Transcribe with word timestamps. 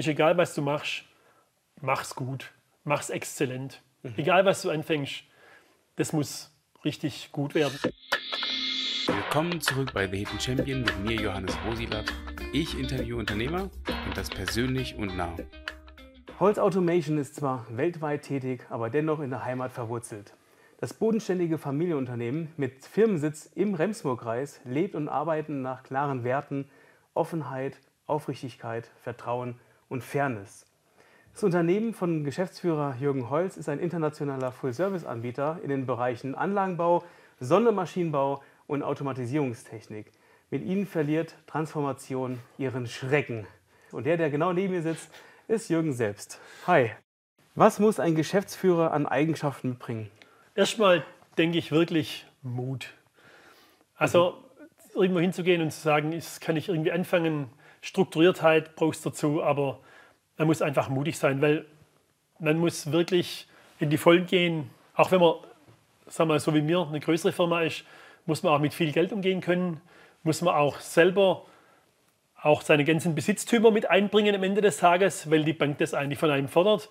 ist 0.00 0.08
egal, 0.08 0.38
was 0.38 0.54
du 0.54 0.62
machst, 0.62 1.04
mach's 1.82 2.14
gut, 2.14 2.52
mach's 2.84 3.10
exzellent. 3.10 3.82
Mhm. 4.02 4.14
Egal, 4.16 4.46
was 4.46 4.62
du 4.62 4.70
anfängst, 4.70 5.24
das 5.96 6.14
muss 6.14 6.50
richtig 6.86 7.30
gut 7.32 7.54
werden. 7.54 7.78
Willkommen 9.06 9.60
zurück 9.60 9.92
bei 9.92 10.06
The 10.06 10.16
Hidden 10.16 10.40
Champion 10.40 10.80
mit 10.84 10.98
mir, 11.00 11.20
Johannes 11.20 11.54
Rosilat. 11.66 12.10
Ich 12.54 12.78
interviewe 12.78 13.18
Unternehmer 13.18 13.64
und 14.06 14.16
das 14.16 14.30
persönlich 14.30 14.96
und 14.96 15.18
nah. 15.18 15.36
Holz 16.38 16.56
Automation 16.56 17.18
ist 17.18 17.34
zwar 17.34 17.66
weltweit 17.68 18.22
tätig, 18.22 18.66
aber 18.70 18.88
dennoch 18.88 19.20
in 19.20 19.28
der 19.28 19.44
Heimat 19.44 19.70
verwurzelt. 19.70 20.32
Das 20.78 20.94
bodenständige 20.94 21.58
Familienunternehmen 21.58 22.54
mit 22.56 22.86
Firmensitz 22.86 23.50
im 23.54 23.74
Remsmurkreis 23.74 24.62
lebt 24.64 24.94
und 24.94 25.10
arbeitet 25.10 25.56
nach 25.56 25.82
klaren 25.82 26.24
Werten, 26.24 26.70
Offenheit, 27.12 27.76
Aufrichtigkeit, 28.06 28.90
Vertrauen 29.02 29.60
und 29.90 30.02
Fairness. 30.02 30.64
Das 31.34 31.44
Unternehmen 31.44 31.92
von 31.92 32.24
Geschäftsführer 32.24 32.96
Jürgen 32.98 33.28
Holz 33.28 33.58
ist 33.58 33.68
ein 33.68 33.78
internationaler 33.78 34.52
Full-Service-Anbieter 34.52 35.60
in 35.62 35.68
den 35.68 35.84
Bereichen 35.84 36.34
Anlagenbau, 36.34 37.04
Sondermaschinenbau 37.38 38.42
und 38.66 38.82
Automatisierungstechnik. 38.82 40.10
Mit 40.50 40.64
ihnen 40.64 40.86
verliert 40.86 41.36
Transformation 41.46 42.38
ihren 42.58 42.86
Schrecken. 42.86 43.46
Und 43.92 44.06
der, 44.06 44.16
der 44.16 44.30
genau 44.30 44.52
neben 44.52 44.72
mir 44.72 44.82
sitzt, 44.82 45.10
ist 45.48 45.68
Jürgen 45.68 45.92
selbst. 45.92 46.40
Hi. 46.66 46.92
Was 47.54 47.78
muss 47.78 48.00
ein 48.00 48.14
Geschäftsführer 48.14 48.92
an 48.92 49.06
Eigenschaften 49.06 49.70
mitbringen? 49.70 50.10
Erstmal 50.54 51.04
denke 51.38 51.58
ich 51.58 51.72
wirklich 51.72 52.26
Mut. 52.42 52.94
Also 53.96 54.36
mhm. 54.94 55.02
irgendwo 55.02 55.20
hinzugehen 55.20 55.62
und 55.62 55.72
zu 55.72 55.80
sagen, 55.80 56.12
das 56.12 56.40
kann 56.40 56.56
ich 56.56 56.68
irgendwie 56.68 56.92
anfangen, 56.92 57.50
Strukturiertheit 57.80 58.76
brauchst 58.76 59.04
du 59.04 59.10
dazu, 59.10 59.42
aber 59.42 59.80
man 60.36 60.46
muss 60.46 60.62
einfach 60.62 60.88
mutig 60.88 61.18
sein, 61.18 61.40
weil 61.40 61.66
man 62.38 62.58
muss 62.58 62.92
wirklich 62.92 63.46
in 63.78 63.90
die 63.90 63.98
Vollen 63.98 64.26
gehen. 64.26 64.70
Auch 64.94 65.10
wenn 65.10 65.20
man, 65.20 65.34
sagen 66.06 66.28
wir 66.28 66.34
mal, 66.34 66.40
so 66.40 66.54
wie 66.54 66.62
mir 66.62 66.86
eine 66.86 67.00
größere 67.00 67.32
Firma 67.32 67.62
ist, 67.62 67.84
muss 68.26 68.42
man 68.42 68.52
auch 68.52 68.58
mit 68.58 68.74
viel 68.74 68.92
Geld 68.92 69.12
umgehen 69.12 69.40
können, 69.40 69.80
muss 70.22 70.42
man 70.42 70.54
auch 70.54 70.80
selber 70.80 71.46
auch 72.42 72.62
seine 72.62 72.84
ganzen 72.84 73.14
Besitztümer 73.14 73.70
mit 73.70 73.90
einbringen 73.90 74.34
am 74.34 74.42
Ende 74.42 74.60
des 74.60 74.78
Tages, 74.78 75.30
weil 75.30 75.44
die 75.44 75.52
Bank 75.52 75.78
das 75.78 75.94
eigentlich 75.94 76.18
von 76.18 76.30
einem 76.30 76.48
fordert. 76.48 76.88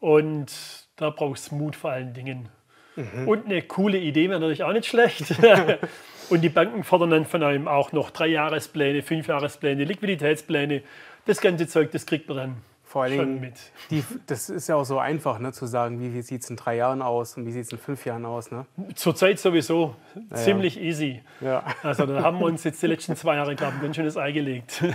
Und 0.00 0.50
da 0.96 1.10
brauchst 1.10 1.50
du 1.50 1.56
Mut 1.56 1.76
vor 1.76 1.90
allen 1.90 2.14
Dingen. 2.14 2.48
Mhm. 2.96 3.28
Und 3.28 3.46
eine 3.46 3.62
coole 3.62 3.98
Idee 3.98 4.28
wäre 4.28 4.40
natürlich 4.40 4.64
auch 4.64 4.72
nicht 4.72 4.86
schlecht. 4.86 5.34
und 6.30 6.40
die 6.42 6.48
Banken 6.48 6.84
fordern 6.84 7.10
dann 7.10 7.24
von 7.24 7.42
einem 7.42 7.68
auch 7.68 7.92
noch 7.92 8.10
drei 8.10 8.28
Jahrespläne, 8.28 9.02
fünf 9.02 9.28
Jahrespläne, 9.28 9.84
Liquiditätspläne. 9.84 10.82
Das 11.26 11.40
ganze 11.40 11.66
Zeug, 11.66 11.90
das 11.92 12.06
kriegt 12.06 12.28
man 12.28 12.36
dann 12.36 12.56
vor 12.90 13.04
allen 13.04 13.18
Dingen, 13.18 13.40
mit. 13.40 13.54
Die, 13.90 14.02
das 14.26 14.50
ist 14.50 14.68
ja 14.68 14.74
auch 14.74 14.84
so 14.84 14.98
einfach 14.98 15.38
ne, 15.38 15.52
zu 15.52 15.66
sagen, 15.66 16.00
wie, 16.00 16.12
wie 16.12 16.22
sieht 16.22 16.42
es 16.42 16.50
in 16.50 16.56
drei 16.56 16.74
Jahren 16.74 17.02
aus 17.02 17.36
und 17.36 17.46
wie 17.46 17.52
sieht 17.52 17.66
es 17.66 17.72
in 17.72 17.78
fünf 17.78 18.04
Jahren 18.04 18.26
aus. 18.26 18.50
Ne? 18.50 18.66
Zurzeit 18.96 19.38
sowieso 19.38 19.94
ja, 20.28 20.36
ziemlich 20.36 20.74
ja. 20.74 20.82
easy. 20.82 21.22
Ja. 21.40 21.62
Also 21.84 22.04
da 22.04 22.24
haben 22.24 22.40
wir 22.40 22.46
uns 22.46 22.64
jetzt 22.64 22.82
die 22.82 22.86
letzten 22.88 23.14
zwei 23.14 23.36
Jahre, 23.36 23.54
glaube 23.54 23.74
ich, 23.76 23.82
ganz 23.82 23.94
schön 23.94 24.06
das 24.06 24.16
Ei 24.16 24.32
gelegt. 24.32 24.84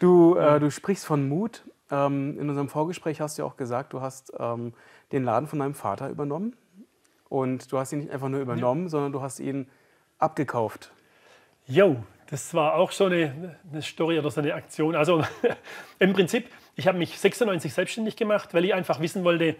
Du, 0.00 0.36
äh, 0.36 0.58
du 0.58 0.70
sprichst 0.70 1.06
von 1.06 1.28
Mut. 1.28 1.62
Ähm, 1.90 2.36
in 2.38 2.48
unserem 2.48 2.68
Vorgespräch 2.68 3.20
hast 3.20 3.38
du 3.38 3.42
ja 3.42 3.46
auch 3.46 3.56
gesagt, 3.56 3.92
du 3.92 4.00
hast 4.00 4.32
ähm, 4.38 4.74
den 5.12 5.22
Laden 5.22 5.46
von 5.46 5.60
deinem 5.60 5.74
Vater 5.74 6.10
übernommen. 6.10 6.56
Und 7.28 7.70
du 7.72 7.78
hast 7.78 7.92
ihn 7.92 8.00
nicht 8.00 8.10
einfach 8.10 8.28
nur 8.28 8.40
übernommen, 8.40 8.84
ja. 8.84 8.88
sondern 8.90 9.12
du 9.12 9.22
hast 9.22 9.40
ihn 9.40 9.68
abgekauft. 10.18 10.92
Jo, 11.66 11.96
das 12.30 12.54
war 12.54 12.74
auch 12.74 12.90
so 12.90 13.06
eine, 13.06 13.56
eine 13.70 13.82
Story 13.82 14.18
oder 14.18 14.30
so 14.30 14.40
eine 14.40 14.54
Aktion. 14.54 14.94
Also 14.94 15.24
im 15.98 16.12
Prinzip, 16.12 16.48
ich 16.76 16.86
habe 16.86 16.98
mich 16.98 17.18
96 17.18 17.72
selbstständig 17.72 18.16
gemacht, 18.16 18.54
weil 18.54 18.64
ich 18.64 18.74
einfach 18.74 19.00
wissen 19.00 19.24
wollte, 19.24 19.56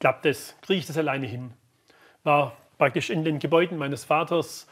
klappt 0.00 0.24
das, 0.24 0.56
kriege 0.62 0.80
ich 0.80 0.86
das 0.86 0.98
alleine 0.98 1.26
hin. 1.26 1.52
War 2.22 2.56
praktisch 2.78 3.10
in 3.10 3.24
den 3.24 3.38
Gebäuden 3.38 3.78
meines 3.78 4.04
Vaters 4.04 4.66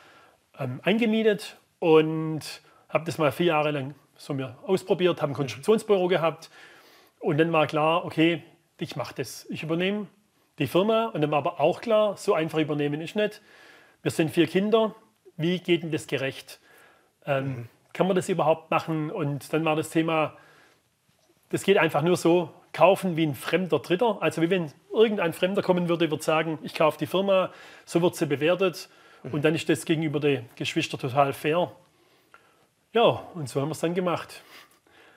ähm, 0.58 0.80
eingemietet 0.82 1.58
und 1.78 2.62
habe 2.88 3.04
das 3.04 3.18
mal 3.18 3.32
vier 3.32 3.46
Jahre 3.46 3.70
lang 3.70 3.94
so 4.16 4.34
mir 4.34 4.56
ausprobiert, 4.66 5.20
habe 5.20 5.32
ein 5.32 5.34
Konstruktionsbüro 5.34 6.08
gehabt 6.08 6.50
und 7.18 7.38
dann 7.38 7.52
war 7.52 7.66
klar, 7.66 8.04
okay, 8.04 8.42
ich 8.78 8.96
mache 8.96 9.14
das. 9.16 9.46
Ich 9.48 9.62
übernehme 9.62 10.06
die 10.58 10.66
Firma 10.66 11.06
und 11.06 11.20
dann 11.20 11.30
war 11.30 11.38
aber 11.38 11.60
auch 11.60 11.80
klar, 11.80 12.16
so 12.16 12.34
einfach 12.34 12.58
übernehmen 12.58 13.00
ist 13.00 13.16
nicht. 13.16 13.40
Wir 14.02 14.10
sind 14.10 14.30
vier 14.30 14.46
Kinder, 14.46 14.94
wie 15.36 15.58
geht 15.60 15.82
denn 15.82 15.90
das 15.92 16.06
gerecht? 16.06 16.60
Ähm, 17.24 17.44
mhm. 17.44 17.68
Kann 17.92 18.06
man 18.06 18.16
das 18.16 18.28
überhaupt 18.28 18.70
machen? 18.70 19.10
Und 19.10 19.52
dann 19.52 19.64
war 19.64 19.76
das 19.76 19.90
Thema, 19.90 20.36
das 21.50 21.62
geht 21.62 21.78
einfach 21.78 22.02
nur 22.02 22.16
so, 22.16 22.50
kaufen 22.72 23.16
wie 23.16 23.26
ein 23.26 23.34
fremder 23.34 23.78
Dritter. 23.78 24.18
Also 24.20 24.42
wie 24.42 24.50
wenn 24.50 24.72
irgendein 24.92 25.32
Fremder 25.32 25.62
kommen 25.62 25.88
würde, 25.88 26.10
würde 26.10 26.22
sagen, 26.22 26.58
ich 26.62 26.74
kaufe 26.74 26.98
die 26.98 27.06
Firma, 27.06 27.50
so 27.84 28.00
wird 28.02 28.16
sie 28.16 28.26
bewertet 28.26 28.88
mhm. 29.22 29.34
und 29.34 29.44
dann 29.44 29.54
ist 29.54 29.68
das 29.68 29.84
gegenüber 29.84 30.20
den 30.20 30.48
Geschwistern 30.56 31.00
total 31.00 31.32
fair. 31.32 31.70
Ja, 32.92 33.22
und 33.34 33.48
so 33.48 33.60
haben 33.60 33.68
wir 33.68 33.72
es 33.72 33.80
dann 33.80 33.94
gemacht. 33.94 34.42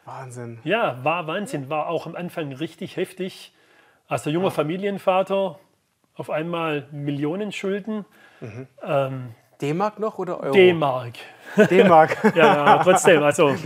Wahnsinn. 0.05 0.59
Ja, 0.63 1.03
war 1.03 1.27
Wahnsinn. 1.27 1.69
War 1.69 1.87
auch 1.87 2.05
am 2.05 2.15
Anfang 2.15 2.53
richtig 2.53 2.95
heftig. 2.95 3.51
Als 4.07 4.25
junger 4.25 4.45
ja. 4.45 4.51
Familienvater 4.51 5.59
auf 6.15 6.29
einmal 6.29 6.87
Millionen 6.91 7.51
Schulden. 7.51 8.05
Mhm. 8.39 8.67
Ähm, 8.83 9.35
D-Mark 9.61 9.99
noch 9.99 10.17
oder 10.17 10.39
Euro? 10.39 10.53
D-Mark. 10.53 11.13
D-Mark. 11.69 12.17
ja, 12.35 12.55
ja, 12.55 12.83
trotzdem, 12.83 13.23
also. 13.23 13.55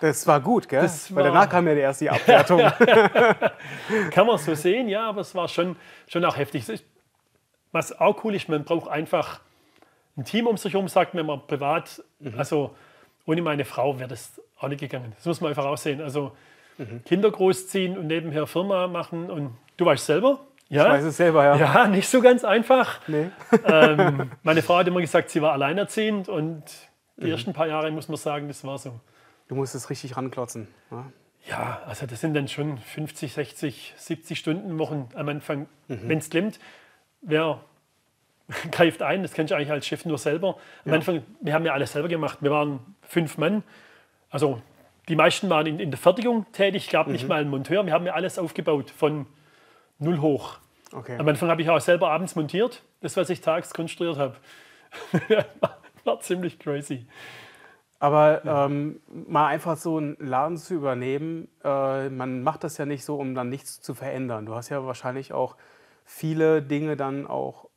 Das 0.00 0.24
war 0.28 0.40
gut, 0.40 0.68
gell? 0.68 0.82
Das 0.82 1.12
Weil 1.12 1.24
danach 1.24 1.48
kam 1.48 1.66
ja 1.66 1.74
die 1.74 1.80
erste 1.80 2.08
Abwertung. 2.08 2.60
Kann 4.12 4.28
man 4.28 4.38
so 4.38 4.54
sehen, 4.54 4.88
ja, 4.88 5.08
aber 5.08 5.22
es 5.22 5.34
war 5.34 5.48
schon, 5.48 5.74
schon 6.06 6.24
auch 6.24 6.36
heftig. 6.36 6.64
Was 7.72 7.98
auch 7.98 8.22
cool 8.22 8.36
ist, 8.36 8.48
man 8.48 8.62
braucht 8.62 8.88
einfach 8.88 9.40
ein 10.16 10.24
Team 10.24 10.46
um 10.46 10.56
sich 10.56 10.72
herum, 10.72 10.86
sagt 10.86 11.14
man 11.14 11.24
immer 11.24 11.38
privat. 11.38 12.02
Mhm. 12.20 12.34
Also 12.38 12.76
ohne 13.26 13.42
meine 13.42 13.64
Frau 13.64 13.98
wäre 13.98 14.08
das 14.08 14.40
auch 14.60 14.68
nicht 14.68 14.80
gegangen. 14.80 15.12
Das 15.16 15.26
muss 15.26 15.40
man 15.40 15.50
einfach 15.50 15.64
aussehen. 15.64 16.00
Also 16.00 16.30
mhm. 16.76 17.02
Kinder 17.04 17.30
großziehen 17.30 17.98
und 17.98 18.06
nebenher 18.06 18.46
Firma 18.46 18.86
machen. 18.86 19.30
Und 19.30 19.56
du 19.78 19.86
weißt 19.86 20.04
selber, 20.04 20.40
ja? 20.68 20.84
Ich 20.84 20.92
weiß 20.92 21.04
es 21.04 21.16
selber, 21.16 21.44
ja. 21.44 21.56
Ja, 21.56 21.88
nicht 21.88 22.08
so 22.08 22.20
ganz 22.20 22.44
einfach. 22.44 23.00
Nee. 23.08 23.30
ähm, 23.64 24.30
meine 24.42 24.62
Frau 24.62 24.76
hat 24.76 24.86
immer 24.86 25.00
gesagt, 25.00 25.30
sie 25.30 25.40
war 25.40 25.52
alleinerziehend 25.52 26.28
und 26.28 26.62
die 27.16 27.26
mhm. 27.26 27.32
ersten 27.32 27.52
paar 27.54 27.66
Jahre, 27.66 27.90
muss 27.90 28.08
man 28.08 28.18
sagen, 28.18 28.48
das 28.48 28.64
war 28.64 28.78
so. 28.78 29.00
Du 29.48 29.54
musstest 29.54 29.88
richtig 29.88 30.16
ranklotzen. 30.16 30.68
Ja? 30.90 31.06
ja, 31.48 31.82
also 31.86 32.06
das 32.06 32.20
sind 32.20 32.34
dann 32.34 32.48
schon 32.48 32.76
50, 32.76 33.32
60, 33.32 33.94
70 33.96 34.38
Stunden 34.38 34.78
Wochen 34.78 35.08
am 35.14 35.28
Anfang. 35.30 35.68
Mhm. 35.88 36.00
Wenn 36.02 36.18
es 36.18 36.28
klemmt, 36.28 36.58
wer 37.22 37.60
greift 38.70 39.00
ein, 39.00 39.22
das 39.22 39.32
kennst 39.32 39.52
du 39.52 39.54
eigentlich 39.56 39.70
als 39.70 39.86
Chef 39.86 40.04
nur 40.04 40.18
selber. 40.18 40.58
Am 40.84 40.90
ja. 40.90 40.94
Anfang, 40.96 41.22
wir 41.40 41.54
haben 41.54 41.64
ja 41.64 41.72
alles 41.72 41.92
selber 41.92 42.08
gemacht. 42.08 42.38
Wir 42.42 42.50
waren 42.50 42.80
fünf 43.00 43.38
Mann. 43.38 43.62
Also 44.28 44.60
die 45.08 45.16
meisten 45.16 45.48
waren 45.48 45.64
in, 45.64 45.80
in 45.80 45.90
der 45.90 45.98
Fertigung 45.98 46.44
tätig, 46.52 46.84
ich 46.84 46.90
glaube 46.90 47.08
mhm. 47.08 47.14
nicht 47.14 47.26
mal 47.26 47.40
ein 47.40 47.48
Monteur. 47.48 47.86
Wir 47.86 47.94
haben 47.94 48.04
ja 48.04 48.12
alles 48.12 48.38
aufgebaut 48.38 48.90
von 48.90 49.24
null 49.98 50.18
hoch. 50.18 50.58
Okay. 50.92 51.18
Am 51.18 51.28
Anfang 51.28 51.50
habe 51.50 51.60
ich 51.60 51.68
auch 51.68 51.80
selber 51.80 52.10
abends 52.10 52.34
montiert, 52.34 52.82
das, 53.00 53.16
was 53.16 53.30
ich 53.30 53.40
tags 53.40 53.74
konstruiert 53.74 54.16
habe. 54.16 54.36
war 56.04 56.20
ziemlich 56.20 56.58
crazy. 56.58 57.06
Aber 58.00 58.42
ähm, 58.44 59.00
mal 59.08 59.48
einfach 59.48 59.76
so 59.76 59.96
einen 59.96 60.16
Laden 60.20 60.56
zu 60.56 60.74
übernehmen, 60.74 61.48
äh, 61.64 62.08
man 62.08 62.42
macht 62.42 62.62
das 62.62 62.78
ja 62.78 62.86
nicht 62.86 63.04
so, 63.04 63.16
um 63.16 63.34
dann 63.34 63.48
nichts 63.48 63.80
zu 63.80 63.92
verändern. 63.92 64.46
Du 64.46 64.54
hast 64.54 64.68
ja 64.68 64.84
wahrscheinlich 64.86 65.32
auch 65.32 65.56
viele 66.04 66.62
Dinge 66.62 66.96
dann 66.96 67.26
auch 67.26 67.68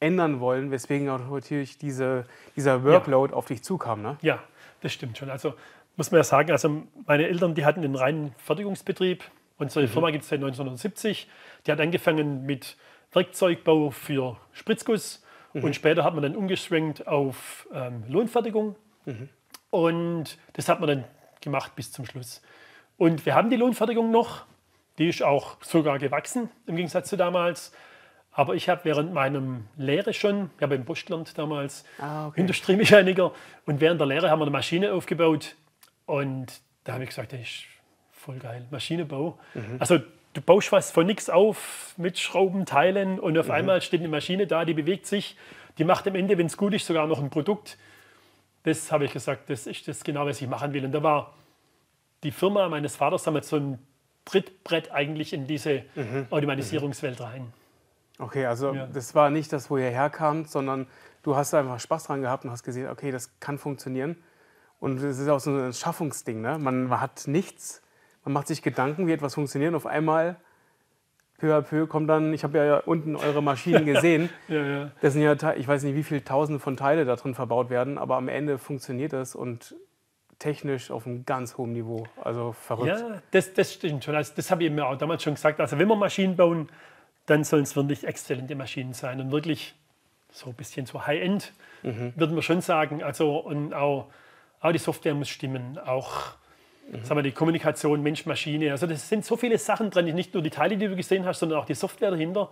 ändern 0.00 0.40
wollen, 0.40 0.70
weswegen 0.70 1.08
auch 1.10 1.30
natürlich 1.30 1.78
diese, 1.78 2.24
dieser 2.56 2.84
Workload 2.84 3.32
ja. 3.32 3.36
auf 3.36 3.46
dich 3.46 3.62
zukam. 3.62 4.02
Ne? 4.02 4.16
Ja, 4.22 4.42
das 4.80 4.92
stimmt 4.92 5.18
schon. 5.18 5.30
Also 5.30 5.54
muss 5.96 6.10
man 6.10 6.18
ja 6.18 6.24
sagen, 6.24 6.50
also 6.50 6.82
meine 7.06 7.28
Eltern, 7.28 7.54
die 7.54 7.64
hatten 7.64 7.84
einen 7.84 7.96
reinen 7.96 8.34
Fertigungsbetrieb. 8.38 9.24
Unsere 9.58 9.86
mhm. 9.86 9.90
Firma 9.90 10.10
gibt 10.10 10.24
es 10.24 10.28
seit 10.28 10.38
1970. 10.38 11.28
Die 11.66 11.72
hat 11.72 11.80
angefangen 11.80 12.44
mit 12.44 12.76
Werkzeugbau 13.12 13.90
für 13.90 14.36
Spritzguss 14.52 15.24
mhm. 15.52 15.64
und 15.64 15.76
später 15.76 16.04
hat 16.04 16.14
man 16.14 16.22
dann 16.22 16.36
umgeschwenkt 16.36 17.06
auf 17.06 17.66
ähm, 17.72 18.04
Lohnfertigung. 18.08 18.76
Mhm. 19.04 19.28
Und 19.70 20.38
das 20.52 20.68
hat 20.68 20.80
man 20.80 20.88
dann 20.88 21.04
gemacht 21.40 21.74
bis 21.74 21.92
zum 21.92 22.04
Schluss. 22.06 22.42
Und 22.96 23.26
wir 23.26 23.34
haben 23.34 23.50
die 23.50 23.56
Lohnfertigung 23.56 24.10
noch. 24.10 24.44
Die 24.98 25.08
ist 25.08 25.22
auch 25.22 25.62
sogar 25.62 25.98
gewachsen 25.98 26.48
im 26.66 26.76
Gegensatz 26.76 27.08
zu 27.08 27.16
damals. 27.16 27.72
Aber 28.32 28.54
ich 28.54 28.68
habe 28.68 28.84
während 28.84 29.14
meinem 29.14 29.66
Lehre 29.78 30.12
schon, 30.12 30.50
ich 30.56 30.62
habe 30.62 30.74
im 30.74 30.84
Bosch 30.84 31.06
gelernt 31.06 31.38
damals, 31.38 31.84
ah, 31.98 32.26
okay. 32.26 32.42
Industriemechaniker. 32.42 33.32
Und 33.64 33.80
während 33.80 33.98
der 33.98 34.06
Lehre 34.06 34.30
haben 34.30 34.40
wir 34.40 34.44
eine 34.44 34.50
Maschine 34.50 34.92
aufgebaut. 34.92 35.56
Und 36.04 36.60
da 36.84 36.94
habe 36.94 37.04
ich 37.04 37.10
gesagt, 37.10 37.32
das 37.32 37.40
ist 37.40 37.64
voll 38.26 38.38
geil, 38.38 38.66
Maschinenbau. 38.70 39.38
Mhm. 39.54 39.76
Also 39.78 39.98
du 40.34 40.40
baust 40.42 40.72
was 40.72 40.90
von 40.90 41.06
nichts 41.06 41.30
auf 41.30 41.94
mit 41.96 42.18
Schrauben, 42.18 42.66
Teilen 42.66 43.18
und 43.20 43.38
auf 43.38 43.46
mhm. 43.46 43.52
einmal 43.52 43.80
steht 43.80 44.00
eine 44.00 44.08
Maschine 44.08 44.46
da, 44.46 44.64
die 44.64 44.74
bewegt 44.74 45.06
sich, 45.06 45.36
die 45.78 45.84
macht 45.84 46.06
am 46.08 46.14
Ende, 46.16 46.36
wenn 46.36 46.46
es 46.46 46.56
gut 46.56 46.74
ist, 46.74 46.86
sogar 46.86 47.06
noch 47.06 47.22
ein 47.22 47.30
Produkt. 47.30 47.78
Das 48.64 48.90
habe 48.90 49.04
ich 49.04 49.12
gesagt, 49.12 49.48
das 49.48 49.66
ist 49.66 49.86
das 49.86 50.02
genau, 50.02 50.26
was 50.26 50.42
ich 50.42 50.48
machen 50.48 50.72
will. 50.72 50.84
Und 50.84 50.92
da 50.92 51.02
war 51.02 51.34
die 52.24 52.32
Firma 52.32 52.68
meines 52.68 52.96
Vaters 52.96 53.22
damals 53.22 53.48
so 53.48 53.56
ein 53.56 53.78
Trittbrett 54.24 54.90
eigentlich 54.90 55.32
in 55.32 55.46
diese 55.46 55.84
Mhm. 55.94 56.26
Automatisierungswelt 56.30 57.20
rein. 57.20 57.52
Okay, 58.18 58.46
also 58.46 58.74
Ja. 58.74 58.86
das 58.86 59.14
war 59.14 59.30
nicht 59.30 59.52
das, 59.52 59.70
wo 59.70 59.76
ihr 59.76 59.90
herkamt, 59.90 60.50
sondern 60.50 60.88
du 61.22 61.36
hast 61.36 61.54
einfach 61.54 61.78
Spaß 61.78 62.04
dran 62.04 62.22
gehabt 62.22 62.44
und 62.44 62.50
hast 62.50 62.64
gesehen, 62.64 62.88
okay, 62.88 63.12
das 63.12 63.38
kann 63.38 63.58
funktionieren. 63.58 64.16
Und 64.80 64.98
es 65.02 65.18
ist 65.18 65.28
auch 65.28 65.38
so 65.40 65.50
ein 65.50 65.72
Schaffungsding, 65.72 66.40
ne? 66.40 66.58
Man, 66.58 66.84
man 66.88 67.00
hat 67.00 67.28
nichts, 67.28 67.82
man 68.26 68.32
macht 68.32 68.48
sich 68.48 68.60
Gedanken, 68.60 69.06
wie 69.06 69.12
etwas 69.12 69.34
funktioniert. 69.34 69.70
Und 69.70 69.76
auf 69.76 69.86
einmal, 69.86 70.34
peu 71.38 71.56
à 71.56 71.62
peu, 71.62 71.86
kommt 71.86 72.10
dann, 72.10 72.34
ich 72.34 72.42
habe 72.42 72.58
ja 72.58 72.78
unten 72.78 73.14
eure 73.14 73.40
Maschinen 73.40 73.86
gesehen. 73.92 74.28
Ja, 74.48 74.66
ja. 74.66 74.90
Das 75.00 75.12
sind 75.12 75.22
ja, 75.22 75.54
ich 75.54 75.66
weiß 75.66 75.84
nicht, 75.84 75.94
wie 75.94 76.02
viele 76.02 76.24
Tausende 76.24 76.58
von 76.58 76.76
Teile 76.76 77.04
da 77.04 77.14
drin 77.14 77.36
verbaut 77.36 77.70
werden, 77.70 77.98
aber 77.98 78.16
am 78.16 78.28
Ende 78.28 78.58
funktioniert 78.58 79.12
das 79.12 79.36
und 79.36 79.76
technisch 80.40 80.90
auf 80.90 81.06
einem 81.06 81.24
ganz 81.24 81.56
hohen 81.56 81.72
Niveau. 81.72 82.08
Also 82.22 82.52
verrückt. 82.52 82.98
Ja, 82.98 83.22
das, 83.30 83.54
das 83.54 83.72
stimmt 83.72 84.02
schon. 84.02 84.16
Also 84.16 84.32
das 84.34 84.50
habe 84.50 84.64
ich 84.64 84.72
mir 84.72 84.86
auch 84.86 84.98
damals 84.98 85.22
schon 85.22 85.34
gesagt. 85.34 85.60
Also 85.60 85.78
wenn 85.78 85.86
wir 85.86 85.96
Maschinen 85.96 86.34
bauen, 86.34 86.68
dann 87.26 87.44
sollen 87.44 87.62
es 87.62 87.76
wirklich 87.76 88.04
exzellente 88.04 88.56
Maschinen 88.56 88.92
sein 88.92 89.20
und 89.20 89.30
wirklich 89.30 89.76
so 90.32 90.50
ein 90.50 90.54
bisschen 90.54 90.84
so 90.84 91.06
High-End, 91.06 91.52
würden 91.82 92.34
wir 92.34 92.42
schon 92.42 92.60
sagen. 92.60 93.04
Also 93.04 93.38
und 93.38 93.72
auch, 93.72 94.08
auch 94.60 94.72
die 94.72 94.78
Software 94.78 95.14
muss 95.14 95.28
stimmen, 95.28 95.78
auch 95.78 96.34
sagen 97.02 97.18
wir, 97.18 97.22
die 97.22 97.32
Kommunikation 97.32 98.02
Mensch-Maschine. 98.02 98.70
Also 98.70 98.86
das 98.86 99.08
sind 99.08 99.24
so 99.24 99.36
viele 99.36 99.58
Sachen 99.58 99.90
dran, 99.90 100.04
nicht 100.06 100.34
nur 100.34 100.42
die 100.42 100.50
Teile, 100.50 100.76
die 100.76 100.86
du 100.86 100.96
gesehen 100.96 101.24
hast, 101.24 101.40
sondern 101.40 101.58
auch 101.58 101.64
die 101.64 101.74
Software 101.74 102.10
dahinter. 102.10 102.50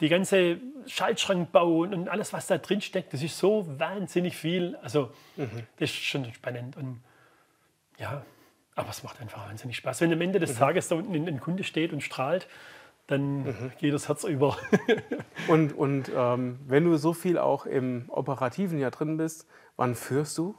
Die 0.00 0.08
ganze 0.08 0.58
Schaltschrankbau 0.86 1.80
und 1.80 2.08
alles, 2.08 2.32
was 2.32 2.46
da 2.46 2.58
drin 2.58 2.80
steckt, 2.80 3.12
das 3.12 3.22
ist 3.22 3.36
so 3.36 3.66
wahnsinnig 3.78 4.36
viel. 4.36 4.76
Also 4.82 5.10
das 5.36 5.90
ist 5.90 5.96
schon 5.96 6.32
spannend. 6.32 6.76
Und 6.76 7.00
ja, 7.98 8.24
aber 8.76 8.90
es 8.90 9.02
macht 9.02 9.20
einfach 9.20 9.46
wahnsinnig 9.46 9.76
Spaß. 9.76 10.00
Wenn 10.00 10.12
am 10.12 10.20
Ende 10.20 10.38
des 10.38 10.54
Tages 10.54 10.88
da 10.88 10.94
unten 10.94 11.28
ein 11.28 11.40
Kunde 11.40 11.64
steht 11.64 11.92
und 11.92 12.02
strahlt, 12.02 12.48
dann 13.08 13.72
geht 13.78 13.92
das 13.92 14.08
Herz 14.08 14.24
über. 14.24 14.56
Und, 15.48 15.76
und 15.76 16.12
ähm, 16.14 16.60
wenn 16.66 16.84
du 16.84 16.96
so 16.96 17.12
viel 17.12 17.38
auch 17.38 17.66
im 17.66 18.04
Operativen 18.08 18.78
ja 18.78 18.90
drin 18.90 19.16
bist, 19.16 19.48
wann 19.76 19.96
führst 19.96 20.38
du? 20.38 20.54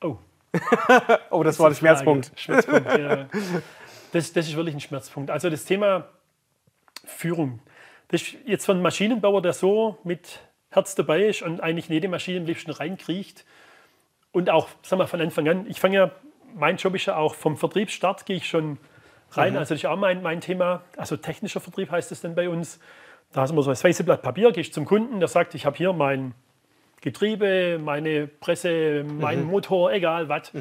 Oh, 0.00 0.16
Oh, 1.30 1.42
das 1.42 1.58
war 1.58 1.68
ein 1.68 1.74
Schmerzpunkt. 1.74 2.32
Schmerzpunkt, 2.36 2.86
ja. 2.98 3.26
Das, 4.12 4.32
das 4.32 4.48
ist 4.48 4.56
wirklich 4.56 4.74
ein 4.74 4.80
Schmerzpunkt. 4.80 5.30
Also 5.30 5.50
das 5.50 5.64
Thema 5.64 6.08
Führung. 7.04 7.60
Das 8.08 8.22
ist 8.22 8.36
jetzt 8.44 8.66
von 8.66 8.76
einem 8.76 8.82
Maschinenbauer, 8.82 9.42
der 9.42 9.52
so 9.52 9.98
mit 10.02 10.40
Herz 10.70 10.94
dabei 10.94 11.26
ist 11.26 11.42
und 11.42 11.60
eigentlich 11.60 11.88
in 11.88 11.94
jede 11.94 12.08
Maschine 12.08 12.40
am 12.40 12.46
liebsten 12.46 12.70
reinkriecht. 12.70 13.44
Und 14.32 14.50
auch, 14.50 14.68
sagen 14.82 15.00
wir 15.00 15.06
von 15.06 15.20
Anfang 15.20 15.48
an, 15.48 15.66
ich 15.68 15.80
fange 15.80 15.96
ja, 15.96 16.10
mein 16.54 16.76
Job 16.76 16.94
ist 16.94 17.06
ja 17.06 17.16
auch 17.16 17.34
vom 17.34 17.56
Vertriebsstart, 17.56 18.26
gehe 18.26 18.36
ich 18.36 18.48
schon 18.48 18.78
rein. 19.32 19.56
Also 19.56 19.74
das 19.74 19.82
ist 19.82 19.86
auch 19.86 19.96
mein, 19.96 20.22
mein 20.22 20.40
Thema. 20.40 20.82
Also 20.96 21.16
technischer 21.16 21.60
Vertrieb 21.60 21.90
heißt 21.90 22.10
es 22.12 22.20
dann 22.20 22.34
bei 22.34 22.48
uns. 22.48 22.80
Da 23.32 23.42
haben 23.42 23.56
wir 23.56 23.62
so 23.62 23.70
ein 23.70 23.76
weißes 23.76 24.04
Blatt 24.04 24.22
Papier, 24.22 24.50
gehe 24.50 24.60
ich 24.60 24.72
zum 24.72 24.84
Kunden, 24.84 25.20
der 25.20 25.28
sagt, 25.28 25.54
ich 25.54 25.66
habe 25.66 25.76
hier 25.76 25.92
mein 25.92 26.34
Getriebe, 27.00 27.78
meine 27.82 28.26
Presse, 28.26 29.04
mein 29.04 29.44
Motor, 29.44 29.92
egal 29.92 30.28
was. 30.28 30.52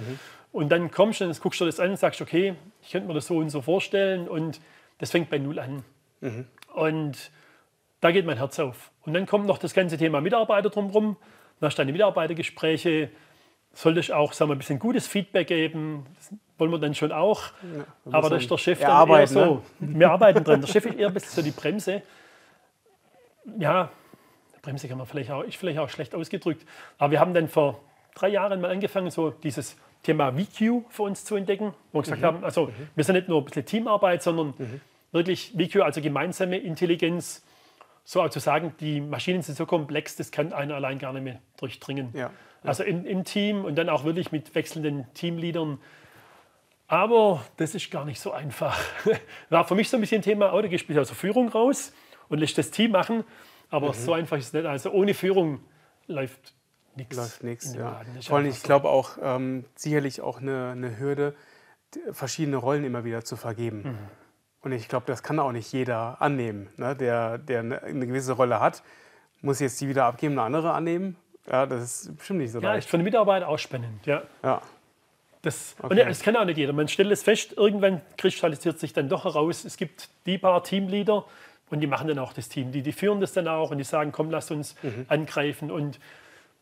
Und 0.51 0.69
dann 0.69 0.89
kommst 0.89 1.21
du 1.21 1.25
und 1.25 1.39
guckst 1.41 1.61
du 1.61 1.65
das 1.65 1.79
an 1.79 1.91
und 1.91 1.97
sagst, 1.99 2.21
okay, 2.21 2.55
ich 2.81 2.91
könnte 2.91 3.07
mir 3.07 3.13
das 3.13 3.27
so 3.27 3.37
und 3.37 3.49
so 3.49 3.61
vorstellen 3.61 4.27
und 4.27 4.59
das 4.97 5.11
fängt 5.11 5.29
bei 5.29 5.37
Null 5.37 5.59
an. 5.59 5.83
Und 6.73 7.31
da 8.01 8.11
geht 8.11 8.25
mein 8.25 8.37
Herz 8.37 8.59
auf. 8.59 8.91
Und 9.05 9.13
dann 9.13 9.25
kommt 9.25 9.45
noch 9.45 9.57
das 9.57 9.73
ganze 9.73 9.97
Thema 9.97 10.21
Mitarbeiter 10.21 10.69
drumherum. 10.69 11.17
Dann 11.59 11.67
hast 11.67 11.77
du 11.77 11.81
deine 11.81 11.91
Mitarbeitergespräche. 11.91 13.09
Solltest 13.73 14.11
auch 14.11 14.33
sagen 14.33 14.49
wir, 14.49 14.55
ein 14.55 14.59
bisschen 14.59 14.79
gutes 14.79 15.07
Feedback 15.07 15.47
geben. 15.47 16.05
Das 16.15 16.33
wollen 16.57 16.71
wir 16.71 16.79
dann 16.79 16.95
schon 16.95 17.11
auch. 17.11 17.51
Aber 18.11 18.29
da 18.29 18.37
ist 18.37 18.49
der 18.49 18.57
Chef 18.57 18.79
dann 18.79 18.87
eher 18.87 18.93
erarbeiten, 18.93 19.33
so. 19.33 19.63
Wir 19.79 20.11
arbeiten 20.11 20.43
dran. 20.43 20.61
Der 20.61 20.67
Chef 20.67 20.85
ist 20.85 20.95
eher 20.95 21.07
ein 21.07 21.13
bisschen 21.13 21.31
so 21.31 21.41
die 21.41 21.51
Bremse. 21.51 22.01
Ja, 23.57 23.91
Bremse 24.61 24.87
kann 24.87 24.97
man 24.97 25.07
vielleicht 25.07 25.31
auch, 25.31 25.43
ist 25.43 25.57
vielleicht 25.57 25.79
auch 25.79 25.89
schlecht 25.89 26.15
ausgedrückt. 26.15 26.65
Aber 26.97 27.11
wir 27.11 27.19
haben 27.19 27.33
dann 27.33 27.47
vor 27.47 27.79
drei 28.15 28.29
Jahren 28.29 28.61
mal 28.61 28.71
angefangen, 28.71 29.11
so 29.11 29.31
dieses 29.31 29.77
Thema 30.03 30.31
VQ 30.31 30.83
für 30.89 31.03
uns 31.03 31.25
zu 31.25 31.35
entdecken, 31.35 31.73
wo 31.91 31.99
wir 31.99 32.03
gesagt 32.03 32.23
haben, 32.23 32.43
also 32.43 32.71
wir 32.95 33.03
sind 33.03 33.15
nicht 33.15 33.27
nur 33.27 33.39
ein 33.41 33.45
bisschen 33.45 33.65
Teamarbeit, 33.65 34.23
sondern 34.23 34.53
wirklich 35.11 35.53
VQ, 35.57 35.81
also 35.81 36.01
gemeinsame 36.01 36.57
Intelligenz, 36.57 37.43
so 38.03 38.21
auch 38.21 38.29
zu 38.29 38.39
sagen, 38.39 38.73
die 38.79 39.01
Maschinen 39.01 39.41
sind 39.41 39.55
so 39.55 39.65
komplex, 39.65 40.15
das 40.15 40.31
kann 40.31 40.53
einer 40.53 40.75
allein 40.75 40.99
gar 40.99 41.13
nicht 41.13 41.23
mehr 41.23 41.39
durchdringen. 41.59 42.09
Ja. 42.13 42.31
Also 42.63 42.83
im, 42.83 43.05
im 43.05 43.23
Team 43.23 43.63
und 43.65 43.75
dann 43.75 43.89
auch 43.89 44.03
wirklich 44.03 44.31
mit 44.31 44.53
wechselnden 44.55 45.05
Teamleadern. 45.13 45.79
Aber 46.87 47.45
das 47.57 47.75
ist 47.75 47.91
gar 47.91 48.05
nicht 48.05 48.19
so 48.19 48.31
einfach. 48.31 48.77
War 49.49 49.65
für 49.65 49.75
mich 49.75 49.89
so 49.89 49.97
ein 49.97 50.01
bisschen 50.01 50.19
ein 50.19 50.23
Thema, 50.23 50.53
oh, 50.53 50.57
aus 50.57 51.07
der 51.07 51.15
Führung 51.15 51.49
raus 51.49 51.93
und 52.27 52.39
lässt 52.39 52.57
das 52.57 52.71
Team 52.71 52.91
machen. 52.91 53.23
Aber 53.69 53.93
so 53.93 54.13
einfach 54.13 54.37
ist 54.37 54.47
es 54.47 54.53
nicht. 54.53 54.65
Also 54.65 54.91
ohne 54.91 55.13
Führung 55.13 55.59
läuft 56.07 56.53
nichts. 56.95 57.15
Läuft 57.15 57.43
nichts, 57.43 57.75
ja. 57.75 58.01
Vor 58.21 58.37
allem, 58.37 58.47
ich 58.47 58.63
glaube 58.63 58.89
auch 58.89 59.11
ähm, 59.21 59.65
sicherlich 59.75 60.21
auch 60.21 60.39
eine, 60.41 60.71
eine 60.71 60.99
Hürde, 60.99 61.35
verschiedene 62.11 62.57
Rollen 62.57 62.83
immer 62.83 63.03
wieder 63.03 63.23
zu 63.23 63.35
vergeben. 63.35 63.83
Mhm. 63.83 63.97
Und 64.61 64.71
ich 64.73 64.87
glaube, 64.87 65.05
das 65.07 65.23
kann 65.23 65.39
auch 65.39 65.51
nicht 65.51 65.71
jeder 65.71 66.21
annehmen, 66.21 66.69
ne? 66.77 66.95
der, 66.95 67.37
der 67.37 67.59
eine, 67.59 67.81
eine 67.83 68.05
gewisse 68.07 68.33
Rolle 68.33 68.59
hat. 68.59 68.83
Muss 69.41 69.59
jetzt 69.59 69.79
die 69.79 69.87
wieder 69.87 70.05
abgeben, 70.05 70.33
eine 70.33 70.41
andere 70.41 70.73
annehmen? 70.73 71.15
Ja, 71.49 71.65
das 71.65 71.83
ist 72.05 72.17
bestimmt 72.17 72.39
nicht 72.39 72.51
so 72.51 72.59
Ja, 72.59 72.71
ist 72.71 72.75
leicht. 72.75 72.89
für 72.89 72.97
den 72.97 73.05
Mitarbeiter 73.05 73.47
auch 73.47 73.57
spannend. 73.57 74.05
Ja. 74.05 74.23
Ja. 74.43 74.61
Das, 75.41 75.75
Und 75.79 75.85
Okay. 75.91 75.99
ja, 75.99 76.05
das 76.05 76.21
kann 76.21 76.35
auch 76.35 76.43
nicht 76.43 76.57
jeder. 76.57 76.73
Man 76.73 76.89
stellt 76.89 77.09
es 77.11 77.23
fest, 77.23 77.53
irgendwann 77.55 78.01
kristallisiert 78.17 78.77
sich 78.79 78.91
dann 78.91 79.07
doch 79.07 79.23
heraus, 79.23 79.63
es 79.63 79.77
gibt 79.77 80.09
die 80.25 80.37
paar 80.37 80.61
Teamleader 80.63 81.23
und 81.69 81.79
die 81.81 81.87
machen 81.87 82.07
dann 82.07 82.19
auch 82.19 82.33
das 82.33 82.49
Team. 82.49 82.71
Die, 82.71 82.81
die 82.81 82.91
führen 82.91 83.19
das 83.21 83.33
dann 83.33 83.47
auch 83.47 83.71
und 83.71 83.77
die 83.77 83.83
sagen, 83.83 84.11
komm, 84.11 84.29
lass 84.31 84.51
uns 84.51 84.75
Mhm. 84.83 85.05
angreifen 85.07 85.71
und 85.71 85.99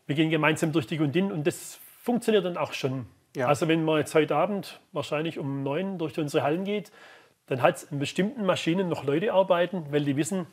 wir 0.06 0.14
gehen 0.14 0.30
gemeinsam 0.30 0.72
durch 0.72 0.86
die 0.86 0.96
Gundin 0.98 1.30
und 1.32 1.46
das 1.46 1.78
funktioniert 2.02 2.44
dann 2.44 2.56
auch 2.56 2.72
schon. 2.72 3.06
Ja. 3.36 3.46
Also 3.48 3.68
wenn 3.68 3.84
man 3.84 3.98
jetzt 3.98 4.14
heute 4.14 4.34
Abend 4.36 4.80
wahrscheinlich 4.92 5.38
um 5.38 5.62
neun 5.62 5.98
durch 5.98 6.18
unsere 6.18 6.42
Hallen 6.42 6.64
geht, 6.64 6.90
dann 7.46 7.62
hat 7.62 7.76
es 7.76 7.82
in 7.84 7.98
bestimmten 7.98 8.44
Maschinen 8.46 8.88
noch 8.88 9.04
Leute 9.04 9.32
arbeiten, 9.32 9.86
weil 9.90 10.04
die 10.04 10.16
wissen, 10.16 10.46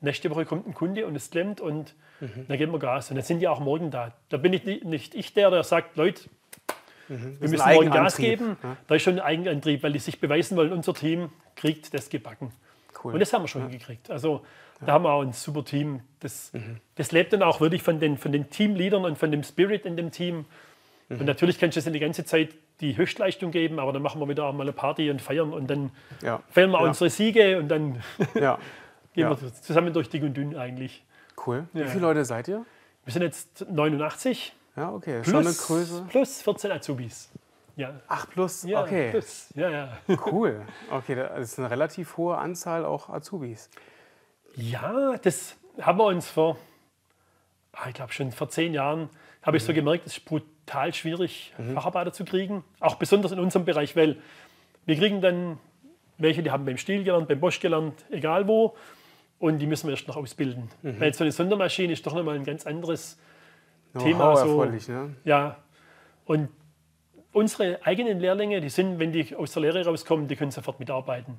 nächste 0.00 0.30
Woche 0.30 0.44
kommt 0.44 0.66
ein 0.66 0.74
Kunde 0.74 1.06
und 1.06 1.16
es 1.16 1.30
klemmt 1.30 1.60
und 1.60 1.94
Mhm. 2.20 2.46
dann 2.48 2.58
geben 2.58 2.72
wir 2.72 2.78
Gas. 2.78 3.10
Und 3.10 3.16
dann 3.16 3.24
sind 3.24 3.40
die 3.40 3.48
auch 3.48 3.58
morgen 3.60 3.90
da. 3.90 4.12
Da 4.28 4.36
bin 4.36 4.52
ich 4.52 4.64
nicht, 4.64 5.14
ich 5.16 5.34
der, 5.34 5.50
der 5.50 5.64
sagt, 5.64 5.96
Leute, 5.96 6.22
wir 7.08 7.16
ist 7.40 7.50
müssen 7.50 7.72
morgen 7.72 7.90
Gas 7.90 8.16
geben. 8.16 8.56
ja. 8.62 8.76
Da 8.86 8.94
ist 8.94 9.02
schon 9.02 9.14
ein 9.14 9.20
Eigenantrieb, 9.20 9.82
weil 9.82 9.92
die 9.92 9.98
sich 9.98 10.20
beweisen 10.20 10.56
wollen, 10.56 10.72
unser 10.72 10.94
Team 10.94 11.30
kriegt 11.56 11.92
das 11.92 12.08
gebacken. 12.08 12.52
Cool. 13.04 13.12
Und 13.14 13.20
das 13.20 13.32
haben 13.32 13.42
wir 13.42 13.48
schon 13.48 13.70
gekriegt. 13.70 14.10
Also 14.10 14.42
da 14.84 14.92
haben 14.94 15.04
wir 15.04 15.10
auch 15.12 15.22
ein 15.22 15.32
super 15.32 15.64
Team. 15.64 16.00
Das, 16.20 16.52
Mhm. 16.52 16.78
das 16.96 17.12
lebt 17.12 17.32
dann 17.32 17.42
auch 17.42 17.60
wirklich 17.60 17.82
von 17.82 18.00
den, 18.00 18.16
von 18.18 18.32
den 18.32 18.50
Teamleadern 18.50 19.04
und 19.04 19.18
von 19.18 19.30
dem 19.30 19.42
Spirit 19.42 19.84
in 19.86 19.96
dem 19.96 20.10
Team. 20.10 20.46
Mhm. 21.08 21.20
Und 21.20 21.26
natürlich 21.26 21.58
kannst 21.58 21.76
du 21.76 21.80
es 21.80 21.86
in 21.86 21.92
die 21.92 22.00
ganze 22.00 22.24
Zeit 22.24 22.54
die 22.80 22.96
Höchstleistung 22.96 23.50
geben, 23.50 23.78
aber 23.78 23.92
dann 23.92 24.02
machen 24.02 24.20
wir 24.20 24.28
wieder 24.28 24.44
auch 24.46 24.52
mal 24.52 24.62
eine 24.62 24.72
Party 24.72 25.10
und 25.10 25.20
feiern 25.22 25.52
und 25.52 25.68
dann 25.68 25.90
ja. 26.22 26.42
feiern 26.50 26.70
wir 26.70 26.80
Ja. 26.80 26.88
unsere 26.88 27.10
Siege 27.10 27.58
und 27.58 27.68
dann 27.68 28.02
ja. 28.34 28.58
gehen 29.14 29.22
Ja. 29.30 29.40
wir 29.40 29.54
zusammen 29.54 29.92
durch 29.92 30.08
dick 30.08 30.22
und 30.22 30.34
dünn 30.34 30.56
eigentlich. 30.56 31.04
Cool. 31.46 31.66
Wie 31.72 31.80
Ja. 31.80 31.86
viele 31.86 32.00
Leute 32.02 32.24
seid 32.24 32.48
ihr? 32.48 32.64
Wir 33.04 33.12
sind 33.12 33.22
jetzt 33.22 33.70
89 33.70 34.54
Ja, 34.76 34.90
okay. 34.92 35.20
Plus, 35.22 35.66
Größe. 35.66 36.06
plus 36.08 36.42
14 36.42 36.72
Azubis. 36.72 37.30
Ja, 37.76 38.00
Ach, 38.06 38.28
plus. 38.28 38.62
ja 38.62 38.82
okay. 38.82 39.10
plus. 39.10 39.52
Ja, 39.54 39.70
ja. 39.70 39.98
Cool. 40.26 40.62
Okay, 40.90 41.16
das 41.16 41.52
ist 41.52 41.58
eine 41.58 41.70
relativ 41.70 42.16
hohe 42.16 42.38
Anzahl 42.38 42.84
auch 42.84 43.08
Azubis. 43.08 43.68
Ja, 44.54 45.16
das 45.18 45.56
haben 45.80 45.98
wir 45.98 46.06
uns 46.06 46.28
vor, 46.28 46.56
ah, 47.72 47.88
ich 47.88 47.94
glaube 47.94 48.12
schon 48.12 48.30
vor 48.30 48.48
zehn 48.48 48.74
Jahren, 48.74 49.10
habe 49.42 49.56
ich 49.56 49.64
so 49.64 49.74
gemerkt, 49.74 50.06
es 50.06 50.18
ist 50.18 50.24
brutal 50.24 50.94
schwierig, 50.94 51.52
Facharbeiter 51.74 52.12
zu 52.12 52.24
kriegen. 52.24 52.64
Auch 52.80 52.94
besonders 52.94 53.32
in 53.32 53.40
unserem 53.40 53.64
Bereich, 53.64 53.96
weil 53.96 54.16
wir 54.86 54.96
kriegen 54.96 55.20
dann 55.20 55.58
welche, 56.16 56.42
die 56.42 56.50
haben 56.50 56.64
beim 56.64 56.76
Stiel 56.76 57.02
gelernt, 57.02 57.28
beim 57.28 57.40
Bosch 57.40 57.60
gelernt, 57.60 58.04
egal 58.10 58.46
wo. 58.46 58.76
Und 59.40 59.58
die 59.58 59.66
müssen 59.66 59.88
wir 59.88 59.90
erst 59.94 60.06
noch 60.06 60.16
ausbilden. 60.16 60.70
Weil 60.82 61.12
so 61.12 61.24
eine 61.24 61.32
Sondermaschine 61.32 61.92
ist 61.92 62.06
doch 62.06 62.14
nochmal 62.14 62.36
ein 62.36 62.44
ganz 62.44 62.66
anderes 62.66 63.18
Thema. 63.98 64.36
So, 64.36 64.64
ne? 64.64 65.16
ja. 65.24 65.56
Und 66.24 66.48
unsere 67.34 67.84
eigenen 67.84 68.20
Lehrlinge, 68.20 68.60
die 68.60 68.68
sind, 68.70 68.98
wenn 68.98 69.12
die 69.12 69.34
aus 69.36 69.52
der 69.52 69.62
Lehre 69.62 69.84
rauskommen, 69.84 70.28
die 70.28 70.36
können 70.36 70.50
sofort 70.50 70.78
mitarbeiten. 70.80 71.38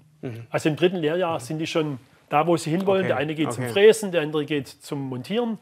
Also 0.50 0.70
im 0.70 0.75
dritten 0.75 0.98
Lehrjahr 0.98 1.40
sind 1.40 1.60
die 1.60 1.68
schon 1.68 2.00
da, 2.30 2.46
wo 2.48 2.58
sie 2.58 2.70
hinwollen. 2.72 3.04
Okay, 3.06 3.08
Der 3.10 3.18
eine 3.18 3.34
geht 3.36 3.52
zum 3.54 3.64
okay. 3.64 3.74
Fräsen, 3.74 4.12
der 4.12 4.22
andere 4.22 4.46
geht 4.46 4.68
zum 4.68 5.00
Montieren. 5.02 5.58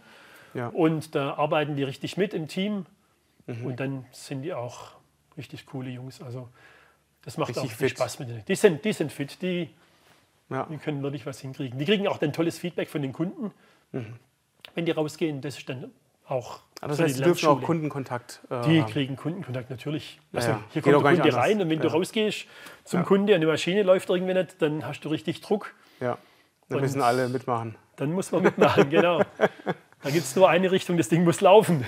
Ja. 0.54 0.68
Und 0.68 1.16
da 1.16 1.34
arbeiten 1.36 1.76
die 1.76 1.84
richtig 1.84 2.18
mit 2.18 2.34
im 2.34 2.48
Team. 2.48 2.86
Mhm. 3.48 3.66
Und 3.66 3.80
dann 3.80 4.06
sind 4.12 4.42
die 4.44 4.54
auch 4.54 4.92
richtig 5.38 5.66
coole 5.66 5.90
Jungs. 5.90 6.22
Also 6.22 6.50
das 7.24 7.38
macht 7.38 7.50
Richtig 7.50 7.64
auch 7.64 7.68
viel 7.76 7.90
fit. 7.90 7.98
Spaß 7.98 8.20
mit 8.20 8.30
denen. 8.30 8.46
Die 8.46 8.56
sind, 8.56 8.84
die 8.86 8.94
sind 8.94 9.12
fit, 9.12 9.42
die, 9.42 9.70
Ja. 10.50 10.68
die 10.70 10.78
können 10.78 11.02
wirklich 11.04 11.26
was 11.26 11.40
hinkriegen. 11.40 11.78
Die 11.80 11.86
kriegen 11.86 12.08
auch 12.08 12.18
dann 12.18 12.34
tolles 12.34 12.60
Feedback 12.60 12.90
von 12.90 13.02
den 13.02 13.14
Kunden, 13.14 13.52
Mhm. 13.92 14.16
wenn 14.76 14.86
die 14.86 14.92
rausgehen. 14.92 15.42
Das 15.42 15.58
ist 15.58 15.68
dann 15.70 15.92
auch 16.28 16.60
Ah, 16.82 16.88
das 16.90 17.00
heißt, 17.00 17.18
die 17.18 17.24
dürfen 17.24 17.48
auch. 17.48 17.62
Kundenkontakt 17.62 18.42
äh, 18.50 18.62
Die 18.64 18.82
kriegen 18.84 19.16
Kundenkontakt 19.16 19.70
natürlich. 19.70 20.20
Ja, 20.34 20.40
Also 20.40 20.50
ja. 20.52 20.60
hier 20.72 20.82
Geht 20.82 20.94
kommt 20.94 21.06
der 21.06 21.14
Kunde 21.22 21.34
rein 21.38 21.62
und 21.62 21.70
wenn 21.70 21.80
du 21.80 21.88
Ja. 21.88 21.94
rausgehst 21.94 22.46
zum. 22.84 23.06
Kunde 23.06 23.36
und 23.36 23.40
die 23.42 23.48
Maschine 23.48 23.84
läuft 23.84 24.10
irgendwie 24.10 24.34
nicht, 24.34 24.62
dann 24.62 24.86
hast 24.86 25.00
du 25.06 25.10
richtig 25.10 25.40
Druck. 25.40 25.74
Ja, 26.02 26.18
da 26.68 26.76
Und- 26.76 26.82
müssen 26.82 27.02
alle 27.02 27.30
mitmachen. 27.30 27.76
Dann 27.96 28.12
muss 28.12 28.32
man 28.34 28.44
mitmachen, 28.44 28.90
genau. 28.90 29.22
Da 30.02 30.10
gibt 30.10 30.26
es 30.26 30.36
nur 30.36 30.50
eine 30.50 30.72
Richtung, 30.72 30.98
das 30.98 31.08
Ding 31.08 31.24
muss 31.24 31.40
laufen. 31.40 31.86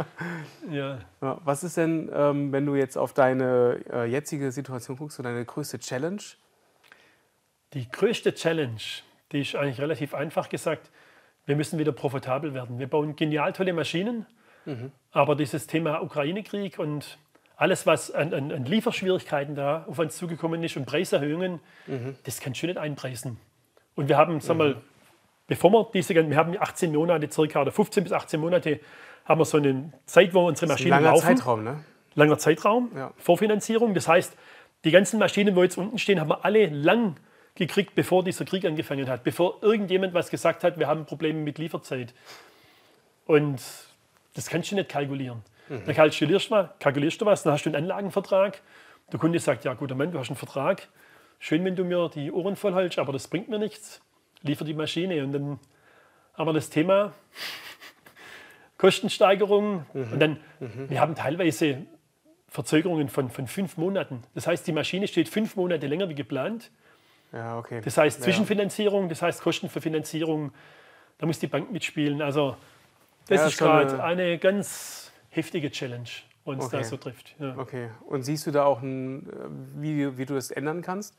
ja. 0.70 0.98
Ja, 1.20 1.38
was 1.44 1.62
ist 1.64 1.76
denn, 1.76 2.10
ähm, 2.14 2.52
wenn 2.52 2.64
du 2.64 2.74
jetzt 2.74 2.96
auf 2.96 3.12
deine 3.12 3.80
äh, 3.92 4.04
jetzige 4.06 4.50
Situation 4.52 4.96
guckst, 4.96 5.18
so 5.18 5.22
deine 5.22 5.44
größte 5.44 5.78
Challenge? 5.78 6.22
Die 7.74 7.90
größte 7.90 8.34
Challenge, 8.34 8.80
die 9.32 9.40
ist 9.42 9.54
eigentlich 9.56 9.80
relativ 9.80 10.14
einfach 10.14 10.48
gesagt, 10.48 10.90
wir 11.46 11.56
müssen 11.56 11.78
wieder 11.78 11.92
profitabel 11.92 12.54
werden. 12.54 12.78
Wir 12.78 12.86
bauen 12.88 13.16
genial 13.16 13.52
tolle 13.52 13.72
Maschinen, 13.72 14.26
aber 15.10 15.34
dieses 15.34 15.66
Thema 15.66 16.02
Ukraine-Krieg 16.02 16.78
und 16.78 17.18
alles, 17.56 17.86
was 17.86 18.10
an, 18.12 18.32
an, 18.32 18.52
an 18.52 18.64
Lieferschwierigkeiten 18.64 19.54
da 19.54 19.84
auf 19.88 19.98
uns 19.98 20.16
zugekommen 20.16 20.62
ist 20.62 20.76
und 20.76 20.86
Preiserhöhungen, 20.86 21.60
das 22.24 22.40
kannst 22.40 22.62
du 22.62 22.66
nicht 22.66 22.78
einpreisen. 22.78 23.38
Und 23.94 24.08
wir 24.08 24.16
haben, 24.16 24.40
sag 24.40 24.56
mal, 24.56 24.76
bevor 25.48 25.70
wir 25.72 25.88
diese, 25.92 26.14
wir 26.14 26.36
haben 26.36 26.56
18 26.58 26.92
Monate 26.92 27.30
circa 27.30 27.60
oder 27.62 27.72
15 27.72 28.04
bis 28.04 28.12
18 28.12 28.40
Monate, 28.40 28.80
haben 29.24 29.40
wir 29.40 29.44
so 29.44 29.58
eine 29.58 29.92
Zeit, 30.06 30.32
wo 30.34 30.46
unsere 30.48 30.66
Maschinen 30.72 30.90
langer 30.90 31.10
laufen 31.10 31.26
Zeitraum, 31.26 31.64
ne? 31.64 31.84
langer 32.14 32.38
Zeitraum, 32.38 32.90
Ja. 32.96 33.12
Vorfinanzierung. 33.16 33.94
Das 33.94 34.08
heißt, 34.08 34.36
die 34.84 34.90
ganzen 34.90 35.18
Maschinen, 35.18 35.54
wo 35.54 35.62
jetzt 35.62 35.76
unten 35.78 35.98
stehen, 35.98 36.20
haben 36.20 36.30
wir 36.30 36.44
alle 36.44 36.66
lang 36.66 37.16
gekriegt, 37.54 37.94
bevor 37.94 38.24
dieser 38.24 38.44
Krieg 38.44 38.64
angefangen 38.64 39.08
hat, 39.08 39.24
bevor 39.24 39.58
irgendjemand 39.62 40.14
was 40.14 40.30
gesagt 40.30 40.64
hat, 40.64 40.78
wir 40.78 40.86
haben 40.86 41.04
Probleme 41.06 41.38
mit 41.40 41.58
Lieferzeit. 41.58 42.14
Und 43.26 43.60
das 44.34 44.48
kannst 44.48 44.70
du 44.70 44.74
nicht 44.76 44.88
kalkulieren. 44.88 45.42
Dann 45.68 45.94
kalkulierst 45.94 46.46
du, 46.50 46.54
was- 46.54 46.68
kalkulierst 46.78 47.20
du 47.20 47.26
was, 47.26 47.42
dann 47.42 47.52
hast 47.52 47.64
du 47.64 47.70
einen 47.70 47.76
Anlagenvertrag. 47.76 48.60
Der 49.12 49.18
Kunde 49.20 49.38
sagt, 49.38 49.64
ja 49.64 49.74
guter 49.74 49.94
Mann, 49.94 50.10
du 50.12 50.18
hast 50.18 50.28
einen 50.28 50.36
Vertrag. 50.36 50.88
Schön, 51.38 51.64
wenn 51.64 51.76
du 51.76 51.84
mir 51.84 52.10
die 52.14 52.30
Ohren 52.32 52.56
voll 52.56 52.74
hältst, 52.74 52.98
aber 52.98 53.12
das 53.12 53.28
bringt 53.28 53.48
mir 53.48 53.58
nichts. 53.58 54.00
Liefer 54.42 54.64
die 54.64 54.74
Maschine. 54.74 55.22
Und 55.22 55.32
dann 55.32 55.58
haben 56.34 56.48
wir 56.48 56.52
das 56.52 56.70
Thema 56.70 57.12
Kostensteigerung. 58.78 59.86
Und 59.92 60.18
dann, 60.20 60.38
wir 60.88 61.00
haben 61.00 61.14
teilweise 61.14 61.86
Verzögerungen 62.48 63.08
von, 63.08 63.30
von 63.30 63.46
fünf 63.46 63.76
Monaten. 63.76 64.22
Das 64.34 64.46
heißt, 64.46 64.66
die 64.66 64.72
Maschine 64.72 65.06
steht 65.08 65.28
fünf 65.28 65.56
Monate 65.56 65.86
länger 65.86 66.08
wie 66.08 66.14
geplant. 66.14 66.70
Ja, 67.32 67.58
okay. 67.58 67.80
Das 67.84 67.96
heißt. 67.96 68.22
Zwischenfinanzierung, 68.22 69.08
das 69.08 69.22
heißt 69.22 69.42
Kosten 69.42 69.68
für 69.68 69.80
Finanzierung. 69.80 70.52
Da 71.18 71.26
muss 71.26 71.38
die 71.38 71.46
Bank 71.46 71.70
mitspielen. 71.72 72.20
Also 72.22 72.56
das 73.28 73.40
Ja, 73.40 73.46
ist 73.46 73.58
gerade 73.58 73.92
eine- 73.94 74.22
eine 74.22 74.38
ganz 74.38 75.12
heftige 75.30 75.70
Challenge, 75.70 76.08
uns 76.44 76.68
da 76.68 76.78
Okay. 76.78 76.86
so 76.86 76.96
trifft. 76.96 77.34
Ja. 77.38 77.56
Okay. 77.56 77.88
Und 78.06 78.22
siehst 78.24 78.46
du 78.46 78.50
da 78.50 78.64
auch, 78.64 78.82
ein, 78.82 79.28
äh, 79.28 79.32
wie, 79.82 80.18
wie 80.18 80.26
du 80.26 80.34
das 80.34 80.50
ändern 80.50 80.82
kannst? 80.82 81.16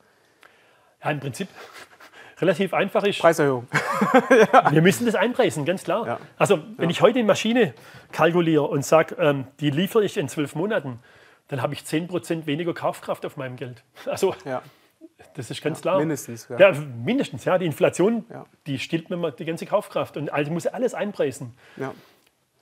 ja, 1.02 1.10
im 1.10 1.20
Prinzip 1.20 1.48
relativ 2.40 2.72
einfach 2.74 3.02
ist. 3.04 3.18
Preiserhöhung. 3.20 3.66
Wir 4.70 4.82
müssen 4.82 5.04
das 5.06 5.14
einpreisen, 5.14 5.64
ganz 5.64 5.84
klar. 5.84 6.06
Ja. 6.06 6.18
Also, 6.38 6.60
wenn 6.76 6.90
ich 6.90 7.00
heute 7.00 7.18
eine 7.18 7.26
Maschine 7.26 7.74
kalkuliere 8.12 8.62
und 8.64 8.84
sage, 8.84 9.14
ähm, 9.18 9.46
die 9.60 9.70
liefere 9.70 10.04
ich 10.04 10.16
in 10.16 10.28
zwölf 10.28 10.54
Monaten, 10.54 11.00
dann 11.48 11.60
habe 11.60 11.74
ich 11.74 11.84
10% 11.84 12.46
weniger 12.46 12.72
Kaufkraft 12.72 13.26
auf 13.26 13.36
meinem 13.36 13.56
Geld. 13.56 13.82
Also, 14.06 14.34
Ja, 14.44 14.62
das 15.34 15.50
ist 15.50 15.62
ganz 15.62 15.80
klar. 15.80 15.98
mindestens. 15.98 16.48
Ja. 16.48 16.58
Ja, 16.58 16.72
mindestens, 17.04 17.44
ja. 17.44 17.58
Die 17.58 17.66
Inflation, 17.66 18.24
Ja. 18.30 18.46
die 18.66 18.78
stillt 18.78 19.10
mir 19.10 19.16
mal 19.16 19.32
die 19.32 19.44
ganze 19.44 19.66
Kaufkraft. 19.66 20.16
Und 20.16 20.32
also 20.32 20.50
muss 20.52 20.66
alles 20.66 20.94
einpreisen. 20.94 21.54
Ja. 21.76 21.92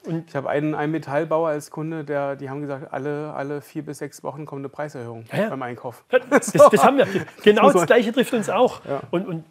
Und- 0.05 0.29
ich 0.31 0.35
habe 0.37 0.49
einen, 0.51 0.75
einen 0.75 0.91
Metallbauer 0.93 1.49
als 1.51 1.71
Kunde, 1.71 2.05
der, 2.05 2.35
die 2.37 2.51
haben 2.51 2.61
gesagt, 2.61 2.93
alle, 2.93 3.33
alle 3.35 3.61
vier 3.61 3.85
bis 3.85 3.99
sechs 3.99 4.23
Wochen 4.25 4.47
kommt 4.47 4.61
eine 4.61 4.69
Preiserhöhung 4.69 5.25
Ja, 5.33 5.39
ja. 5.43 5.49
beim 5.51 5.63
Einkauf. 5.63 6.05
Das, 6.31 6.51
das 6.53 6.83
haben 6.85 6.99
wir. 6.99 7.07
Genau 7.45 7.65
das 7.67 7.75
man- 7.75 7.87
Gleiche 7.87 8.13
trifft 8.13 8.33
uns 8.35 8.51
auch. 8.51 8.85
Ja. 8.85 9.01
Und, 9.11 9.27
und, 9.27 9.45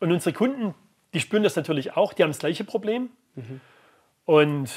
und 0.00 0.12
unsere 0.12 0.32
Kunden, 0.34 0.74
die 1.14 1.20
spüren 1.20 1.42
das 1.42 1.56
natürlich 1.56 1.96
auch. 1.96 2.12
Die 2.12 2.22
haben 2.22 2.30
das 2.30 2.38
gleiche 2.38 2.62
Problem. 2.64 3.10
Mhm. 3.34 3.60
Und 4.24 4.70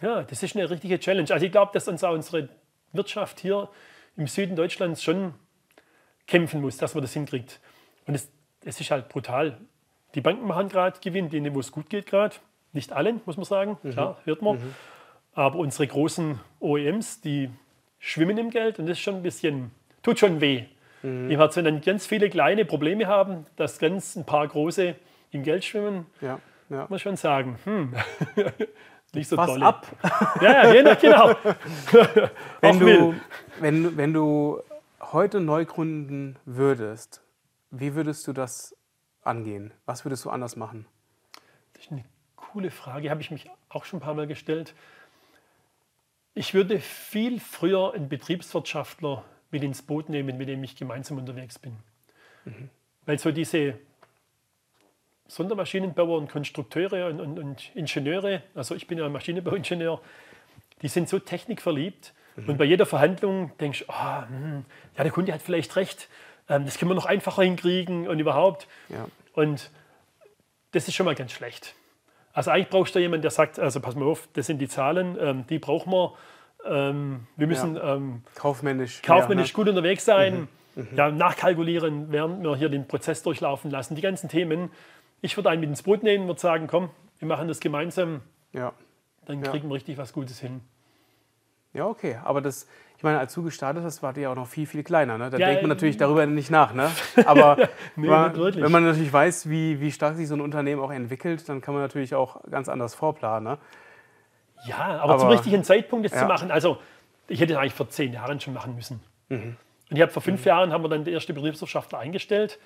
ja, 0.00 0.22
das 0.22 0.42
ist 0.42 0.56
eine 0.56 0.68
richtige 0.68 0.98
Challenge. 0.98 1.30
Also 1.32 1.46
ich 1.46 1.52
glaube, 1.52 1.70
dass 1.74 1.88
uns 1.88 2.02
auch 2.04 2.12
unsere 2.12 2.48
Wirtschaft 2.92 3.40
hier 3.40 3.68
im 4.16 4.26
Süden 4.26 4.56
Deutschlands 4.56 5.02
schon 5.02 5.34
kämpfen 6.26 6.60
muss, 6.60 6.76
dass 6.76 6.94
man 6.94 7.02
das 7.02 7.12
hinkriegt. 7.12 7.60
Und 8.06 8.14
es, 8.14 8.30
es 8.64 8.80
ist 8.80 8.90
halt 8.90 9.08
brutal. 9.08 9.58
Die 10.14 10.20
Banken 10.20 10.46
machen 10.46 10.68
gerade 10.68 10.98
Gewinn, 11.00 11.28
denen, 11.30 11.54
wo 11.54 11.60
es 11.60 11.70
gut 11.72 11.88
geht 11.90 12.06
gerade. 12.06 12.36
Nicht 12.72 12.92
allen, 12.92 13.20
muss 13.26 13.36
man 13.36 13.44
sagen. 13.44 13.78
Mhm. 13.82 13.90
Klar, 13.92 14.18
hört 14.24 14.42
man. 14.42 14.58
Aber 15.34 15.58
unsere 15.58 15.86
großen 15.86 16.40
OEMs, 16.60 17.20
die 17.20 17.50
schwimmen 17.98 18.38
im 18.38 18.50
Geld 18.50 18.78
und 18.78 18.86
das 18.86 18.98
ist 18.98 19.02
schon 19.04 19.16
ein 19.16 19.22
bisschen, 19.22 19.70
tut 20.02 20.18
schon 20.18 20.40
weh. 20.40 20.64
Mhm. 21.02 21.30
Herzen, 21.30 21.64
wenn 21.64 21.74
dann 21.76 21.80
ganz 21.82 22.06
viele 22.06 22.28
kleine 22.30 22.64
Probleme 22.64 23.06
haben, 23.06 23.46
dass 23.56 23.78
ganz 23.78 24.16
ein 24.16 24.24
paar 24.24 24.46
große 24.48 24.94
im 25.32 25.42
Geld 25.42 25.64
schwimmen, 25.64 26.06
Ja, 26.20 26.38
ja. 26.70 26.80
muss 26.82 26.90
man 26.90 26.98
schon 26.98 27.16
sagen, 27.16 27.58
hm, 27.64 27.94
nicht 29.12 29.28
so 29.28 29.36
Pass 29.36 29.50
toll. 29.50 29.62
ab, 29.62 29.86
Ja, 30.40 30.72
ja, 30.72 30.94
genau. 30.94 31.28
wenn 32.60 32.76
Auch 32.76 32.80
will. 32.80 32.96
du, 32.98 33.14
wenn, 33.60 33.82
du- 33.82 33.96
wenn 33.96 34.12
du 34.12 34.60
heute 35.00 35.40
neu 35.40 35.64
gründen 35.64 36.36
würdest, 36.44 37.22
wie 37.70 37.94
würdest 37.94 38.26
du 38.26 38.32
das 38.32 38.76
angehen? 39.22 39.72
Was 39.84 40.04
würdest 40.04 40.24
du 40.24 40.30
anders 40.30 40.56
machen? 40.56 40.86
Das 41.72 41.84
ist 41.84 41.92
eine 41.92 42.04
coole 42.36 42.70
Frage, 42.70 43.10
habe 43.10 43.20
ich 43.20 43.30
mich 43.30 43.50
auch 43.68 43.84
schon 43.84 43.98
ein 43.98 44.02
paar 44.02 44.14
Mal 44.14 44.26
gestellt. 44.26 44.74
Ich 46.34 46.54
würde 46.54 46.80
viel 46.80 47.40
früher 47.40 47.94
einen 47.94 48.08
Betriebswirtschaftler 48.08 49.24
mit 49.50 49.62
ins 49.62 49.82
Boot 49.82 50.08
nehmen, 50.08 50.36
mit 50.36 50.48
dem 50.48 50.62
ich 50.64 50.76
gemeinsam 50.76 51.18
unterwegs 51.18 51.58
bin. 51.58 51.76
Weil 53.06 53.18
so 53.18 53.32
diese 53.32 53.78
Sondermaschinenbauer 55.28 56.18
und 56.18 56.30
Konstrukteure 56.30 57.08
und, 57.08 57.20
und, 57.20 57.38
und 57.38 57.74
Ingenieure, 57.74 58.42
also 58.54 58.74
ich 58.74 58.86
bin 58.86 58.98
ja 58.98 59.08
Maschinenbauingenieur, 59.08 60.00
die 60.82 60.88
sind 60.88 61.08
so 61.08 61.18
technikverliebt. 61.18 62.14
Und 62.36 62.58
bei 62.58 62.64
jeder 62.64 62.84
Verhandlung 62.86 63.50
denkst 63.58 63.84
du, 63.86 63.92
ah, 63.92 64.26
hm, 64.28 64.64
ja, 64.96 65.02
der 65.04 65.12
Kunde 65.12 65.32
hat 65.32 65.40
vielleicht 65.42 65.74
recht, 65.76 66.08
ähm, 66.48 66.64
das 66.64 66.78
können 66.78 66.90
wir 66.90 66.94
noch 66.94 67.06
einfacher 67.06 67.42
hinkriegen 67.42 68.06
und 68.08 68.18
überhaupt. 68.18 68.68
Ja. 68.88 69.06
Und 69.32 69.70
das 70.72 70.86
ist 70.88 70.94
schon 70.94 71.06
mal 71.06 71.14
ganz 71.14 71.32
schlecht. 71.32 71.74
Also 72.32 72.50
eigentlich 72.50 72.68
brauchst 72.68 72.94
du 72.94 72.98
jemanden, 72.98 73.22
der 73.22 73.30
sagt, 73.30 73.58
also 73.58 73.80
pass 73.80 73.94
mal 73.94 74.04
auf, 74.06 74.28
das 74.34 74.46
sind 74.46 74.58
die 74.58 74.68
Zahlen, 74.68 75.16
ähm, 75.18 75.46
die 75.48 75.58
brauchen 75.58 75.90
wir. 75.90 76.12
Ähm, 76.66 77.26
wir 77.36 77.46
müssen 77.46 77.78
ähm, 77.82 78.22
Kaufmännisch. 78.34 79.00
kaufmännisch 79.02 79.52
mehr, 79.56 79.64
gut 79.64 79.68
unterwegs 79.68 80.04
sein, 80.04 80.48
ja, 80.94 81.10
nachkalkulieren, 81.10 82.12
während 82.12 82.42
wir 82.42 82.56
hier 82.56 82.68
den 82.68 82.86
Prozess 82.86 83.22
durchlaufen 83.22 83.70
lassen, 83.70 83.94
die 83.94 84.02
ganzen 84.02 84.28
Themen. 84.28 84.70
Ich 85.22 85.36
würde 85.38 85.48
einen 85.48 85.60
mit 85.60 85.70
ins 85.70 85.82
Boot 85.82 86.02
nehmen, 86.02 86.26
würde 86.26 86.40
sagen, 86.40 86.66
komm, 86.66 86.90
wir 87.18 87.28
machen 87.28 87.48
das 87.48 87.60
gemeinsam, 87.60 88.20
Ne? 88.52 88.60
Ja. 88.60 88.72
dann 89.26 89.42
Ja. 89.42 89.50
kriegen 89.50 89.68
wir 89.68 89.74
richtig 89.74 89.96
was 89.96 90.12
Gutes 90.12 90.40
hin. 90.40 90.60
Ja, 91.72 91.86
okay. 91.86 92.18
Aber 92.24 92.40
das, 92.40 92.66
ich 92.96 93.02
meine, 93.02 93.18
als 93.18 93.34
du 93.34 93.42
gestartet 93.42 93.84
hast, 93.84 94.02
war 94.02 94.12
die 94.12 94.22
ja 94.22 94.30
auch 94.30 94.34
noch 94.34 94.46
viel, 94.46 94.66
viel 94.66 94.82
kleiner. 94.82 95.18
Ne? 95.18 95.30
Da 95.30 95.36
Ja, 95.38 95.46
denkt 95.48 95.62
man 95.62 95.70
ähm, 95.70 95.76
natürlich 95.76 95.96
darüber 95.96 96.24
nicht 96.26 96.50
nach. 96.50 96.72
Ne? 96.72 96.90
Aber 97.26 97.56
Nee, 97.56 97.68
wenn, 97.96 98.10
man, 98.10 98.36
wenn 98.36 98.72
man 98.72 98.84
natürlich 98.84 99.12
weiß, 99.12 99.48
wie, 99.50 99.80
wie 99.80 99.92
stark 99.92 100.16
sich 100.16 100.28
so 100.28 100.34
ein 100.34 100.40
Unternehmen 100.40 100.80
auch 100.80 100.90
entwickelt, 100.92 101.48
dann 101.48 101.60
kann 101.60 101.74
man 101.74 101.82
natürlich 101.82 102.14
auch 102.14 102.42
ganz 102.50 102.68
anders 102.68 102.94
vorplanen. 102.94 103.44
Ne? 103.52 103.58
Ja, 104.66 104.98
aber, 105.00 105.18
zum 105.18 105.26
Aber- 105.28 105.34
richtigen 105.36 105.62
Zeitpunkt 105.64 106.06
das 106.06 106.12
Ja. 106.12 106.20
zu 106.20 106.26
machen, 106.26 106.50
also 106.50 106.78
ich 107.28 107.40
hätte 107.40 107.52
das 107.52 107.60
eigentlich 107.60 107.74
vor 107.74 107.88
zehn 107.90 108.12
Jahren 108.12 108.40
schon 108.40 108.54
machen 108.54 108.74
müssen. 108.74 109.00
Mhm. 109.28 109.56
Und 109.90 109.96
ich 109.96 110.00
habe 110.02 110.10
vor 110.12 110.22
fünf 110.22 110.44
Jahren 110.44 110.72
haben 110.72 110.82
wir 110.82 110.88
dann 110.88 111.04
der 111.04 111.12
erste 111.12 111.32
Betriebswirtschaftler 111.34 111.98
eingestellt. 111.98 112.58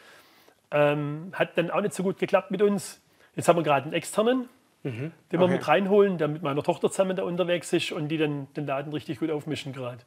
Ähm, 0.70 1.32
hat 1.34 1.58
dann 1.58 1.70
auch 1.70 1.80
nicht 1.80 1.94
so 1.94 2.02
gut 2.02 2.18
geklappt 2.18 2.50
mit 2.50 2.62
uns. 2.62 3.00
Jetzt 3.34 3.48
haben 3.48 3.56
wir 3.56 3.62
gerade 3.64 3.84
einen 3.84 3.92
externen, 3.92 4.48
den 4.82 4.92
wir 5.30 5.38
Mhm. 5.38 5.42
Okay. 5.44 5.52
mit 5.52 5.68
reinholen, 5.68 6.18
der 6.18 6.28
mit 6.28 6.42
meiner 6.42 6.62
Tochter 6.62 6.90
zusammen 6.90 7.16
da 7.16 7.22
unterwegs 7.22 7.72
ist 7.72 7.92
und 7.92 8.08
die 8.08 8.18
dann 8.18 8.46
den 8.54 8.66
Laden 8.66 8.92
richtig 8.92 9.18
gut 9.20 9.30
aufmischen 9.30 9.72
gerade. 9.72 9.98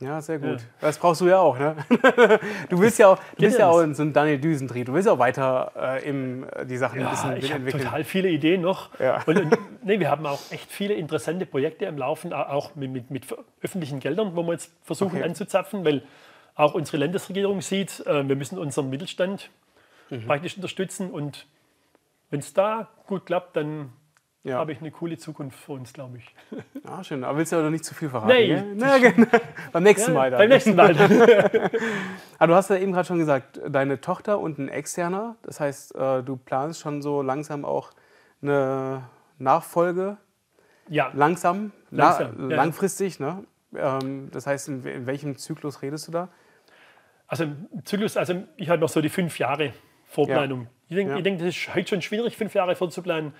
Ja, 0.00 0.20
sehr 0.20 0.40
gut. 0.40 0.58
Das 0.80 0.98
brauchst 0.98 1.20
du 1.20 1.28
ja 1.28 1.38
auch. 1.38 1.56
Ne? 1.58 1.76
Du 2.68 2.80
willst 2.80 2.98
ja 2.98 3.08
auch, 3.08 3.18
du 3.36 3.42
bist 3.44 3.58
ja 3.58 3.66
das. 3.68 3.76
auch 3.76 3.94
so 3.94 4.02
ein 4.02 4.12
Daniel 4.12 4.38
Düsentrieb. 4.40 4.86
Du 4.86 4.94
willst 4.94 5.06
ja 5.06 5.12
auch 5.12 5.18
weiter 5.20 5.70
äh, 5.76 6.08
im, 6.08 6.44
äh, 6.50 6.66
die 6.66 6.76
Sachen 6.76 7.00
ein 7.00 7.08
bisschen 7.10 7.30
Ja, 7.30 7.36
ich 7.36 7.50
entwickeln. 7.52 7.84
total 7.84 8.02
viele 8.02 8.28
Ideen 8.28 8.62
noch. 8.62 8.90
Ja. 8.98 9.22
Und, 9.26 9.38
und 9.38 9.58
nee, 9.84 10.00
wir 10.00 10.10
haben 10.10 10.26
auch 10.26 10.40
echt 10.50 10.70
viele 10.72 10.94
interessante 10.94 11.46
Projekte 11.46 11.86
am 11.86 11.96
Laufen, 11.98 12.32
au- 12.32 12.42
auch 12.48 12.74
mit, 12.74 12.90
mit, 12.90 13.10
mit 13.12 13.26
öffentlichen 13.62 14.00
Geldern, 14.00 14.34
wo 14.34 14.42
wir 14.42 14.52
jetzt 14.54 14.72
versuchen 14.82 15.18
Okay. 15.18 15.24
anzuzapfen, 15.24 15.84
weil 15.84 16.02
auch 16.56 16.74
unsere 16.74 16.96
Landesregierung 16.96 17.60
sieht, 17.60 18.04
äh, 18.04 18.26
wir 18.28 18.34
müssen 18.36 18.58
unseren 18.58 18.90
Mittelstand 18.90 19.50
Mhm. 20.10 20.26
praktisch 20.26 20.56
unterstützen. 20.56 21.10
Und 21.12 21.46
wenn 22.30 22.40
es 22.40 22.52
da 22.54 22.88
gut 23.06 23.24
klappt, 23.24 23.56
dann 23.56 23.92
Ja. 24.44 24.58
habe 24.58 24.72
ich 24.72 24.80
eine 24.80 24.90
coole 24.90 25.16
Zukunft 25.18 25.56
für 25.58 25.72
uns, 25.72 25.92
glaube 25.92 26.18
ich. 26.18 26.34
Ah, 26.84 27.04
schön. 27.04 27.22
Aber 27.22 27.38
willst 27.38 27.52
du 27.52 27.56
ja 27.56 27.62
noch 27.62 27.70
nicht 27.70 27.84
zu 27.84 27.94
viel 27.94 28.08
verraten. 28.10 28.32
Nee? 28.32 28.60
Na, 28.74 28.98
genau. 28.98 29.26
Beim 29.70 29.84
nächsten 29.84 30.12
Mal 30.12 30.30
dann. 30.32 30.38
Beim 30.38 30.48
nächsten 30.48 30.74
Mal. 30.74 30.96
Aber 32.38 32.46
du 32.48 32.54
hast 32.54 32.70
ja 32.70 32.76
eben 32.76 32.92
gerade 32.92 33.06
schon 33.06 33.18
gesagt, 33.18 33.60
deine 33.68 34.00
Tochter 34.00 34.40
und 34.40 34.58
ein 34.58 34.68
externer. 34.68 35.36
Das 35.42 35.60
heißt, 35.60 35.94
äh, 35.94 36.22
du 36.24 36.36
planst 36.36 36.80
schon 36.80 37.00
so 37.02 37.22
langsam 37.22 37.64
auch 37.64 37.92
eine 38.42 39.04
Nachfolge. 39.38 40.16
Ja. 40.88 41.12
Langsam, 41.14 41.70
Langsam, 41.92 42.48
la 42.48 42.50
ja. 42.50 42.56
langfristig. 42.56 43.20
Ne? 43.20 43.44
Ähm, 43.76 44.28
das 44.32 44.46
heißt, 44.48 44.68
in, 44.68 45.06
welchem 45.06 45.36
Zyklus 45.38 45.82
redest 45.82 46.08
du 46.08 46.12
da? 46.12 46.28
Also 47.28 47.46
Zyklus, 47.84 48.16
also 48.16 48.42
ich 48.56 48.68
habe 48.68 48.80
noch 48.80 48.88
so 48.88 49.00
die 49.00 49.08
fünf 49.08 49.38
Jahre 49.38 49.72
Vorplanung. 50.06 50.66
Ich 50.88 50.96
denke, 50.96 51.12
Ja. 51.12 51.16
ich 51.18 51.22
denke, 51.22 51.44
das 51.44 51.56
ist 51.56 51.74
heute 51.74 51.88
schon 51.88 52.02
schwierig, 52.02 52.36
fünf 52.36 52.52
Jahre 52.54 52.74
vorzuplanen. 52.74 53.32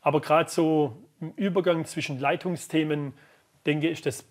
Aber 0.00 0.20
gerade 0.20 0.50
so 0.50 0.96
im 1.20 1.32
Übergang 1.36 1.84
zwischen 1.84 2.18
Leitungsthemen, 2.18 3.12
denke 3.66 3.86
ich, 3.88 3.92
ist 3.98 4.06
das 4.06 4.24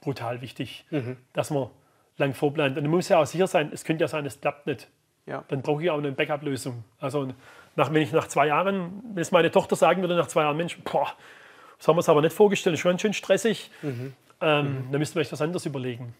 brutal 0.00 0.40
wichtig, 0.40 0.84
Mhm. 0.90 1.16
dass 1.32 1.50
man 1.50 1.68
lang 2.16 2.34
vorplant. 2.34 2.76
Und 2.76 2.82
man 2.84 2.90
muss 2.92 3.08
ja 3.08 3.20
auch 3.20 3.26
sicher 3.26 3.46
sein, 3.46 3.70
es 3.72 3.84
könnte 3.84 4.02
ja 4.02 4.08
sein, 4.08 4.26
es 4.26 4.40
klappt 4.40 4.66
nicht. 4.66 4.88
Ja. 5.26 5.44
Dann 5.48 5.62
brauche 5.62 5.82
ich 5.82 5.90
auch 5.90 5.98
eine 5.98 6.10
Backup-Lösung. 6.12 6.82
Also 6.98 7.28
nach, 7.76 7.92
wenn 7.92 8.02
ich 8.02 8.12
nach 8.12 8.26
zwei 8.26 8.48
Jahren, 8.48 9.02
wenn 9.14 9.20
es 9.22 9.30
meine 9.30 9.50
Tochter 9.52 9.76
sagen 9.76 10.02
würde, 10.02 10.16
nach 10.16 10.26
zwei 10.26 10.42
Jahren, 10.42 10.56
Mensch, 10.56 10.76
boah, 10.82 11.12
das 11.78 11.86
haben 11.88 11.94
wir 11.94 11.98
uns 11.98 12.08
aber 12.08 12.20
nicht 12.22 12.34
vorgestellt, 12.34 12.74
ist 12.74 12.80
schon 12.80 12.90
ganz 12.92 13.02
schön 13.02 13.12
stressig, 13.12 13.70
Mhm. 13.82 14.12
ähm, 14.40 14.88
dann 14.90 14.98
müssten 14.98 15.14
wir 15.14 15.22
echt 15.22 15.32
was 15.32 15.40
anderes 15.42 15.64
überlegen. 15.66 16.14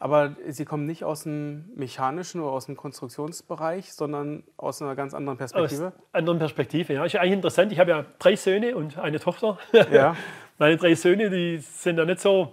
Aber 0.00 0.36
sie 0.48 0.64
kommen 0.64 0.86
nicht 0.86 1.02
aus 1.02 1.24
dem 1.24 1.64
mechanischen 1.74 2.40
oder 2.40 2.52
aus 2.52 2.66
dem 2.66 2.76
Konstruktionsbereich, 2.76 3.92
sondern 3.92 4.44
aus 4.56 4.80
einer 4.80 4.94
ganz 4.94 5.12
anderen 5.12 5.40
Aus 5.40 5.52
Perspektive. 5.52 5.92
anderen 6.12 6.38
Perspektive, 6.38 6.92
ja. 6.94 7.04
Ist 7.04 7.14
ja 7.14 7.20
eigentlich 7.20 7.32
interessant. 7.34 7.72
Ich 7.72 7.80
habe 7.80 7.90
ja 7.90 8.04
drei 8.20 8.36
Söhne 8.36 8.76
und 8.76 8.96
eine 8.98 9.18
Tochter. 9.18 9.58
Ja. 9.90 10.16
Meine 10.58 10.76
drei 10.76 10.94
Söhne, 10.94 11.30
die 11.30 11.58
sind 11.58 11.96
da 11.96 12.04
nicht 12.04 12.20
so 12.20 12.52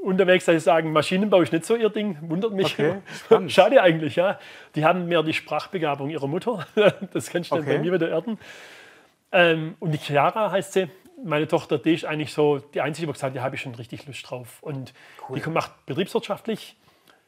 unterwegs, 0.00 0.44
dass 0.44 0.54
sie 0.54 0.60
sagen, 0.60 0.92
Maschinenbau 0.92 1.40
ist 1.42 1.52
nicht 1.52 1.64
so 1.64 1.74
ihr 1.74 1.90
Ding, 1.90 2.18
wundert 2.22 2.52
mich. 2.52 2.78
Okay. 2.78 2.98
Schade 3.48 3.82
eigentlich, 3.82 4.14
ja. 4.14 4.38
Die 4.76 4.84
haben 4.84 5.06
mehr 5.06 5.24
die 5.24 5.32
Sprachbegabung 5.32 6.10
ihrer 6.10 6.28
Mutter. 6.28 6.66
Das 7.12 7.30
kannst 7.30 7.50
du 7.50 7.56
dann 7.56 7.64
Okay. 7.64 7.78
bei 7.78 7.82
mir 7.82 7.92
wieder 7.92 8.08
erden. 8.08 8.38
Ähm, 9.32 9.74
und 9.80 9.90
die 9.90 9.98
Chiara 9.98 10.52
heißt 10.52 10.72
sie, 10.74 10.88
meine 11.24 11.48
Tochter, 11.48 11.78
die 11.78 11.94
ist 11.94 12.04
eigentlich 12.04 12.32
so 12.32 12.58
die 12.58 12.80
einzige, 12.80 13.06
die 13.06 13.12
gesagt 13.12 13.32
hat, 13.32 13.36
da 13.36 13.42
habe 13.44 13.56
ich 13.56 13.62
schon 13.62 13.74
richtig 13.74 14.06
Lust 14.06 14.28
drauf. 14.28 14.62
Und 14.62 14.92
die 15.34 15.48
macht 15.50 15.86
betriebswirtschaftlich, 15.86 16.76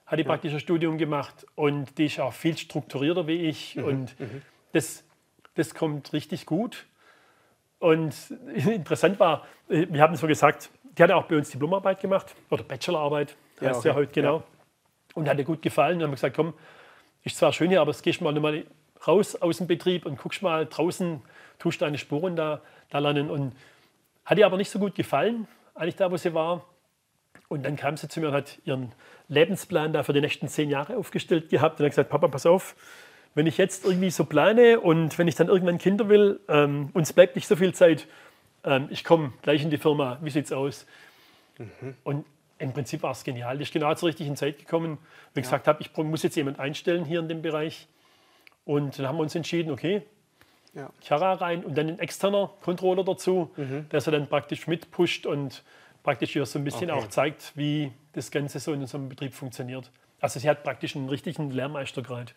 hat 0.07 0.19
die 0.19 0.25
praktisch 0.25 0.53
ein 0.53 0.61
Studium 0.61 0.99
gemacht 0.99 1.47
und 1.55 1.99
die 1.99 2.07
ist 2.07 2.21
auch 2.21 2.33
viel 2.33 2.57
strukturierter 2.57 3.27
wie 3.27 3.47
ich. 3.49 3.77
Mhm, 3.77 3.85
Und 3.85 4.17
das, 4.73 5.05
das 5.55 5.75
kommt 5.75 6.13
richtig 6.13 6.47
gut. 6.47 6.87
Und 7.79 8.15
interessant 8.55 9.21
war, 9.21 9.47
äh, 9.69 9.87
wir 9.89 10.03
haben 10.03 10.17
so 10.17 10.27
gesagt, 10.27 10.71
die 10.97 11.03
hat 11.03 11.11
auch 11.13 11.25
bei 11.25 11.37
uns 11.37 11.51
Diplomarbeit 11.51 12.01
gemacht 12.01 12.35
oder 12.51 12.65
Bachelorarbeit, 12.65 13.37
Ja, 13.61 13.69
heißt 13.69 13.85
ja 13.85 13.93
okay. 13.93 14.01
heute 14.01 14.13
genau. 14.13 14.43
Und 15.15 15.29
hat 15.29 15.39
ihr 15.39 15.45
gut 15.45 15.63
gefallen. 15.63 15.99
Und 15.99 16.05
haben 16.05 16.11
gesagt, 16.11 16.37
komm, 16.37 16.55
ist 17.25 17.37
zwar 17.37 17.53
schön 17.53 17.71
hier, 17.71 17.81
aber 17.81 17.93
jetzt 17.93 18.03
gehst 18.03 18.21
mal, 18.21 18.33
mal 18.39 18.65
raus 19.07 19.37
aus 19.37 19.59
dem 19.59 19.67
Betrieb 19.67 20.07
und 20.07 20.19
guckst 20.19 20.43
mal 20.43 20.67
draußen, 20.67 21.23
tust 21.59 21.83
deine 21.83 21.99
Spuren 21.99 22.37
da, 22.37 22.61
da 22.91 22.99
lernen. 22.99 23.31
Und 23.31 23.53
hat 24.29 24.37
ihr 24.37 24.45
aber 24.45 24.59
nicht 24.59 24.71
so 24.71 24.79
gut 24.79 24.95
gefallen, 24.95 25.49
eigentlich 25.75 25.97
da, 25.97 26.13
wo 26.13 26.17
sie 26.19 26.35
war. 26.35 26.67
Und 27.49 27.65
dann 27.65 27.77
kam 27.77 27.97
sie 27.97 28.09
zu 28.09 28.21
mir 28.21 28.29
und 28.29 28.35
hat 28.35 28.59
ihren 28.67 28.93
Lebensplan 29.29 29.95
da 29.95 30.03
für 30.03 30.13
die 30.13 30.21
nächsten 30.21 30.49
zehn 30.49 30.69
Jahre 30.69 30.99
aufgestellt 30.99 31.49
gehabt 31.49 31.81
und 31.81 31.87
hat 31.87 31.93
gesagt, 31.93 32.11
Papa, 32.11 32.29
pass 32.29 32.45
auf, 32.45 32.77
wenn 33.35 33.47
ich 33.47 33.57
jetzt 33.57 33.87
irgendwie 33.87 34.11
so 34.11 34.27
plane 34.27 34.81
und 34.81 35.19
wenn 35.19 35.29
ich 35.29 35.35
dann 35.35 35.49
irgendwann 35.49 35.79
Kinder 35.79 36.11
will, 36.11 36.41
ähm, 36.47 36.91
uns 36.93 37.15
bleibt 37.15 37.37
nicht 37.37 37.49
so 37.49 37.57
viel 37.57 37.73
Zeit, 37.73 38.07
ähm, 38.65 38.89
ich 38.91 39.03
komme 39.03 39.33
gleich 39.41 39.63
in 39.63 39.71
die 39.71 39.79
Firma, 39.79 40.19
wie 40.21 40.29
sieht's 40.29 40.53
aus? 40.53 40.87
Und 42.05 42.27
im 42.59 42.75
Prinzip 42.75 43.03
war 43.03 43.13
es 43.13 43.25
genial. 43.25 43.57
Die 43.57 43.63
ist 43.63 43.73
genau 43.73 43.95
zur 43.95 44.09
richtigen 44.09 44.37
Zeit 44.37 44.59
gekommen, 44.59 44.99
wie 45.33 45.41
ich 45.41 45.47
gesagt 45.47 45.67
habe, 45.67 45.81
ich 45.81 45.97
muss 45.97 46.23
jetzt 46.23 46.37
jemand 46.37 46.61
einstellen 46.61 47.07
hier 47.07 47.21
in 47.21 47.29
dem 47.29 47.41
Bereich. 47.41 47.89
Und 48.67 48.99
dann 48.99 49.09
haben 49.09 49.17
wir 49.17 49.23
uns 49.23 49.35
entschieden, 49.35 49.71
okay, 49.71 50.03
Ja. 50.75 50.91
Chiara 51.01 51.35
rein 51.35 51.65
und 51.65 51.77
dann 51.77 51.89
ein 51.89 51.99
externer 51.99 52.51
Controller 52.63 53.05
dazu, 53.05 53.51
Mhm. 53.57 53.89
der 53.91 54.01
sie 54.01 54.11
dann 54.11 54.29
praktisch 54.29 54.67
mitpusht 54.67 55.27
und 55.27 55.63
praktisch 56.03 56.37
ihr 56.37 56.45
so 56.47 56.59
ein 56.59 56.65
bisschen 56.65 56.91
Okay. 56.91 57.01
auch 57.01 57.09
zeigt, 57.09 57.53
wie 57.57 57.93
das 58.13 58.31
Ganze 58.31 58.59
so 58.61 58.73
in 58.73 58.81
unserem 58.81 59.09
Betrieb 59.09 59.35
funktioniert. 59.35 59.91
Also 60.21 60.39
sie 60.41 60.49
hat 60.49 60.63
praktisch 60.63 60.95
einen 60.97 61.09
richtigen 61.09 61.51
Lehrmeistergrad, 61.51 62.35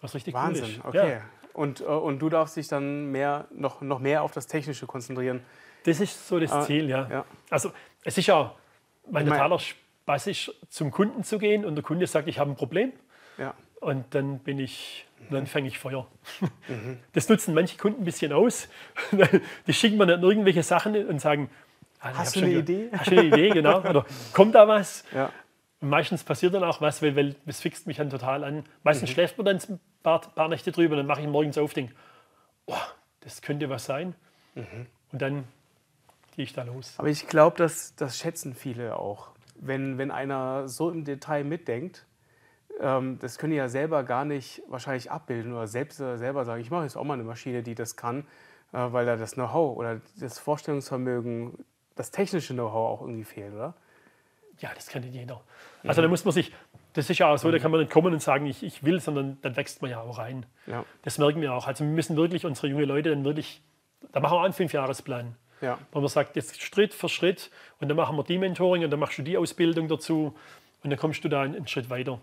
was 0.00 0.14
richtig 0.14 0.34
Wahnsinn, 0.34 0.64
cool 0.64 0.70
ist. 0.70 0.84
okay. 0.84 1.10
Ja, 1.12 1.20
Und, 1.52 1.80
äh, 1.80 1.84
und 1.84 2.18
du 2.18 2.28
darfst 2.28 2.56
dich 2.56 2.68
dann 2.68 3.10
mehr, 3.10 3.46
noch, 3.50 3.80
noch 3.80 3.98
mehr 3.98 4.22
auf 4.22 4.32
das 4.32 4.46
Technische 4.46 4.86
konzentrieren. 4.86 5.40
das 5.84 6.00
ist 6.00 6.28
so 6.28 6.38
das 6.40 6.52
Ah, 6.52 6.62
Ziel, 6.62 6.88
ja. 6.88 7.08
ja. 7.08 7.24
Also 7.48 7.72
es 8.04 8.18
ist 8.18 8.26
ja 8.26 8.54
mein 9.10 9.26
totaler 9.26 9.58
Spaß, 9.58 10.26
ist, 10.26 10.52
zum 10.68 10.90
Kunden 10.90 11.22
zu 11.24 11.38
gehen 11.38 11.64
und 11.64 11.74
der 11.76 11.84
Kunde 11.84 12.06
sagt, 12.06 12.28
ich 12.28 12.38
habe 12.38 12.50
ein 12.50 12.56
Problem. 12.56 12.92
Ja. 13.38 13.54
Und 13.86 14.16
dann 14.16 14.40
bin 14.40 14.58
ich, 14.58 15.06
dann 15.30 15.46
fange 15.46 15.68
ich 15.68 15.78
Feuer. 15.78 16.08
Mhm. 16.68 16.98
Das 17.12 17.28
nutzen 17.28 17.54
manche 17.54 17.76
Kunden 17.76 18.02
ein 18.02 18.04
bisschen 18.04 18.32
aus. 18.32 18.68
Die 19.68 19.72
schicken 19.72 19.96
mir 19.96 20.06
dann 20.06 20.20
irgendwelche 20.20 20.64
Sachen 20.64 21.06
und 21.06 21.20
sagen, 21.20 21.48
ah, 22.00 22.10
Hast 22.14 22.34
du 22.34 22.40
eine 22.40 22.50
Idee? 22.54 22.90
Hast 22.92 23.12
du 23.12 23.16
eine 23.20 23.28
Idee, 23.28 23.50
genau. 23.50 23.78
Oder 23.88 24.04
kommt 24.32 24.56
da 24.56 24.66
was? 24.66 25.04
Ja. 25.14 25.30
Meistens 25.78 26.24
passiert 26.24 26.52
dann 26.54 26.64
auch 26.64 26.80
was, 26.80 27.00
weil, 27.00 27.14
weil 27.14 27.36
das 27.46 27.60
fixt 27.60 27.86
mich 27.86 27.98
dann 27.98 28.10
total 28.10 28.42
an. 28.42 28.64
Meistens 28.82 29.10
Mhm. 29.10 29.14
schläft 29.14 29.38
man 29.38 29.44
dann 29.44 29.56
ein 29.58 29.78
paar, 30.02 30.20
paar 30.20 30.48
Nächte 30.48 30.72
drüber, 30.72 30.96
dann 30.96 31.06
mache 31.06 31.20
ich 31.20 31.28
morgens 31.28 31.56
auf, 31.56 31.72
denke, 31.72 31.94
oh, 32.66 32.74
das 33.20 33.40
könnte 33.40 33.70
was 33.70 33.84
sein. 33.84 34.16
Mhm. 34.56 34.86
Und 35.12 35.22
dann 35.22 35.44
gehe 36.34 36.44
ich 36.44 36.52
da 36.52 36.64
los. 36.64 36.94
Aber 36.98 37.06
ich 37.08 37.28
glaube, 37.28 37.56
das, 37.58 37.94
das 37.94 38.18
schätzen 38.18 38.56
viele 38.56 38.96
auch. 38.96 39.28
Wenn, 39.54 39.96
wenn 39.96 40.10
einer 40.10 40.66
so 40.66 40.90
im 40.90 41.04
Detail 41.04 41.44
mitdenkt, 41.44 42.04
das 42.78 43.38
können 43.38 43.52
die 43.52 43.56
ja 43.56 43.68
selber 43.68 44.02
gar 44.04 44.24
nicht 44.24 44.62
wahrscheinlich 44.68 45.10
abbilden 45.10 45.52
oder 45.52 45.66
selbst 45.66 46.00
äh, 46.00 46.18
selber 46.18 46.44
sagen, 46.44 46.60
ich 46.60 46.70
mache 46.70 46.82
jetzt 46.82 46.96
auch 46.96 47.04
mal 47.04 47.14
eine 47.14 47.24
Maschine, 47.24 47.62
die 47.62 47.74
das 47.74 47.96
kann, 47.96 48.20
äh, 48.72 48.78
weil 48.92 49.06
da 49.06 49.16
das 49.16 49.32
Know-how 49.32 49.76
oder 49.76 50.00
das 50.20 50.38
Vorstellungsvermögen, 50.38 51.64
das 51.94 52.10
technische 52.10 52.52
Know-how 52.52 52.98
auch 52.98 53.00
irgendwie 53.00 53.24
fehlt, 53.24 53.54
oder? 53.54 53.74
Ja, 54.58 54.70
das 54.74 54.88
kann 54.88 55.02
nicht 55.02 55.14
jeder. 55.14 55.36
Mhm. 55.82 55.88
Also 55.88 56.02
da 56.02 56.08
muss 56.08 56.24
man 56.24 56.32
sich, 56.32 56.52
das 56.92 57.08
ist 57.08 57.18
ja 57.18 57.32
auch 57.32 57.38
so, 57.38 57.50
da 57.50 57.58
kann 57.58 57.70
man 57.70 57.80
nicht 57.80 57.92
kommen 57.92 58.12
und 58.12 58.22
sagen, 58.22 58.46
ich, 58.46 58.62
ich 58.62 58.84
will, 58.84 59.00
sondern 59.00 59.38
dann 59.42 59.56
wächst 59.56 59.82
man 59.82 59.90
ja 59.90 60.00
auch 60.00 60.18
rein. 60.18 60.46
Ja. 60.66 60.84
Das 61.02 61.18
merken 61.18 61.40
wir 61.40 61.52
auch. 61.54 61.66
Also 61.66 61.84
wir 61.84 61.90
müssen 61.90 62.16
wirklich 62.16 62.44
unsere 62.44 62.68
jungen 62.68 62.86
Leute 62.86 63.10
dann 63.10 63.24
wirklich, 63.24 63.62
da 64.12 64.20
machen 64.20 64.36
wir 64.36 64.42
einen 64.42 64.54
Fünfjahresplan. 64.54 65.36
Ja. 65.62 65.78
Wo 65.92 66.00
man 66.00 66.08
sagt, 66.08 66.36
jetzt 66.36 66.60
Schritt 66.60 66.92
für 66.92 67.08
Schritt 67.08 67.50
und 67.80 67.88
dann 67.88 67.96
machen 67.96 68.16
wir 68.16 68.24
die 68.24 68.36
Mentoring 68.36 68.84
und 68.84 68.90
dann 68.90 69.00
machst 69.00 69.16
du 69.16 69.22
die 69.22 69.38
Ausbildung 69.38 69.88
dazu 69.88 70.34
und 70.82 70.90
dann 70.90 70.98
kommst 70.98 71.24
du 71.24 71.28
da 71.30 71.42
einen, 71.42 71.54
einen 71.54 71.66
Schritt 71.66 71.88
weiter. 71.88 72.20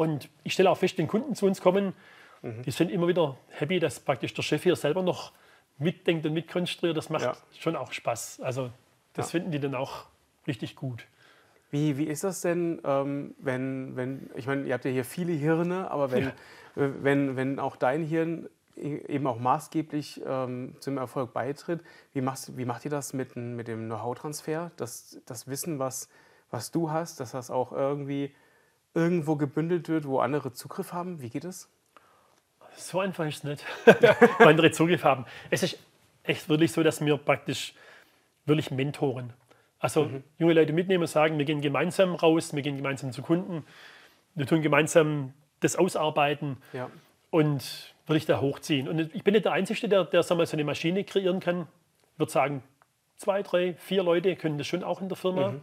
Und 0.00 0.30
ich 0.44 0.54
stelle 0.54 0.70
auch 0.70 0.78
fest, 0.78 0.96
wenn 0.96 1.08
Kunden 1.08 1.34
zu 1.34 1.44
uns 1.46 1.60
kommen, 1.60 1.92
Mhm. 2.42 2.62
die 2.62 2.70
sind 2.70 2.90
immer 2.90 3.06
wieder 3.06 3.36
happy, 3.50 3.78
dass 3.80 4.00
praktisch 4.00 4.32
der 4.32 4.42
Chef 4.42 4.62
hier 4.62 4.74
selber 4.74 5.02
noch 5.02 5.32
mitdenkt 5.76 6.24
und 6.24 6.32
mitkonstruiert. 6.32 6.96
Das 6.96 7.10
macht 7.10 7.24
Ja. 7.24 7.36
schon 7.58 7.76
auch 7.76 7.92
Spaß. 7.92 8.40
Also 8.40 8.70
das 9.12 9.26
Ja. 9.26 9.32
finden 9.32 9.50
die 9.50 9.60
dann 9.60 9.74
auch 9.74 10.06
richtig 10.46 10.74
gut. 10.74 11.04
Wie, 11.70 11.98
wie 11.98 12.04
ist 12.04 12.24
das 12.24 12.40
denn, 12.40 12.80
ähm, 12.82 13.34
wenn, 13.38 13.94
wenn, 13.94 14.30
ich 14.36 14.46
meine, 14.46 14.64
ihr 14.66 14.72
habt 14.72 14.86
ja 14.86 14.90
hier 14.90 15.04
viele 15.04 15.32
Hirne, 15.34 15.90
aber 15.90 16.10
wenn, 16.12 16.28
äh, 16.28 16.32
wenn, 16.76 17.36
wenn 17.36 17.58
auch 17.58 17.76
dein 17.76 18.02
Hirn 18.02 18.48
e- 18.76 19.02
eben 19.06 19.26
auch 19.26 19.38
maßgeblich 19.38 20.22
ähm, 20.26 20.76
zum 20.80 20.96
Erfolg 20.96 21.34
beitritt, 21.34 21.80
wie, 22.14 22.22
machst, 22.22 22.56
wie 22.56 22.64
macht 22.64 22.86
ihr 22.86 22.90
das 22.90 23.12
mit, 23.12 23.34
dem- 23.34 23.54
mit 23.54 23.68
dem 23.68 23.84
Know-how-Transfer? 23.84 24.70
Das, 24.78 25.20
das 25.26 25.46
Wissen, 25.46 25.78
was, 25.78 26.08
was 26.50 26.70
du 26.70 26.90
hast, 26.90 27.20
dass 27.20 27.32
das 27.32 27.50
auch 27.50 27.70
irgendwie 27.72 28.34
irgendwo 28.94 29.36
gebündelt 29.36 29.88
wird, 29.88 30.06
wo 30.06 30.18
andere 30.20 30.52
Zugriff 30.52 30.92
haben? 30.92 31.20
Wie 31.20 31.30
geht 31.30 31.44
es? 31.44 31.68
So 32.76 33.00
einfach 33.00 33.26
ist 33.26 33.38
es 33.38 33.44
nicht, 33.44 33.64
wo 34.38 34.44
andere 34.44 34.70
Zugriff 34.70 35.04
haben. 35.04 35.24
Es 35.50 35.62
ist 35.62 35.78
echt 36.22 36.48
wirklich 36.48 36.72
so, 36.72 36.82
dass 36.82 37.04
wir 37.04 37.16
praktisch 37.16 37.74
wirklich 38.46 38.70
mentoren. 38.70 39.32
Also 39.78 40.10
junge 40.38 40.52
Leute 40.52 40.72
mitnehmen 40.72 41.02
und 41.02 41.08
sagen, 41.08 41.38
wir 41.38 41.44
gehen 41.44 41.60
gemeinsam 41.60 42.14
raus, 42.14 42.54
wir 42.54 42.62
gehen 42.62 42.76
gemeinsam 42.76 43.12
zu 43.12 43.22
Kunden, 43.22 43.64
wir 44.34 44.46
tun 44.46 44.60
gemeinsam 44.62 45.32
das 45.60 45.76
ausarbeiten 45.76 46.58
Ja. 46.72 46.90
und 47.30 47.94
wirklich 48.06 48.26
da 48.26 48.40
hochziehen. 48.40 48.88
Und 48.88 49.14
ich 49.14 49.24
bin 49.24 49.32
nicht 49.32 49.44
der 49.46 49.52
Einzige, 49.52 49.88
der, 49.88 50.04
der 50.04 50.22
sagen 50.22 50.38
wir, 50.38 50.42
mal, 50.42 50.46
so 50.46 50.56
eine 50.56 50.64
Maschine 50.64 51.04
kreieren 51.04 51.40
kann. 51.40 51.66
Ich 52.14 52.18
würde 52.18 52.32
sagen, 52.32 52.62
zwei, 53.16 53.42
drei, 53.42 53.74
vier 53.74 54.02
Leute 54.02 54.36
können 54.36 54.58
das 54.58 54.66
schon 54.66 54.84
auch 54.84 55.00
in 55.00 55.08
der 55.08 55.16
Firma. 55.16 55.54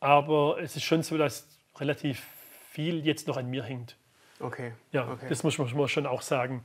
Aber 0.00 0.58
es 0.60 0.76
ist 0.76 0.84
schon 0.84 1.02
so, 1.02 1.16
dass 1.16 1.46
relativ 1.78 2.26
viel 2.70 3.04
jetzt 3.04 3.28
noch 3.28 3.36
an 3.36 3.48
mir 3.48 3.62
hängt. 3.62 3.96
Okay. 4.40 4.72
Ja, 4.92 5.10
okay. 5.10 5.26
das 5.28 5.42
muss 5.42 5.58
man 5.58 5.88
schon 5.88 6.06
auch 6.06 6.22
sagen. 6.22 6.64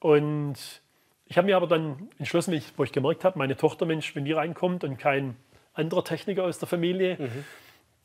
Und 0.00 0.82
ich 1.26 1.36
habe 1.36 1.46
mir 1.46 1.56
aber 1.56 1.66
dann 1.66 2.08
entschlossen, 2.18 2.60
wo 2.76 2.84
ich 2.84 2.92
gemerkt 2.92 3.24
habe, 3.24 3.38
meine 3.38 3.56
Tochter, 3.56 3.86
Mensch, 3.86 4.14
wenn 4.14 4.24
die 4.24 4.32
reinkommt 4.32 4.84
und 4.84 4.98
kein 4.98 5.36
anderer 5.72 6.04
Techniker 6.04 6.44
aus 6.44 6.58
der 6.58 6.68
Familie, 6.68 7.16
Mhm. 7.18 7.44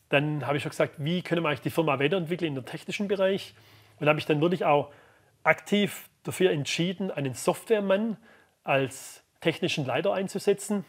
dann 0.09 0.47
habe 0.47 0.57
ich 0.57 0.63
schon 0.63 0.71
gesagt, 0.71 0.95
wie 0.97 1.21
können 1.21 1.43
wir 1.43 1.49
eigentlich 1.49 1.61
die 1.61 1.69
Firma 1.69 1.99
weiterentwickeln 1.99 2.49
in 2.49 2.55
der 2.55 2.65
technischen 2.65 3.07
Bereich? 3.07 3.53
Und 3.99 4.07
habe 4.07 4.19
ich 4.19 4.25
dann 4.25 4.41
wirklich 4.41 4.65
auch 4.65 4.91
aktiv 5.43 6.09
dafür 6.23 6.51
entschieden, 6.51 7.11
einen 7.11 7.33
Softwaremann 7.33 8.17
als 8.63 9.23
technischen 9.41 9.85
Leiter 9.85 10.13
einzusetzen, 10.13 10.85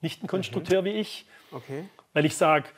nicht 0.00 0.22
einen 0.22 0.28
Konstrukteur 0.28 0.84
wie 0.84 0.90
ich 0.92 1.26
okay. 1.52 1.84
weil 2.14 2.24
ich 2.24 2.36
sage, 2.36 2.68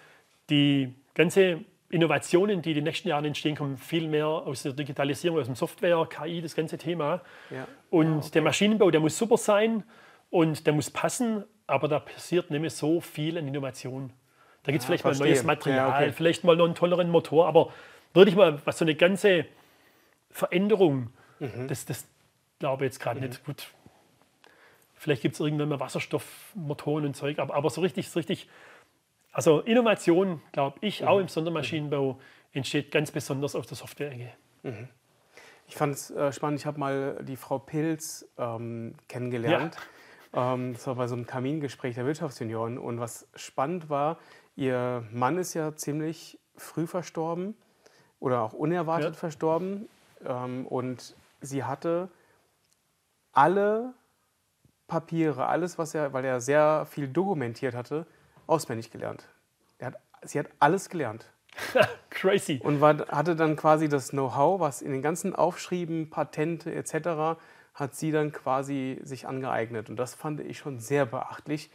die 0.50 0.94
ganze 1.14 1.64
Innovationen, 1.92 2.62
die 2.62 2.70
in 2.70 2.76
den 2.76 2.84
nächsten 2.84 3.06
Jahren 3.08 3.24
entstehen, 3.26 3.54
kommen 3.54 3.76
viel 3.76 4.08
mehr 4.08 4.26
aus 4.26 4.62
der 4.64 4.72
Digitalisierung, 4.72 5.38
aus 5.38 5.46
dem 5.46 5.54
Software, 5.54 6.04
KI, 6.08 6.40
das 6.40 6.56
ganze 6.56 6.78
Thema. 6.78 7.20
Ja. 7.50 7.68
Und 7.90 8.34
der 8.34 8.42
Maschinenbau, 8.42 8.90
der 8.90 9.00
muss 9.00 9.16
super 9.16 9.36
sein 9.36 9.84
und 10.30 10.66
der 10.66 10.72
muss 10.72 10.90
passen, 10.90 11.44
aber 11.66 11.88
da 11.88 12.00
passiert 12.00 12.50
nicht 12.50 12.60
mehr 12.60 12.70
so 12.70 13.00
viel 13.00 13.36
an 13.38 13.46
Innovation. 13.46 14.10
Da 14.64 14.72
gibt 14.72 14.80
es 14.80 14.86
vielleicht 14.86 15.02
verstehe. 15.02 15.26
mal 15.26 15.30
neues 15.30 15.44
Material, 15.44 15.88
Ja, 15.90 15.96
okay. 15.98 16.12
vielleicht 16.12 16.44
mal 16.44 16.56
noch 16.56 16.64
einen 16.64 16.74
tolleren 16.74 17.10
Motor, 17.10 17.46
aber 17.46 17.70
wirklich 18.14 18.36
mal 18.36 18.58
was 18.64 18.78
so 18.78 18.84
eine 18.84 18.94
ganze 18.94 19.44
Veränderung, 20.30 21.10
Mhm. 21.40 21.68
das, 21.68 21.84
das 21.84 22.06
glaube 22.58 22.84
ich 22.84 22.92
jetzt 22.92 23.00
gerade 23.00 23.20
nicht. 23.20 23.44
Gut, 23.44 23.66
vielleicht 24.94 25.20
gibt 25.22 25.34
es 25.34 25.40
irgendwann 25.40 25.68
mal 25.68 25.80
Wasserstoffmotoren 25.80 27.04
und 27.04 27.16
Zeug, 27.16 27.38
aber, 27.38 27.54
aber 27.54 27.68
so 27.68 27.80
richtig, 27.80 28.08
so 28.08 28.18
richtig, 28.18 28.48
also 29.32 29.60
Innovation, 29.60 30.40
glaube 30.52 30.78
ich, 30.80 31.00
Mhm. 31.02 31.08
auch 31.08 31.18
im 31.18 31.28
Sondermaschinenbau 31.28 32.18
entsteht 32.52 32.90
ganz 32.90 33.10
besonders 33.10 33.54
auf 33.54 33.66
der 33.66 33.76
Software-Ecke. 33.76 34.32
Ich 35.66 35.74
fand 35.76 35.94
es 35.94 36.10
äh, 36.10 36.32
spannend, 36.32 36.60
ich 36.60 36.66
habe 36.66 36.78
mal 36.78 37.18
die 37.22 37.36
Frau 37.36 37.58
Pilz 37.58 38.26
ähm, 38.38 38.94
kennengelernt. 39.08 39.76
Ähm, 40.34 40.74
das 40.74 40.86
war 40.86 40.96
bei 40.96 41.06
so 41.08 41.14
einem 41.14 41.26
Kamingespräch 41.26 41.94
der 41.94 42.04
Wirtschaftsjunioren. 42.06 42.78
Und 42.78 43.00
was 43.00 43.26
spannend 43.34 43.88
war, 43.90 44.18
ihr 44.54 45.04
Mann 45.12 45.38
ist 45.38 45.54
ja 45.54 45.74
ziemlich 45.74 46.38
früh 46.56 46.86
verstorben 46.86 47.54
oder 48.20 48.42
auch 48.42 48.52
unerwartet 48.52 49.14
Ja. 49.14 49.18
verstorben. 49.18 49.88
Ähm, 50.26 50.66
und 50.66 51.16
sie 51.40 51.64
hatte 51.64 52.08
alle 53.32 53.94
Papiere, 54.86 55.46
alles, 55.46 55.78
was 55.78 55.94
er, 55.94 56.12
weil 56.12 56.24
er 56.24 56.40
sehr 56.40 56.86
viel 56.86 57.08
dokumentiert 57.08 57.74
hatte, 57.74 58.06
auswendig 58.46 58.90
gelernt. 58.90 59.28
Er 59.78 59.88
hat, 59.88 59.94
sie 60.22 60.38
hat 60.38 60.46
alles 60.58 60.88
gelernt. 60.88 61.26
Crazy. 62.10 62.60
Und 62.62 62.80
war, 62.80 63.06
hatte 63.08 63.36
dann 63.36 63.56
quasi 63.56 63.88
das 63.88 64.10
Know-how, 64.10 64.60
was 64.60 64.80
in 64.82 64.92
den 64.92 65.02
ganzen 65.02 65.34
Aufschrieben, 65.34 66.08
Patente 66.10 66.74
etc., 66.74 67.38
hat 67.74 67.94
sie 67.94 68.12
dann 68.12 68.32
quasi 68.32 69.00
sich 69.02 69.26
angeeignet. 69.26 69.88
Und 69.88 69.96
das 69.96 70.14
fand 70.14 70.40
ich 70.40 70.58
schon 70.58 70.78
sehr 70.78 71.06
beachtlich. 71.06 71.70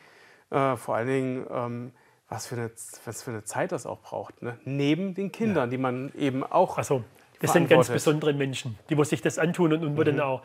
Äh, 0.51 0.75
vor 0.77 0.95
allen 0.95 1.08
Dingen, 1.08 1.47
ähm, 1.49 1.91
was, 2.30 2.47
für 2.47 2.56
eine, 2.56 2.71
was 3.06 3.23
für 3.23 3.32
eine 3.32 3.43
Zeit 3.43 3.71
das 3.71 3.86
auch 3.86 3.99
braucht. 4.01 4.41
Ne? 4.41 4.60
Neben 4.63 5.13
den 5.15 5.32
Kindern, 5.32 5.69
die 5.69 5.77
man 5.77 6.12
eben 6.15 6.43
auch. 6.43 6.77
Also, 6.77 7.03
das 7.39 7.53
sind 7.53 7.69
ganz 7.69 7.89
besondere 7.89 8.34
Menschen, 8.34 8.77
die 8.89 8.95
muss 8.95 9.10
sich 9.10 9.21
das 9.21 9.38
antun 9.38 9.73
und, 9.73 9.84
und 9.84 9.97
wo 9.97 10.03
dann 10.03 10.19
auch, 10.19 10.41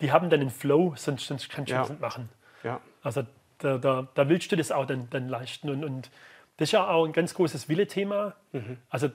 die 0.00 0.12
haben 0.12 0.30
dann 0.30 0.40
einen 0.40 0.50
Flow, 0.50 0.92
sonst, 0.96 1.26
sonst 1.26 1.48
kannst 1.50 1.70
du 1.70 1.74
Ja. 1.74 1.80
das 1.80 1.90
nicht 1.90 2.00
machen. 2.00 2.28
ja, 2.62 2.80
Also 3.02 3.24
da, 3.58 3.78
da, 3.78 4.08
da 4.14 4.28
willst 4.28 4.50
du 4.52 4.56
das 4.56 4.72
auch 4.72 4.86
dann, 4.86 5.08
dann 5.10 5.28
leisten. 5.28 5.68
Und, 5.70 5.84
und 5.84 6.10
das 6.56 6.68
ist 6.68 6.72
ja 6.72 6.86
auch 6.88 7.04
ein 7.04 7.12
ganz 7.12 7.34
großes 7.34 7.68
Wille-Thema. 7.68 8.34
Mhm. 8.52 8.78
Also 8.90 9.10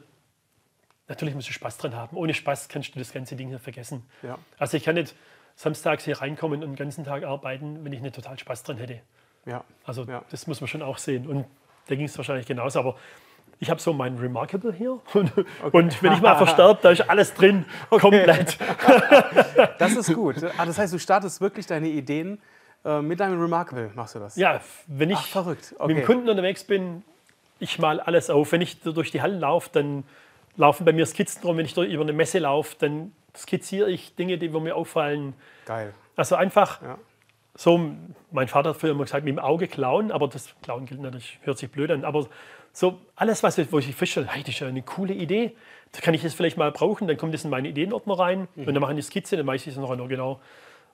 natürlich 1.08 1.36
musst 1.36 1.50
du 1.50 1.54
Spaß 1.54 1.78
dran 1.78 1.96
haben. 1.96 2.18
Ohne 2.18 2.34
Spaß 2.34 2.68
kannst 2.70 2.96
du 2.96 3.00
das 3.00 3.14
ganze 3.14 3.36
Ding 3.36 3.50
hier 3.50 3.60
vergessen. 3.60 4.04
ja, 4.24 4.38
Also 4.58 4.78
ich 4.78 4.84
kann 4.84 4.96
nicht 4.96 5.16
samstags 5.56 6.06
hier 6.06 6.22
reinkommen 6.22 6.64
und 6.64 6.70
den 6.72 6.76
ganzen 6.76 7.04
Tag 7.04 7.24
arbeiten, 7.24 7.84
wenn 7.84 7.92
ich 7.94 8.02
nicht 8.02 8.16
total 8.16 8.38
Spaß 8.40 8.64
dran 8.64 8.78
hätte. 8.78 9.02
ja. 9.46 9.64
Also 9.84 10.04
Ja. 10.06 10.24
das 10.32 10.48
muss 10.48 10.62
man 10.62 10.68
schon 10.68 10.82
auch 10.82 10.98
sehen. 10.98 11.28
Und 11.28 11.46
da 11.88 11.96
ging 11.96 12.06
es 12.06 12.16
wahrscheinlich 12.18 12.46
genauso. 12.46 12.80
Aber 12.80 12.96
ich 13.62 13.70
habe 13.70 13.82
so 13.82 13.92
mein 13.92 14.18
Remarkable 14.18 14.72
hier. 14.72 15.00
Und, 15.14 15.34
und 15.74 16.02
wenn 16.04 16.14
ich 16.14 16.22
mal 16.22 16.38
versterbe, 16.38 16.80
da 16.82 16.92
ist 16.92 17.02
alles 17.10 17.34
drin, 17.34 17.66
komplett. 17.90 18.58
Das 19.80 19.96
ist 19.96 20.14
gut. 20.14 20.36
Ah, 20.58 20.66
das 20.66 20.78
heißt, 20.78 20.94
du 20.94 21.00
startest 21.00 21.42
wirklich 21.42 21.66
deine 21.66 21.88
Ideen 21.90 22.40
äh, 22.86 23.02
mit 23.02 23.20
deinem 23.20 23.42
Remarkable, 23.42 23.92
machst 23.96 24.16
du 24.16 24.20
das? 24.20 24.36
Ja, 24.36 24.62
wenn 24.88 25.10
ich 25.10 25.18
Ach, 25.18 25.26
verrückt. 25.28 25.72
mit 25.72 25.80
Okay. 25.82 25.94
dem 25.96 26.06
Kunden 26.06 26.30
unterwegs 26.30 26.64
bin, 26.64 27.04
ich 27.60 27.78
mal 27.80 28.00
alles 28.00 28.30
auf. 28.30 28.52
Wenn 28.52 28.62
ich 28.62 28.82
durch 28.82 29.12
die 29.12 29.22
Hallen 29.22 29.40
laufe, 29.40 29.70
dann 29.74 30.04
laufen 30.56 30.86
bei 30.86 30.94
mir 30.94 31.06
Skizzen 31.06 31.44
rum. 31.44 31.58
Wenn 31.58 31.66
ich 31.66 31.76
über 31.78 32.04
eine 32.04 32.14
Messe 32.14 32.40
laufe, 32.40 32.76
dann 32.80 33.12
skizziere 33.36 33.90
ich 33.92 34.16
Dinge, 34.16 34.38
die 34.38 34.50
mir 34.50 34.76
auffallen. 34.76 35.34
Geil. 35.66 35.94
Also 36.16 36.36
einfach 36.36 36.82
Ja. 36.82 36.98
so, 37.56 37.92
mein 38.32 38.48
Vater 38.48 38.70
hat 38.70 38.78
früher 38.78 38.92
immer 38.92 39.04
gesagt, 39.04 39.26
mit 39.26 39.34
dem 39.36 39.40
Auge 39.40 39.68
klauen, 39.68 40.12
aber 40.12 40.28
das 40.28 40.54
Klauen 40.62 40.86
gilt 40.86 41.02
natürlich, 41.02 41.40
hört 41.44 41.58
sich 41.58 41.70
blöd 41.70 41.92
an, 41.92 42.04
aber 42.06 42.28
so 42.72 43.00
alles, 43.16 43.44
was, 43.44 43.58
wo 43.72 43.80
ich 43.80 43.94
feststelle, 43.96 44.28
hey, 44.30 44.42
das 44.42 44.50
ist 44.56 44.60
ja 44.60 44.68
eine 44.68 44.82
coole 44.82 45.14
Idee, 45.14 45.56
da 45.92 46.02
kann 46.02 46.14
ich 46.14 46.22
das 46.22 46.34
vielleicht 46.34 46.58
mal 46.58 46.72
brauchen, 46.72 47.08
dann 47.08 47.18
kommt 47.18 47.34
das 47.34 47.44
in 47.44 47.50
meine 47.50 47.68
Ideenordner 47.68 48.18
rein 48.20 48.48
Mhm. 48.56 48.68
und 48.68 48.74
dann 48.74 48.82
mache 48.82 48.92
ich 48.92 48.96
eine 48.96 49.02
Skizze, 49.02 49.38
dann 49.38 49.48
weiß 49.48 49.62
ich 49.68 49.74
es 49.74 49.78
noch 49.78 49.96
genau. 50.08 50.40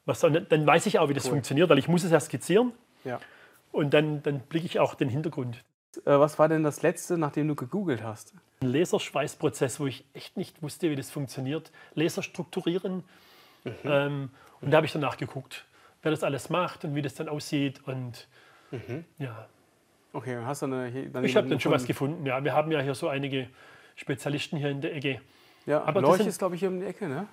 Was, 0.06 0.20
dann, 0.20 0.68
weiß 0.68 0.86
ich 0.86 1.00
auch, 1.00 1.10
wie 1.10 1.14
das 1.14 1.28
funktioniert, 1.28 1.70
weil 1.70 1.80
ich 1.80 1.88
muss 1.88 2.04
es 2.04 2.12
ja 2.12 2.20
skizzieren 2.20 2.74
Ja. 3.04 3.20
und 3.72 3.94
dann, 3.94 4.22
dann 4.24 4.40
blicke 4.42 4.66
ich 4.66 4.80
auch 4.80 4.94
den 4.96 5.10
Hintergrund. 5.10 5.64
Äh, 6.06 6.20
was 6.20 6.38
war 6.38 6.48
denn 6.48 6.64
das 6.64 6.82
letzte, 6.84 7.18
nachdem 7.18 7.48
du 7.48 7.56
gegoogelt 7.56 8.04
hast? 8.04 8.34
Ein 8.62 8.68
Laserschweißprozess, 8.68 9.80
wo 9.80 9.88
ich 9.88 10.06
echt 10.14 10.38
nicht 10.38 10.62
wusste, 10.62 10.90
wie 10.92 10.96
das 10.96 11.10
funktioniert. 11.10 11.72
Laser 11.96 12.22
strukturieren. 12.22 13.04
Mhm. 13.64 13.72
Ähm, 13.84 14.30
und 14.62 14.72
da 14.72 14.78
habe 14.78 14.86
ich 14.86 14.92
danach 14.94 15.18
geguckt, 15.18 15.66
wer 16.04 16.12
das 16.12 16.24
alles 16.24 16.50
macht 16.50 16.84
und 16.86 16.94
wie 16.96 17.02
das 17.02 17.16
dann 17.16 17.28
aussieht. 17.30 17.82
Und 17.88 18.28
Mhm. 18.72 19.06
ja, 19.20 19.48
Okay, 20.14 20.38
hast 20.46 20.62
du 20.62 20.68
eine, 20.68 21.10
dann 21.10 21.26
ich 21.26 21.36
habe 21.36 21.50
dann 21.50 21.60
schon 21.60 21.74
was 21.74 21.86
gefunden? 21.86 22.26
Ja, 22.26 22.42
wir 22.42 22.54
haben 22.54 22.72
ja 22.72 22.80
hier 22.80 22.96
so 22.96 23.10
einige 23.10 23.50
Spezialisten 23.98 24.56
hier 24.58 24.70
in 24.70 24.80
der 24.80 24.96
Ecke. 24.96 25.20
Ja, 25.66 25.84
Aber 25.84 26.16
sind- 26.16 26.28
ist, 26.28 26.38
glaube 26.40 26.56
ich, 26.56 26.62
hier 26.62 26.70
um 26.70 26.80
die 26.80 26.86
Ecke, 26.86 27.10
ne? 27.10 27.28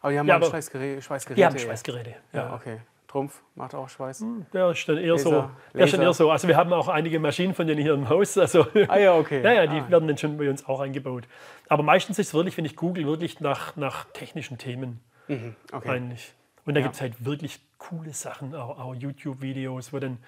Aber 0.00 0.12
die 0.12 0.18
haben 0.18 0.26
Ja, 0.26 0.34
mal 0.34 0.42
aber- 0.44 0.50
Schweißgerä 0.50 1.00
Schweißgeräte. 1.02 1.40
Die 1.40 1.44
haben. 1.46 1.58
Schweißgeräte. 1.58 2.14
Ja, 2.32 2.38
Ja. 2.48 2.54
okay. 2.54 2.78
Trumpf 3.08 3.42
macht 3.56 3.74
auch 3.74 3.88
Schweiß. 3.88 4.24
Der 4.52 4.70
ist 4.70 4.88
dann 4.88 4.96
eher 4.96 5.18
so. 5.18 5.30
Laser, 5.32 5.50
Der 5.74 5.84
ist 5.84 5.92
dann 5.94 6.00
Laser. 6.00 6.10
eher 6.10 6.14
so. 6.14 6.30
Also 6.30 6.46
wir 6.46 6.56
haben 6.56 6.72
auch 6.72 6.86
einige 6.86 7.18
Maschinen 7.18 7.54
von 7.54 7.66
denen 7.66 7.82
hier 7.82 7.92
im 7.94 8.08
Haus. 8.08 8.38
Also 8.38 8.66
Ah 8.88 8.98
ja, 8.98 9.16
okay. 9.16 9.40
ja, 9.44 9.52
ja, 9.52 9.66
die 9.66 9.78
Ah, 9.80 9.90
werden 9.90 10.06
dann 10.06 10.16
schon 10.16 10.38
bei 10.38 10.48
uns 10.48 10.64
auch 10.68 10.78
eingebaut. 10.78 11.24
Aber 11.68 11.82
meistens 11.82 12.20
ist 12.20 12.28
es 12.28 12.34
wirklich, 12.34 12.56
wenn 12.56 12.64
ich 12.64 12.76
google, 12.76 13.06
wirklich 13.06 13.40
nach, 13.40 13.74
nach 13.74 14.04
technischen 14.12 14.58
Themen 14.58 15.00
mhm, 15.26 15.56
okay. 15.72 15.88
eigentlich. 15.88 16.32
Und 16.64 16.74
da 16.74 16.80
Ja. 16.80 16.84
gibt 16.86 16.94
es 16.94 17.00
halt 17.00 17.24
wirklich 17.24 17.58
coole 17.78 18.12
Sachen, 18.12 18.54
auch, 18.54 18.78
auch 18.78 18.94
YouTube-Videos, 18.94 19.92
wo 19.92 19.98
dann 19.98 20.18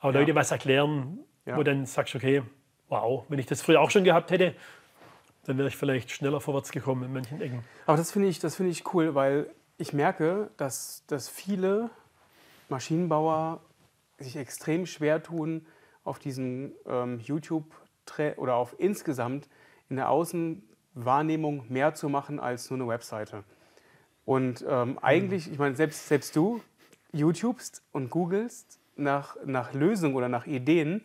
auch 0.00 0.12
Leute 0.12 0.34
was 0.34 0.50
erklären, 0.50 1.20
wo 1.46 1.62
dann 1.62 1.86
sagst, 1.86 2.14
okay, 2.16 2.42
wow, 2.88 3.24
wenn 3.28 3.38
ich 3.38 3.46
das 3.46 3.62
früher 3.62 3.80
auch 3.80 3.90
schon 3.90 4.02
gehabt 4.02 4.32
hätte, 4.32 4.54
dann 5.44 5.58
wäre 5.58 5.68
ich 5.68 5.76
vielleicht 5.76 6.10
schneller 6.10 6.40
vorwärts 6.40 6.70
gekommen 6.70 7.04
in 7.04 7.12
manchen 7.12 7.40
Ecken. 7.40 7.64
Aber 7.86 7.96
das 7.96 8.12
finde 8.12 8.28
ich, 8.28 8.38
das 8.38 8.56
finde 8.56 8.70
ich 8.70 8.94
cool, 8.94 9.14
weil 9.14 9.50
ich 9.78 9.92
merke, 9.92 10.50
dass, 10.56 11.04
dass 11.06 11.28
viele 11.28 11.90
Maschinenbauer 12.68 13.60
sich 14.18 14.36
extrem 14.36 14.86
schwer 14.86 15.22
tun, 15.22 15.66
auf 16.04 16.18
diesen 16.18 16.72
ähm, 16.86 17.20
YouTube 17.20 17.64
oder 18.36 18.56
auf 18.56 18.74
insgesamt 18.78 19.48
in 19.88 19.96
der 19.96 20.10
Außenwahrnehmung 20.10 21.64
mehr 21.68 21.94
zu 21.94 22.08
machen 22.08 22.40
als 22.40 22.70
nur 22.70 22.80
eine 22.80 22.88
Webseite. 22.88 23.44
Und 24.24 24.64
ähm, 24.68 24.98
eigentlich, 25.00 25.50
ich 25.50 25.58
meine, 25.58 25.74
selbst, 25.76 26.08
selbst 26.08 26.36
du 26.36 26.60
YouTubest 27.12 27.82
und 27.92 28.10
googelst 28.10 28.78
nach, 28.96 29.36
nach 29.44 29.72
Lösungen 29.72 30.14
oder 30.14 30.28
nach 30.28 30.46
Ideen, 30.46 31.04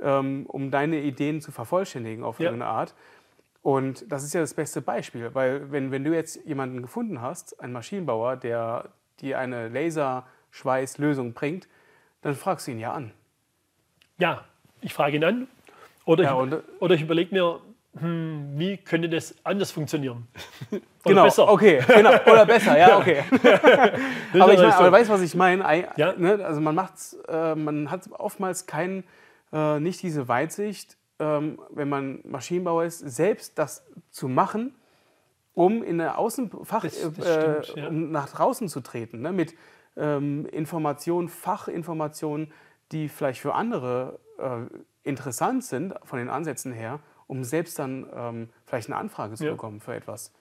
ähm, 0.00 0.46
um 0.46 0.70
deine 0.70 1.00
Ideen 1.00 1.40
zu 1.40 1.52
vervollständigen 1.52 2.24
auf 2.24 2.38
Ja. 2.38 2.46
irgendeine 2.46 2.70
Art. 2.70 2.94
Und 3.62 4.10
das 4.10 4.24
ist 4.24 4.34
ja 4.34 4.40
das 4.40 4.54
beste 4.54 4.80
Beispiel, 4.82 5.30
weil 5.34 5.70
wenn, 5.70 5.92
wenn 5.92 6.02
du 6.04 6.12
jetzt 6.12 6.44
jemanden 6.44 6.82
gefunden 6.82 7.20
hast, 7.22 7.60
einen 7.60 7.72
Maschinenbauer, 7.72 8.36
der 8.36 8.86
dir 9.20 9.38
eine 9.38 9.68
Laserschweißlösung 9.68 11.32
bringt, 11.32 11.68
dann 12.22 12.34
fragst 12.34 12.66
du 12.66 12.72
ihn 12.72 12.78
ja 12.80 12.92
an. 12.92 13.12
Ja, 14.18 14.44
ich 14.80 14.92
frage 14.94 15.16
ihn 15.16 15.24
an 15.24 15.48
oder, 16.04 16.24
Ja, 16.24 16.44
ich, 16.44 16.52
oder 16.80 16.94
ich 16.96 17.02
überlege 17.02 17.32
mir, 17.34 17.60
hm, 17.98 18.52
wie 18.56 18.78
könnte 18.78 19.08
das 19.08 19.34
anders 19.44 19.70
funktionieren? 19.70 20.26
Oder 21.04 21.14
genau, 21.14 21.24
besser. 21.24 21.48
okay, 21.50 21.82
genau. 21.86 22.10
Oder 22.24 22.46
besser, 22.46 22.78
ja, 22.78 22.96
okay. 22.98 23.22
aber 23.32 24.52
ich 24.54 24.58
meine, 24.60 24.72
so. 24.72 24.78
aber 24.78 24.92
weißt 24.92 25.10
was 25.10 25.20
ich 25.20 25.34
meine? 25.34 25.66
Ei- 25.66 25.88
Ja. 25.96 26.14
Ne? 26.16 26.42
Also 26.44 26.60
man 26.62 26.74
macht's, 26.74 27.14
äh, 27.28 27.54
man 27.54 27.90
hat 27.90 28.08
oftmals 28.12 28.66
kein, 28.66 29.04
äh, 29.52 29.78
nicht 29.80 30.00
diese 30.02 30.26
Weitsicht, 30.28 30.96
ähm, 31.18 31.60
wenn 31.70 31.88
man 31.88 32.20
Maschinenbauer 32.24 32.84
ist, 32.84 32.98
selbst 33.00 33.58
das 33.58 33.84
zu 34.10 34.28
machen, 34.28 34.74
um 35.54 35.82
in 35.82 35.98
der 35.98 36.18
Außenfach 36.18 36.82
Das- 36.82 37.00
das 37.16 37.26
äh, 37.26 37.62
stimmt, 37.62 37.76
ja. 37.76 37.88
um 37.88 38.10
nach 38.10 38.28
draußen 38.30 38.68
zu 38.68 38.80
treten, 38.80 39.20
ne? 39.22 39.32
mit 39.32 39.54
ähm, 39.96 40.46
Informationen, 40.46 41.28
Fachinformationen, 41.28 42.50
die 42.92 43.08
vielleicht 43.08 43.40
für 43.40 43.54
andere 43.54 44.18
äh, 44.38 44.62
interessant 45.04 45.64
sind 45.64 45.94
von 46.04 46.18
den 46.18 46.30
Ansätzen 46.30 46.72
her, 46.72 47.00
um 47.26 47.44
selbst 47.44 47.78
dann 47.78 48.06
ähm, 48.14 48.48
vielleicht 48.64 48.88
eine 48.88 48.96
Anfrage 48.96 49.34
zu 49.34 49.44
Ja. 49.44 49.50
bekommen 49.52 49.80
für 49.80 49.94
etwas. 49.94 50.32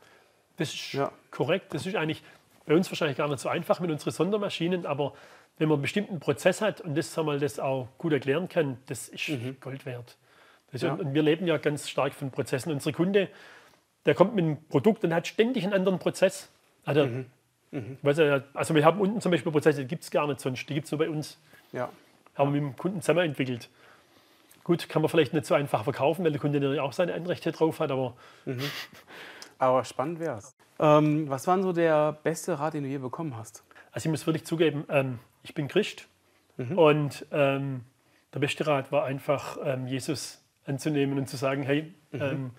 Das 0.58 0.74
ist 0.74 0.94
Ja. 0.94 1.12
korrekt. 1.32 1.74
Das 1.74 1.86
ist 1.86 1.96
eigentlich 1.96 2.24
bei 2.66 2.76
uns 2.76 2.90
wahrscheinlich 2.90 3.18
gar 3.18 3.28
nicht 3.28 3.40
so 3.40 3.50
einfach 3.50 3.80
mit 3.82 3.92
unseren 3.92 4.12
Sondermaschinen, 4.12 4.86
aber 4.86 5.14
wenn 5.58 5.68
man 5.68 5.76
einen 5.76 5.82
bestimmten 5.82 6.20
Prozess 6.22 6.62
hat 6.62 6.80
und 6.82 6.96
das, 6.96 7.14
sagen 7.14 7.28
wir 7.28 7.34
mal, 7.34 7.40
das 7.40 7.60
auch 7.60 7.88
gut 7.98 8.14
erklären 8.14 8.48
kann, 8.48 8.78
das 8.88 9.10
ist 9.10 9.30
Gold 9.60 9.86
wert. 9.86 10.18
Ist, 10.72 10.84
Ja. 10.84 10.94
Und 10.94 11.14
wir 11.14 11.22
leben 11.22 11.48
ja 11.48 11.58
ganz 11.58 11.90
stark 11.90 12.14
von 12.14 12.32
Prozessen. 12.32 12.72
Unser 12.72 12.92
Kunde, 12.92 13.30
der 14.06 14.16
kommt 14.16 14.36
mit 14.36 14.46
einem 14.46 14.58
Produkt 14.70 15.04
und 15.04 15.14
hat 15.14 15.28
ständig 15.28 15.64
einen 15.64 15.74
anderen 15.74 16.00
Prozess. 16.00 16.50
Also, 16.86 17.08
weiß 18.02 18.18
er, 18.20 18.44
also 18.54 18.74
wir 18.76 18.84
haben 18.84 19.00
unten 19.00 19.22
zum 19.22 19.32
Beispiel 19.32 19.52
Prozesse, 19.52 19.82
die 19.82 19.88
gibt 19.88 20.04
es 20.04 20.12
gar 20.12 20.28
nicht 20.28 20.40
sonst, 20.40 20.68
die 20.68 20.74
gibt 20.74 20.86
es 20.86 20.92
nur 20.92 21.00
bei 21.00 21.10
uns. 21.10 21.38
Ja. 21.72 21.90
Haben 22.36 22.54
wir 22.54 22.62
mit 22.62 22.74
dem 22.74 22.78
Kunden 22.78 23.02
zusammen 23.02 23.26
entwickelt. 23.26 23.70
Gut, 24.64 24.90
kann 24.90 25.02
man 25.02 25.10
vielleicht 25.10 25.34
nicht 25.34 25.46
so 25.46 25.56
einfach 25.56 25.84
verkaufen, 25.84 26.24
weil 26.24 26.32
der 26.32 26.42
Kunde 26.42 26.60
natürlich 26.60 26.80
auch 26.80 26.94
seine 26.94 27.14
Anrechte 27.14 27.52
drauf 27.52 27.80
hat, 27.80 27.92
aber 27.92 28.14
Aber 29.58 29.84
spannend 29.84 30.20
wäre 30.20 30.38
es. 30.38 30.56
Ähm, 30.80 31.30
was 31.30 31.46
war 31.48 31.56
denn 31.56 31.64
so 31.64 31.74
der 31.74 32.14
beste 32.24 32.58
Rat, 32.60 32.74
den 32.74 32.84
du 32.84 32.90
je 32.90 32.98
bekommen 32.98 33.38
hast? 33.38 33.64
Also 33.92 34.08
ich 34.08 34.12
muss 34.12 34.26
wirklich 34.26 34.46
zugeben, 34.46 34.86
ähm, 34.90 35.20
ich 35.44 35.54
bin 35.54 35.68
Christ 35.68 36.08
Und 36.58 37.26
ähm, 37.32 37.82
der 38.34 38.40
beste 38.40 38.66
Rat 38.66 38.92
war 38.92 39.06
einfach, 39.06 39.58
ähm, 39.64 39.88
Jesus 39.88 40.41
anzunehmen 40.66 41.18
und 41.18 41.28
zu 41.28 41.38
sagen, 41.38 41.64
hey, 41.64 41.94
ähm, 42.14 42.52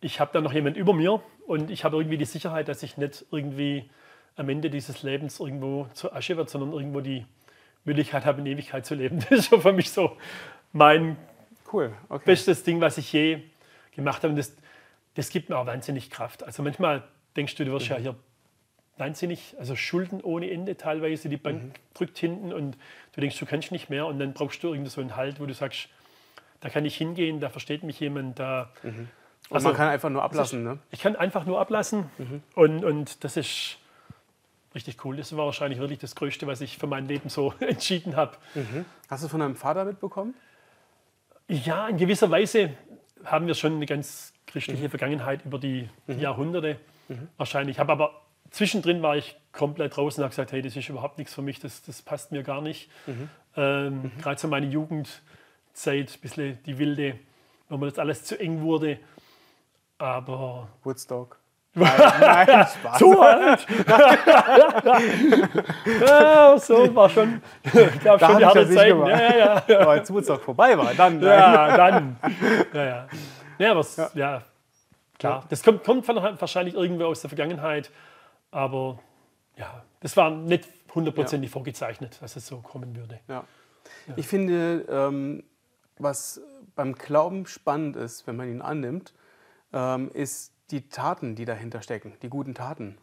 ich 0.00 0.20
habe 0.20 0.30
da 0.32 0.40
noch 0.40 0.52
jemand 0.52 0.76
über 0.76 0.92
mir 0.92 1.22
und 1.46 1.70
ich 1.70 1.84
habe 1.84 1.96
irgendwie 1.96 2.18
die 2.18 2.24
Sicherheit, 2.24 2.68
dass 2.68 2.82
ich 2.82 2.96
nicht 2.96 3.24
irgendwie 3.30 3.90
am 4.36 4.48
Ende 4.48 4.70
dieses 4.70 5.02
Lebens 5.02 5.40
irgendwo 5.40 5.86
zur 5.92 6.14
Asche 6.14 6.36
wird, 6.36 6.48
sondern 6.48 6.72
irgendwo 6.72 7.00
die 7.00 7.26
Möglichkeit 7.84 8.24
habe, 8.24 8.40
in 8.40 8.46
Ewigkeit 8.46 8.86
zu 8.86 8.94
leben. 8.94 9.18
Das 9.30 9.40
ist 9.40 9.48
schon 9.48 9.60
für 9.60 9.72
mich 9.72 9.90
so 9.90 10.16
mein 10.72 11.16
Cool, 11.72 11.92
okay. 12.08 12.24
bestes 12.24 12.64
Ding, 12.64 12.80
was 12.80 12.98
ich 12.98 13.12
je 13.12 13.42
gemacht 13.94 14.22
habe. 14.22 14.30
Und 14.30 14.36
das, 14.36 14.56
das 15.14 15.30
gibt 15.30 15.50
mir 15.50 15.56
auch 15.56 15.66
wahnsinnig 15.66 16.10
Kraft. 16.10 16.42
Also 16.42 16.62
manchmal 16.62 17.04
denkst 17.36 17.54
du, 17.56 17.64
du 17.64 17.72
wirst 17.72 17.88
ja 17.88 17.96
hier 17.96 18.16
wahnsinnig, 18.96 19.54
also 19.58 19.76
Schulden 19.76 20.20
ohne 20.20 20.50
Ende 20.50 20.76
teilweise, 20.76 21.28
die 21.28 21.36
Bank 21.36 21.78
drückt 21.94 22.18
hinten 22.18 22.52
und 22.52 22.76
du 23.14 23.20
denkst, 23.20 23.38
du 23.38 23.46
kannst 23.46 23.72
nicht 23.72 23.88
mehr 23.88 24.06
und 24.06 24.18
dann 24.18 24.32
brauchst 24.32 24.62
du 24.62 24.72
irgendwie 24.72 24.90
so 24.90 25.00
einen 25.00 25.16
Halt, 25.16 25.40
wo 25.40 25.46
du 25.46 25.54
sagst, 25.54 25.88
da 26.60 26.68
kann 26.68 26.84
ich 26.84 26.96
hingehen, 26.96 27.40
da 27.40 27.48
versteht 27.48 27.82
mich 27.82 27.98
jemand, 28.00 28.38
da. 28.38 28.70
Und 28.82 29.08
Also, 29.56 29.68
man 29.68 29.76
kann 29.76 29.88
einfach 29.88 30.10
nur 30.10 30.22
ablassen, 30.22 30.62
ne? 30.62 30.78
Ich 30.90 31.00
kann 31.00 31.16
einfach 31.16 31.44
nur 31.46 31.60
ablassen 31.60 32.08
und, 32.54 32.84
und 32.84 33.24
das 33.24 33.36
ist 33.36 33.78
richtig 34.74 35.04
cool. 35.04 35.16
Das 35.16 35.36
war 35.36 35.46
wahrscheinlich 35.46 35.80
wirklich 35.80 35.98
das 35.98 36.14
Größte, 36.14 36.46
was 36.46 36.60
ich 36.60 36.78
für 36.78 36.86
mein 36.86 37.08
Leben 37.08 37.28
so 37.28 37.52
entschieden 37.60 38.16
habe. 38.16 38.36
Hast 39.08 39.22
du 39.22 39.26
es 39.26 39.30
von 39.30 39.40
deinem 39.40 39.56
Vater 39.56 39.84
mitbekommen? 39.84 40.34
Ja, 41.48 41.88
in 41.88 41.96
gewisser 41.96 42.30
Weise 42.30 42.74
haben 43.24 43.46
wir 43.48 43.54
schon 43.54 43.74
eine 43.74 43.86
ganz 43.86 44.32
christliche 44.46 44.88
Vergangenheit 44.88 45.44
über 45.44 45.58
die 45.58 45.88
Jahrhunderte. 46.06 46.78
Wahrscheinlich. 47.36 47.76
Ich 47.76 47.80
habe 47.80 47.90
aber 47.92 48.20
zwischendrin 48.50 49.02
war 49.02 49.16
ich 49.16 49.36
komplett 49.52 49.96
draußen 49.96 50.20
und 50.20 50.24
habe 50.24 50.30
gesagt, 50.30 50.52
hey, 50.52 50.62
das 50.62 50.76
ist 50.76 50.88
überhaupt 50.88 51.18
nichts 51.18 51.34
für 51.34 51.42
mich, 51.42 51.58
das, 51.58 51.82
das 51.82 52.02
passt 52.02 52.30
mir 52.30 52.42
gar 52.44 52.60
nicht. 52.60 52.88
Ähm, 53.56 54.12
Gerade 54.22 54.40
so 54.40 54.46
meine 54.46 54.66
Jugendzeit, 55.70 56.14
ein 56.14 56.20
bisschen 56.20 56.62
die 56.64 56.78
wilde, 56.78 57.18
wo 57.68 57.76
mir 57.76 57.86
das 57.86 57.98
alles 57.98 58.24
zu 58.24 58.38
eng 58.38 58.62
wurde. 58.62 58.98
Aber 59.98 60.68
Woodstock. 60.82 61.38
Nein, 61.72 61.88
nein 62.20 62.66
Spaß. 62.66 62.98
so 62.98 63.20
alt! 63.20 63.64
ja, 66.00 66.58
so 66.58 66.92
war 66.96 67.08
schon, 67.08 67.40
ich 67.62 67.70
glaube 68.00 68.24
schon 68.26 68.38
die 68.38 68.44
harte 68.44 68.68
Zeit. 68.70 68.88
Ja, 68.88 69.08
ja, 69.08 69.36
ja. 69.36 69.62
Aber 69.80 69.90
als 69.92 70.12
Woodstock 70.12 70.42
vorbei 70.42 70.76
war, 70.76 70.92
dann. 70.94 71.22
Ja, 71.22 71.76
dann. 71.76 72.16
Ja, 72.72 72.84
ja. 72.84 73.06
ja 73.60 73.70
aber 73.70 73.80
es- 73.80 73.96
ja. 74.14 74.42
klar. 75.16 75.44
Das 75.48 75.62
kommt, 75.62 75.84
kommt 75.84 76.08
wahrscheinlich 76.08 76.74
irgendwo 76.74 77.04
aus 77.04 77.20
der 77.20 77.30
Vergangenheit, 77.30 77.92
aber 78.50 78.98
ja, 79.56 79.84
das 80.00 80.16
war 80.16 80.30
nicht 80.30 80.66
hundertprozentig 80.92 81.52
vorgezeichnet, 81.52 82.18
dass 82.20 82.34
es 82.34 82.48
so 82.48 82.56
kommen 82.56 82.96
würde. 82.96 83.20
Ja. 83.28 83.44
Ich 84.16 84.26
finde, 84.26 84.84
ähm, 84.90 85.44
was 86.02 86.40
beim 86.74 86.94
Glauben 86.94 87.46
spannend 87.46 87.96
ist, 87.96 88.26
wenn 88.26 88.36
man 88.36 88.48
ihn 88.48 88.62
annimmt, 88.62 89.12
ähm, 89.72 90.10
ist 90.12 90.52
die 90.70 90.88
Taten, 90.88 91.34
die 91.34 91.44
dahinter 91.44 91.82
stecken, 91.82 92.14
die 92.22 92.28
guten 92.28 92.54
Taten. 92.54 92.96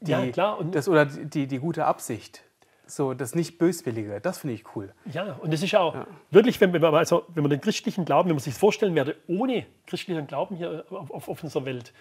Die, 0.00 0.10
Ja, 0.10 0.26
klar. 0.28 0.58
Und, 0.58 0.74
das, 0.74 0.88
oder 0.88 1.06
die, 1.06 1.46
die 1.46 1.58
gute 1.58 1.84
Absicht. 1.84 2.44
So, 2.86 3.14
das 3.14 3.34
nicht 3.34 3.58
Böswillige, 3.58 4.20
das 4.20 4.38
finde 4.38 4.54
ich 4.54 4.76
cool. 4.76 4.92
ja, 5.06 5.34
und 5.34 5.52
das 5.52 5.62
ist 5.62 5.74
auch 5.74 5.94
wirklich, 6.30 6.60
wenn, 6.60 6.72
wenn, 6.72 6.82
man, 6.82 6.94
also, 6.94 7.24
wenn 7.28 7.42
man 7.42 7.50
den 7.50 7.60
christlichen 7.60 8.04
Glauben, 8.04 8.28
wenn 8.28 8.34
man 8.34 8.42
sich 8.42 8.52
das 8.52 8.60
vorstellen 8.60 8.94
werde, 8.94 9.16
ohne 9.28 9.66
christlichen 9.86 10.26
Glauben 10.26 10.56
hier 10.56 10.84
auf, 10.90 11.10
auf, 11.10 11.28
auf 11.28 11.42
unserer 11.42 11.64
Welt, 11.64 11.92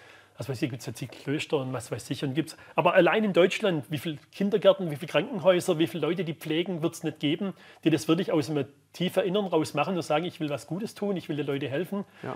also 0.41 0.53
weiß 0.53 0.61
ich, 0.63 0.71
gibt 0.71 0.81
es 0.81 0.87
jetzt 0.87 0.99
die 0.99 1.07
Klöster 1.07 1.57
und 1.57 1.71
was 1.71 1.91
weiß 1.91 2.09
ich, 2.09 2.23
und 2.23 2.33
gibt's, 2.33 2.57
aber 2.75 2.95
allein 2.95 3.23
in 3.23 3.31
Deutschland, 3.31 3.85
wie 3.89 3.99
viele 3.99 4.17
Kindergärten, 4.31 4.89
wie 4.89 4.95
viele 4.95 5.11
Krankenhäuser, 5.11 5.77
wie 5.77 5.85
viele 5.85 6.01
Leute, 6.07 6.23
die 6.23 6.33
pflegen, 6.33 6.81
wird 6.81 6.95
es 6.95 7.03
nicht 7.03 7.19
geben, 7.19 7.53
die 7.83 7.91
das 7.91 8.07
wirklich 8.07 8.31
aus 8.31 8.49
einem 8.49 8.65
tiefer 8.91 9.23
Innern 9.23 9.45
raus 9.45 9.75
machen 9.75 9.95
und 9.95 10.01
sagen, 10.01 10.25
ich 10.25 10.39
will 10.39 10.49
was 10.49 10.65
Gutes 10.65 10.95
tun, 10.95 11.15
ich 11.15 11.29
will 11.29 11.35
den 11.35 11.45
Leuten 11.45 11.67
helfen. 11.67 12.05
Ja. 12.23 12.35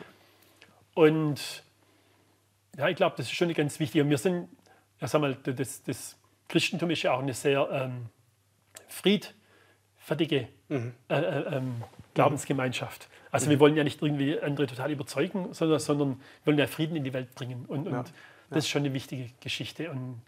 Und 0.94 1.64
ja, 2.78 2.90
ich 2.90 2.96
glaube, 2.96 3.16
das 3.18 3.26
ist 3.26 3.34
schon 3.34 3.52
ganz 3.56 3.80
wichtig. 3.80 4.02
Und 4.02 4.12
wir 4.12 4.20
sind, 4.20 4.50
ja, 5.02 5.08
sag 5.08 5.22
mal, 5.22 5.36
das, 5.44 5.82
das 5.82 6.16
Christentum 6.48 6.92
ist 6.92 7.02
ja 7.02 7.14
auch 7.14 7.24
eine 7.24 7.34
sehr 7.34 7.68
ähm, 7.72 8.06
friedfertige 8.88 10.48
äh, 10.70 10.92
äh, 11.10 11.56
ähm, 11.56 11.84
Glaubensgemeinschaft. 12.14 13.10
Also 13.36 13.50
wir 13.50 13.60
wollen 13.60 13.76
ja 13.76 13.84
nicht 13.84 14.02
irgendwie 14.02 14.40
andere 14.40 14.68
total 14.68 14.92
überzeugen, 14.92 15.54
sondern, 15.54 15.80
sondern 15.80 16.10
wir 16.10 16.48
wollen 16.48 16.58
ja 16.58 16.68
Frieden 16.68 16.96
in 16.96 17.04
die 17.04 17.14
Welt 17.14 17.36
bringen. 17.36 17.66
Und, 17.68 17.88
und 17.88 18.14
das 18.50 18.66
ist 18.66 18.70
schon 18.70 18.84
eine 18.84 18.94
wichtige 18.94 19.30
Geschichte. 19.42 19.92
Und, 19.92 20.22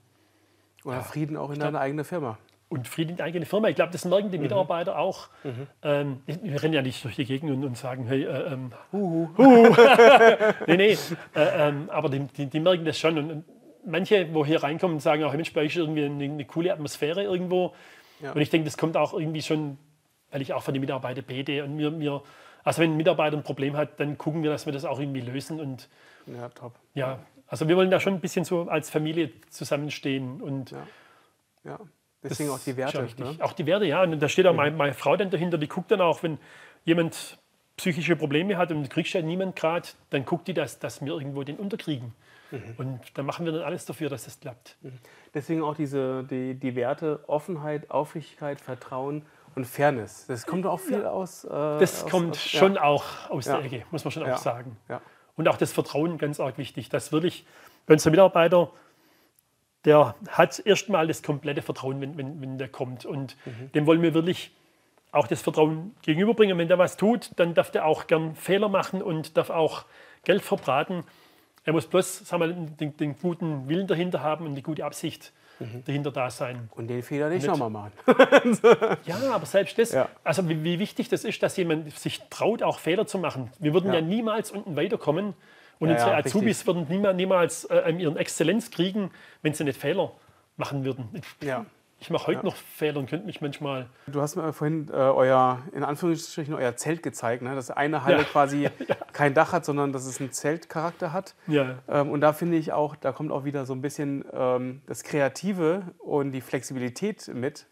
Oder 0.84 1.02
Frieden 1.02 1.38
auch 1.38 1.50
in 1.52 1.60
deiner 1.60 1.80
eigenen 1.80 2.06
Firma. 2.06 2.38
und 2.70 2.88
Frieden 2.88 3.12
in 3.12 3.16
die 3.18 3.24
eigene 3.24 3.46
Firma. 3.46 3.70
Ich 3.70 3.76
glaube, 3.76 3.92
das 3.92 4.06
merken 4.06 4.32
die 4.32 4.38
Mitarbeiter 4.38 4.98
auch. 5.00 5.30
Ähm, 5.82 6.22
wir 6.26 6.62
rennen 6.62 6.74
ja 6.74 6.82
nicht 6.82 7.04
durch 7.04 7.16
die 7.16 7.26
Gegend 7.26 7.52
und, 7.52 7.64
und 7.64 7.78
sagen, 7.78 8.08
hey, 8.08 8.24
äh, 8.24 8.54
ähm, 8.54 8.72
huhu. 8.92 9.30
nee, 10.68 10.78
nee. 10.78 10.98
Äh, 11.36 11.70
ähm, 11.70 11.90
aber 11.90 12.10
die, 12.10 12.20
die, 12.20 12.48
die 12.48 12.60
merken 12.60 12.86
das 12.86 13.00
schon. 13.00 13.18
Und, 13.18 13.32
und 13.32 13.46
manche, 13.86 14.34
wo 14.34 14.46
hier 14.46 14.62
reinkommen, 14.62 15.00
sagen 15.00 15.24
auch, 15.24 15.34
Mensch, 15.34 15.54
bei 15.54 15.62
euch 15.62 15.76
ist 15.76 15.78
irgendwie 15.78 16.06
eine, 16.06 16.24
eine 16.24 16.46
coole 16.46 16.74
Atmosphäre 16.74 17.24
irgendwo. 17.24 17.74
Ja. 18.22 18.34
Und 18.34 18.42
ich 18.42 18.50
denke, 18.50 18.66
das 18.66 18.78
kommt 18.78 18.98
auch 18.98 19.14
irgendwie 19.14 19.42
schon, 19.42 19.78
weil 20.32 20.42
ich 20.42 20.54
auch 20.54 20.64
für 20.64 20.74
die 20.74 20.80
Mitarbeiter 20.80 21.22
bete. 21.22 21.64
Und 21.64 21.76
mir, 21.76 21.92
mir, 21.92 22.22
also 22.68 22.82
wenn 22.82 22.92
ein 22.92 22.98
Mitarbeiter 22.98 23.38
ein 23.38 23.44
Problem 23.44 23.78
hat, 23.78 23.98
dann 24.00 24.18
gucken 24.18 24.44
wir, 24.44 24.52
dass 24.52 24.66
wir 24.66 24.74
das 24.74 24.84
auch 24.84 25.00
irgendwie 25.00 25.22
lösen. 25.22 25.60
Und 25.60 25.88
Ja, 26.26 26.50
top. 26.50 26.74
ja, 26.94 27.20
also 27.48 27.68
wir 27.70 27.78
wollen 27.78 27.90
da 27.90 28.02
schon 28.02 28.16
ein 28.16 28.20
bisschen 28.20 28.44
so 28.44 28.64
als 28.64 28.90
Familie 28.90 29.32
zusammenstehen. 29.50 30.42
Und 30.42 30.72
Ja. 30.72 30.88
Ja. 31.64 31.80
Deswegen 32.24 32.50
auch 32.50 32.60
die 32.60 32.76
Werte. 32.76 33.08
Ne? 33.18 33.38
Auch 33.40 33.54
die 33.54 33.66
Werte, 33.66 33.86
ja. 33.86 34.04
Und 34.04 34.20
da 34.20 34.28
steht 34.28 34.48
auch 34.48 34.54
meine, 34.54 34.76
meine 34.76 34.94
Frau 34.94 35.16
dann 35.16 35.30
dahinter, 35.30 35.58
die 35.58 35.68
guckt 35.68 35.92
dann 35.92 36.02
auch, 36.02 36.24
wenn 36.24 36.40
jemand 36.84 37.38
psychische 37.78 38.16
Probleme 38.16 38.58
hat 38.58 38.72
und 38.72 38.84
du 38.84 38.90
kriegst 38.90 39.14
ja 39.14 39.22
niemand 39.22 39.56
gerade, 39.56 39.88
dann 40.10 40.26
guckt 40.26 40.48
die, 40.48 40.54
dass, 40.54 40.80
dass 40.80 41.00
wir 41.00 41.14
irgendwo 41.14 41.44
den 41.44 41.58
unterkriegen. 41.58 42.14
Mhm. 42.52 42.74
Und 42.78 43.00
da 43.14 43.24
machen 43.24 43.46
wir 43.46 43.54
dann 43.54 43.62
alles 43.62 43.86
dafür, 43.86 44.10
dass 44.10 44.26
das 44.26 44.40
klappt. 44.40 44.78
Deswegen 45.34 45.62
auch 45.62 45.76
diese, 45.76 46.24
die, 46.24 46.56
die 46.56 46.76
Werte 46.76 47.24
Offenheit, 47.28 47.92
Aufrichtigkeit, 47.92 48.60
Vertrauen 48.60 49.26
und 49.58 49.66
Fairness. 49.66 50.26
Das 50.28 50.46
kommt 50.46 50.66
auch 50.66 50.80
viel 50.80 51.06
aus. 51.06 51.44
Äh, 51.44 51.50
Das 51.50 52.04
aus, 52.06 52.12
kommt 52.12 52.32
aus, 52.32 52.42
schon 52.42 52.76
Ja. 52.76 52.84
auch 52.84 53.30
aus 53.30 53.46
Ja. 53.46 53.58
der 53.58 53.66
Ecke, 53.66 53.86
muss 53.92 54.06
man 54.06 54.12
schon 54.12 54.26
Ja. 54.26 54.36
auch 54.36 54.38
sagen. 54.38 54.78
Ja. 54.88 55.02
Und 55.36 55.48
auch 55.50 55.58
das 55.58 55.74
Vertrauen 55.74 56.18
ganz 56.18 56.40
arg 56.40 56.58
wichtig, 56.58 56.90
dass 56.90 57.12
wirklich, 57.12 57.46
bei 57.86 57.94
unserem 57.96 58.12
Mitarbeiter, 58.12 58.72
der 59.86 60.16
hat 60.30 60.60
erstmal 60.66 61.08
das 61.08 61.24
komplette 61.24 61.62
Vertrauen, 61.62 62.02
wenn, 62.02 62.18
wenn, 62.18 62.42
wenn 62.42 62.58
der 62.58 62.70
kommt. 62.70 63.06
Und 63.06 63.36
Mhm. 63.46 63.72
dem 63.74 63.86
wollen 63.86 64.02
wir 64.02 64.14
wirklich 64.14 64.52
auch 65.12 65.28
das 65.28 65.42
Vertrauen 65.42 65.96
gegenüberbringen. 66.02 66.58
Wenn 66.58 66.68
der 66.68 66.78
was 66.78 66.98
tut, 66.98 67.32
dann 67.38 67.54
darf 67.54 67.72
der 67.72 67.86
auch 67.86 68.08
gern 68.08 68.36
Fehler 68.36 68.70
machen 68.70 69.02
und 69.02 69.38
darf 69.38 69.50
auch 69.50 69.86
Geld 70.24 70.42
verbraten. 70.42 71.04
Er 71.64 71.74
muss 71.74 71.88
bloß 71.88 72.20
sagen 72.28 72.42
wir, 72.42 72.48
den, 72.54 72.96
den 72.98 73.18
guten 73.20 73.68
Willen 73.70 73.88
dahinter 73.88 74.22
haben 74.22 74.46
und 74.46 74.56
die 74.56 74.64
gute 74.64 74.86
Absicht 74.86 75.34
Mhm. 75.60 75.84
dahinter 75.86 76.12
da 76.12 76.30
sein. 76.30 76.70
Und 76.76 76.88
den 76.88 77.02
Fehler 77.04 77.30
nicht 77.30 77.48
nochmal 77.48 77.70
machen. 77.70 77.92
Ja, 79.06 79.16
aber 79.34 79.46
selbst 79.46 79.78
das, 79.80 79.92
Ja. 79.92 80.10
also 80.24 80.48
wie, 80.50 80.64
wie 80.64 80.80
wichtig 80.80 81.10
das 81.10 81.24
ist, 81.24 81.42
dass 81.42 81.58
jemand 81.58 81.92
sich 81.98 82.22
traut, 82.30 82.62
auch 82.64 82.80
Fehler 82.80 83.08
zu 83.08 83.18
machen. 83.18 83.52
Wir 83.60 83.74
würden 83.74 83.88
ja, 83.94 83.96
Ja. 84.00 84.02
niemals 84.02 84.52
unten 84.52 84.76
weiterkommen 84.76 85.34
und 85.80 85.90
Ja, 85.90 85.96
unsere 85.96 86.16
Azubis 86.16 86.66
würden 86.68 86.86
niemals, 86.90 87.16
niemals 87.18 87.64
äh, 87.66 87.92
ihren 87.92 88.18
Exzellenz 88.18 88.72
kriegen, 88.72 89.12
wenn 89.42 89.54
sie 89.54 89.64
nicht 89.64 89.80
Fehler 89.80 90.12
machen 90.58 90.86
würden. 90.86 91.10
Ja. 91.42 91.66
Ich 92.00 92.12
mache 92.12 92.28
heute 92.28 92.46
noch 92.46 92.56
Fehler 92.56 93.00
und 93.00 93.10
könnte 93.10 93.26
mich 93.26 93.42
manchmal. 93.42 93.88
Du 94.06 94.22
hast 94.22 94.36
mir 94.36 94.54
vorhin 94.54 94.88
äh, 94.90 94.94
euer, 94.94 95.64
in 95.74 95.84
Anführungsstrichen, 95.84 96.54
euer 96.54 96.76
Zelt 96.76 97.02
gezeigt, 97.02 97.42
ne? 97.42 97.56
dass 97.56 97.72
eine 97.72 98.04
Halle 98.04 98.18
Ja. 98.18 98.24
quasi 98.24 98.70
kein 99.14 99.34
Dach 99.34 99.52
hat, 99.52 99.66
sondern 99.66 99.94
dass 99.94 100.06
es 100.06 100.20
einen 100.20 100.32
Zeltcharakter 100.32 101.12
hat. 101.12 101.34
Ja, 101.48 101.80
Ähm, 101.88 102.12
und 102.12 102.22
da 102.22 102.34
finde 102.34 102.58
ich 102.58 102.72
auch, 102.72 102.96
da 102.96 103.12
kommt 103.12 103.32
auch 103.32 103.46
wieder 103.46 103.66
so 103.66 103.74
ein 103.74 103.82
bisschen 103.82 104.26
ähm, 104.32 104.82
das 104.86 105.04
Kreative 105.04 105.94
und 105.98 106.34
die 106.34 106.42
Flexibilität 106.42 107.30
mit. 107.34 107.66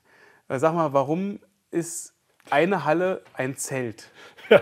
Äh, 0.47 0.57
sag 0.57 0.73
mal, 0.73 0.91
warum 0.93 1.39
ist 1.69 2.15
eine 2.49 2.83
Halle 2.83 3.21
ein 3.33 3.55
Zelt? 3.57 4.09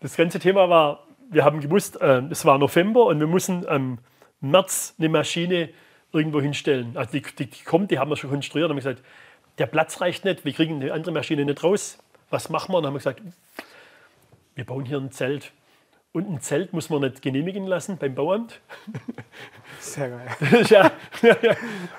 das 0.00 0.16
ganze 0.16 0.38
Thema 0.38 0.68
war, 0.68 1.06
wir 1.30 1.44
haben 1.44 1.60
gewusst, 1.60 2.00
äh, 2.00 2.22
es 2.30 2.44
war 2.44 2.58
November 2.58 3.06
und 3.06 3.18
wir 3.18 3.26
müssen 3.26 3.64
im 3.64 3.98
März 4.40 4.94
eine 4.98 5.08
Maschine 5.08 5.70
irgendwo 6.12 6.40
hinstellen. 6.40 6.96
Also 6.96 7.12
die, 7.12 7.22
die, 7.22 7.46
die 7.46 7.64
kommt, 7.64 7.90
die 7.90 7.98
haben 7.98 8.10
wir 8.10 8.16
schon 8.16 8.30
konstruiert. 8.30 8.64
Dann 8.64 8.76
haben 8.76 8.84
wir 8.84 8.92
gesagt, 8.92 9.06
der 9.58 9.66
Platz 9.66 10.00
reicht 10.00 10.24
nicht, 10.24 10.44
wir 10.44 10.52
kriegen 10.52 10.80
eine 10.80 10.92
andere 10.92 11.12
Maschine 11.12 11.44
nicht 11.44 11.62
raus. 11.62 11.98
Was 12.30 12.48
machen 12.48 12.72
wir? 12.72 12.78
Dann 12.78 12.88
haben 12.88 12.94
wir 12.94 12.98
gesagt, 12.98 13.22
wir 14.54 14.64
bauen 14.64 14.84
hier 14.84 14.98
ein 14.98 15.10
Zelt. 15.10 15.52
Und 16.12 16.28
ein 16.28 16.40
Zelt 16.40 16.72
muss 16.72 16.88
man 16.90 17.02
nicht 17.02 17.20
genehmigen 17.22 17.66
lassen 17.66 17.98
beim 17.98 18.14
Bauamt. 18.14 18.60
Sehr 19.80 20.08
geil. 20.10 20.26
Das 20.40 20.52
ist 20.52 20.70
ja, 20.70 20.90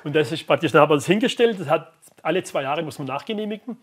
und 0.04 0.16
das 0.16 0.32
ist 0.32 0.46
praktisch, 0.48 0.72
dann 0.72 0.82
haben 0.82 0.90
wir 0.90 0.96
das 0.96 1.06
hingestellt. 1.06 1.60
Das 1.60 1.68
hat 1.68 1.94
alle 2.24 2.44
zwei 2.44 2.64
Jahre 2.64 2.82
muss 2.84 2.98
man 2.98 3.08
nachgenehmigen. 3.08 3.78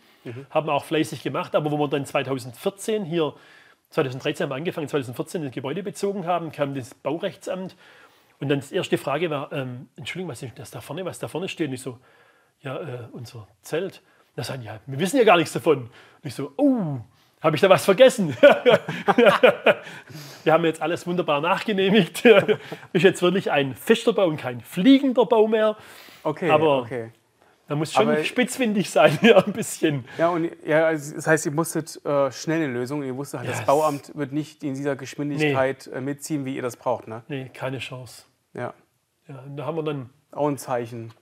Haben 0.50 0.66
wir 0.66 0.72
auch 0.72 0.84
fleißig 0.84 1.22
gemacht. 1.22 1.54
Aber 1.54 1.70
wo 1.70 1.78
wir 1.78 1.88
dann 1.88 2.04
2014 2.04 3.04
hier, 3.04 3.34
2013 3.90 4.44
haben 4.44 4.50
wir 4.50 4.56
angefangen, 4.56 4.88
2014 4.88 5.44
das 5.44 5.52
Gebäude 5.52 5.82
bezogen 5.82 6.26
haben, 6.26 6.50
kam 6.52 6.74
das 6.74 6.92
Baurechtsamt. 6.94 7.76
Und 8.40 8.48
dann 8.48 8.60
die 8.60 8.74
erste 8.74 8.98
Frage 8.98 9.30
war, 9.30 9.52
ähm, 9.52 9.88
Entschuldigung, 9.96 10.30
was 10.30 10.42
ist 10.42 10.58
das 10.58 10.70
da 10.70 10.80
vorne, 10.80 11.04
was 11.04 11.18
da 11.18 11.28
vorne 11.28 11.48
steht? 11.48 11.68
Und 11.68 11.74
ich 11.74 11.82
so, 11.82 11.98
ja, 12.60 12.78
äh, 12.78 13.08
unser 13.12 13.46
Zelt. 13.62 14.02
Da 14.34 14.44
sagen, 14.44 14.62
ja, 14.62 14.78
wir 14.86 14.98
wissen 14.98 15.16
ja 15.16 15.24
gar 15.24 15.38
nichts 15.38 15.54
davon. 15.54 15.84
Und 15.84 15.90
ich 16.22 16.34
so, 16.34 16.52
oh, 16.58 16.98
habe 17.40 17.56
ich 17.56 17.62
da 17.62 17.70
was 17.70 17.84
vergessen? 17.84 18.36
wir 20.44 20.52
haben 20.52 20.64
jetzt 20.64 20.82
alles 20.82 21.06
wunderbar 21.06 21.40
nachgenehmigt. 21.40 22.24
ist 22.92 23.02
jetzt 23.02 23.22
wirklich 23.22 23.50
ein 23.50 23.74
fester 23.74 24.12
Bau 24.12 24.26
und 24.26 24.36
kein 24.36 24.60
fliegender 24.60 25.24
Bau 25.24 25.48
mehr. 25.48 25.76
Okay, 26.22 26.50
Aber 26.50 26.82
okay. 26.82 27.12
Da 27.68 27.74
muss 27.76 27.92
schon 27.92 28.08
Aber- 28.08 28.22
spitzfindig 28.24 28.90
sein, 28.90 29.18
ja, 29.22 29.38
ein 29.44 29.52
bisschen. 29.52 30.04
Ja, 30.18 30.28
und 30.30 30.50
ja, 30.64 30.86
also 30.86 31.14
das 31.16 31.26
heißt, 31.26 31.46
ihr 31.46 31.52
musstet 31.52 32.00
äh, 32.04 32.30
schnell 32.32 32.62
eine 32.64 32.72
Lösung. 32.72 33.02
Ihr 33.02 33.16
wusstet 33.16 33.40
halt, 33.40 33.48
Ja, 33.48 33.52
das 33.52 33.60
es- 33.62 33.66
Bauamt 33.66 34.16
wird 34.16 34.32
nicht 34.32 34.62
in 34.64 34.74
dieser 34.74 34.96
Geschwindigkeit 34.96 35.86
äh, 35.88 36.00
mitziehen, 36.00 36.44
wie 36.44 36.54
ihr 36.56 36.62
das 36.62 36.76
braucht. 36.76 37.08
Ne? 37.08 37.22
Nee, 37.28 37.50
keine 37.52 37.78
Chance. 37.78 38.24
Ja, 38.54 38.72
Ja, 39.28 39.40
und 39.40 39.56
da 39.56 39.66
haben 39.66 39.76
wir 39.76 39.82
dann 39.82 40.10
auch 40.32 40.48
ein 40.48 40.58
Zeichen. 40.58 41.12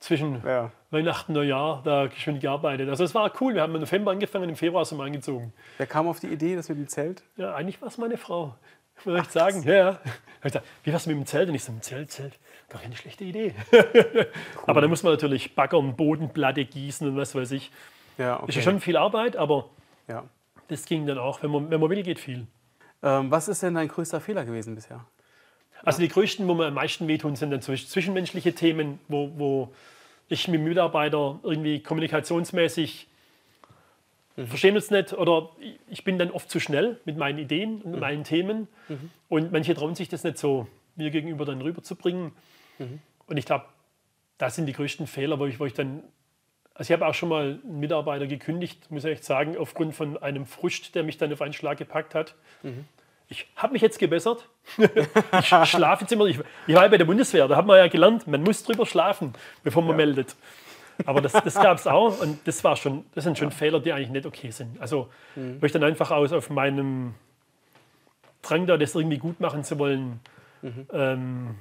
zwischen 0.00 0.42
Ja. 0.44 0.70
Weihnachten 0.90 1.32
und 1.32 1.36
Neujahr 1.38 1.80
da 1.82 2.06
geschwind 2.08 2.40
gearbeitet. 2.42 2.88
Also 2.90 3.04
es 3.04 3.14
war 3.14 3.32
cool. 3.40 3.54
Wir 3.54 3.62
haben 3.62 3.74
im 3.74 3.80
November 3.80 4.10
angefangen, 4.10 4.50
im 4.50 4.56
Februar 4.56 4.84
sind 4.84 4.98
wir 4.98 5.04
eingezogen. 5.04 5.52
Wer 5.78 5.86
kam 5.86 6.06
auf 6.06 6.20
die 6.20 6.26
Idee, 6.28 6.54
das 6.56 6.68
mit 6.68 6.76
dem 6.78 6.88
Zelt? 6.88 7.22
Ja, 7.36 7.54
eigentlich 7.54 7.80
war 7.80 7.88
es 7.88 7.96
meine 7.96 8.18
Frau. 8.18 8.54
Würde 9.04 9.20
ich 9.22 9.28
sagen. 9.30 9.62
Ja, 9.64 9.74
ja. 9.74 9.98
Wie 10.84 10.92
war's 10.92 11.06
mit 11.06 11.16
dem 11.16 11.24
Zelt? 11.26 11.48
Und 11.48 11.54
ich 11.54 11.64
so, 11.64 11.72
mit 11.72 11.82
Zelt, 11.84 12.10
Zelt. 12.12 12.38
Gar 12.68 12.82
keine 12.82 12.96
schlechte 12.96 13.24
Idee. 13.24 13.54
Aber 14.66 14.80
da 14.80 14.88
muss 14.88 15.02
man 15.02 15.12
natürlich 15.12 15.54
baggern, 15.54 15.94
Bodenplatte 15.96 16.64
gießen 16.64 17.06
und 17.08 17.16
was 17.16 17.34
weiß 17.34 17.52
ich. 17.52 17.70
Ja, 18.18 18.36
Ist 18.36 18.42
okay. 18.44 18.52
ja 18.56 18.62
schon 18.62 18.80
viel 18.80 18.96
Arbeit, 18.96 19.36
aber 19.36 19.68
ja. 20.08 20.24
das 20.68 20.84
ging 20.86 21.04
dann 21.06 21.18
auch. 21.18 21.42
Wenn 21.42 21.50
man, 21.50 21.68
wenn 21.70 21.80
man 21.80 21.90
will, 21.90 22.02
geht 22.02 22.20
viel. 22.20 22.46
Ähm, 23.02 23.30
was 23.30 23.48
ist 23.48 23.62
denn 23.62 23.74
dein 23.74 23.88
größter 23.88 24.20
Fehler 24.20 24.44
gewesen 24.44 24.74
bisher? 24.76 25.04
Also 25.82 26.00
die 26.00 26.08
größten, 26.08 26.46
wo 26.48 26.54
mir 26.54 26.66
am 26.66 26.74
meisten 26.74 27.08
wehtun, 27.08 27.34
sind 27.36 27.50
dann 27.50 27.60
zwisch- 27.60 27.88
zwischenmenschliche 27.88 28.54
Themen, 28.54 28.98
wo, 29.08 29.30
wo 29.36 29.74
ich 30.28 30.46
mit 30.48 30.60
dem 30.60 30.64
Mitarbeiter 30.64 31.38
irgendwie 31.42 31.80
kommunikationsmäßig 31.80 33.08
verstehen 34.48 34.74
uns 34.74 34.90
nicht 34.90 35.12
oder 35.12 35.50
ich- 35.60 35.78
ich 35.90 36.04
bin 36.04 36.18
dann 36.18 36.30
oft 36.30 36.50
zu 36.50 36.58
schnell 36.60 36.98
mit 37.04 37.16
meinen 37.16 37.38
Ideen 37.38 37.82
und 37.82 38.00
meinen 38.00 38.24
Themen 38.24 38.68
und 39.28 39.52
manche 39.52 39.74
trauen 39.74 39.94
sich 39.94 40.08
das 40.08 40.24
nicht 40.24 40.38
so 40.38 40.66
mir 40.96 41.10
gegenüber 41.10 41.44
dann 41.44 41.60
rüberzubringen. 41.60 42.32
Und 43.26 43.36
ich 43.36 43.46
glaube, 43.46 43.66
das 44.38 44.56
sind 44.56 44.66
die 44.66 44.72
größten 44.72 45.06
Fehler, 45.06 45.38
wo 45.38 45.46
ich, 45.46 45.60
wo 45.60 45.66
ich 45.66 45.74
dann, 45.74 46.02
also 46.74 46.92
ich 46.92 47.00
habe 47.00 47.06
auch 47.08 47.14
schon 47.14 47.28
mal 47.28 47.60
einen 47.62 47.80
Mitarbeiter 47.80 48.26
gekündigt, 48.26 48.90
muss 48.90 49.04
ich 49.04 49.12
echt 49.12 49.24
sagen, 49.24 49.56
aufgrund 49.56 49.94
von 49.94 50.20
einem 50.22 50.44
Frust, 50.46 50.94
der 50.94 51.02
mich 51.04 51.18
dann 51.18 51.32
auf 51.32 51.40
einen 51.40 51.52
Schlag 51.52 51.78
gepackt 51.78 52.14
hat. 52.14 52.34
Ich 53.28 53.46
habe 53.56 53.72
mich 53.72 53.82
jetzt 53.82 53.98
gebessert. 53.98 54.48
ich 54.78 55.46
schlafe 55.46 56.02
jetzt 56.02 56.12
immer. 56.12 56.26
Ich, 56.26 56.38
ich 56.66 56.74
war 56.74 56.82
ja 56.82 56.88
bei 56.88 56.98
der 56.98 57.04
Bundeswehr, 57.06 57.48
da 57.48 57.56
hat 57.56 57.66
man 57.66 57.78
ja 57.78 57.88
gelernt, 57.88 58.26
man 58.26 58.42
muss 58.42 58.62
drüber 58.64 58.84
schlafen, 58.86 59.32
bevor 59.62 59.82
man 59.82 59.96
meldet. 59.96 60.36
Aber 61.06 61.20
das, 61.20 61.32
das 61.32 61.54
gab 61.54 61.78
es 61.78 61.86
auch 61.86 62.20
und 62.20 62.46
das 62.46 62.62
war 62.62 62.76
schon, 62.76 63.04
das 63.14 63.24
sind 63.24 63.38
schon 63.38 63.50
Fehler, 63.50 63.80
die 63.80 63.92
eigentlich 63.92 64.10
nicht 64.10 64.26
okay 64.26 64.50
sind. 64.50 64.80
Also, 64.80 65.08
wo 65.60 65.66
ich 65.66 65.72
dann 65.72 65.82
einfach 65.82 66.10
aus 66.10 66.32
auf 66.32 66.50
meinem 66.50 67.14
Drang 68.42 68.66
da, 68.66 68.76
das 68.76 68.94
irgendwie 68.94 69.18
gut 69.18 69.40
machen 69.40 69.64
zu 69.64 69.78
wollen, 69.78 70.20
ähm, 70.92 71.54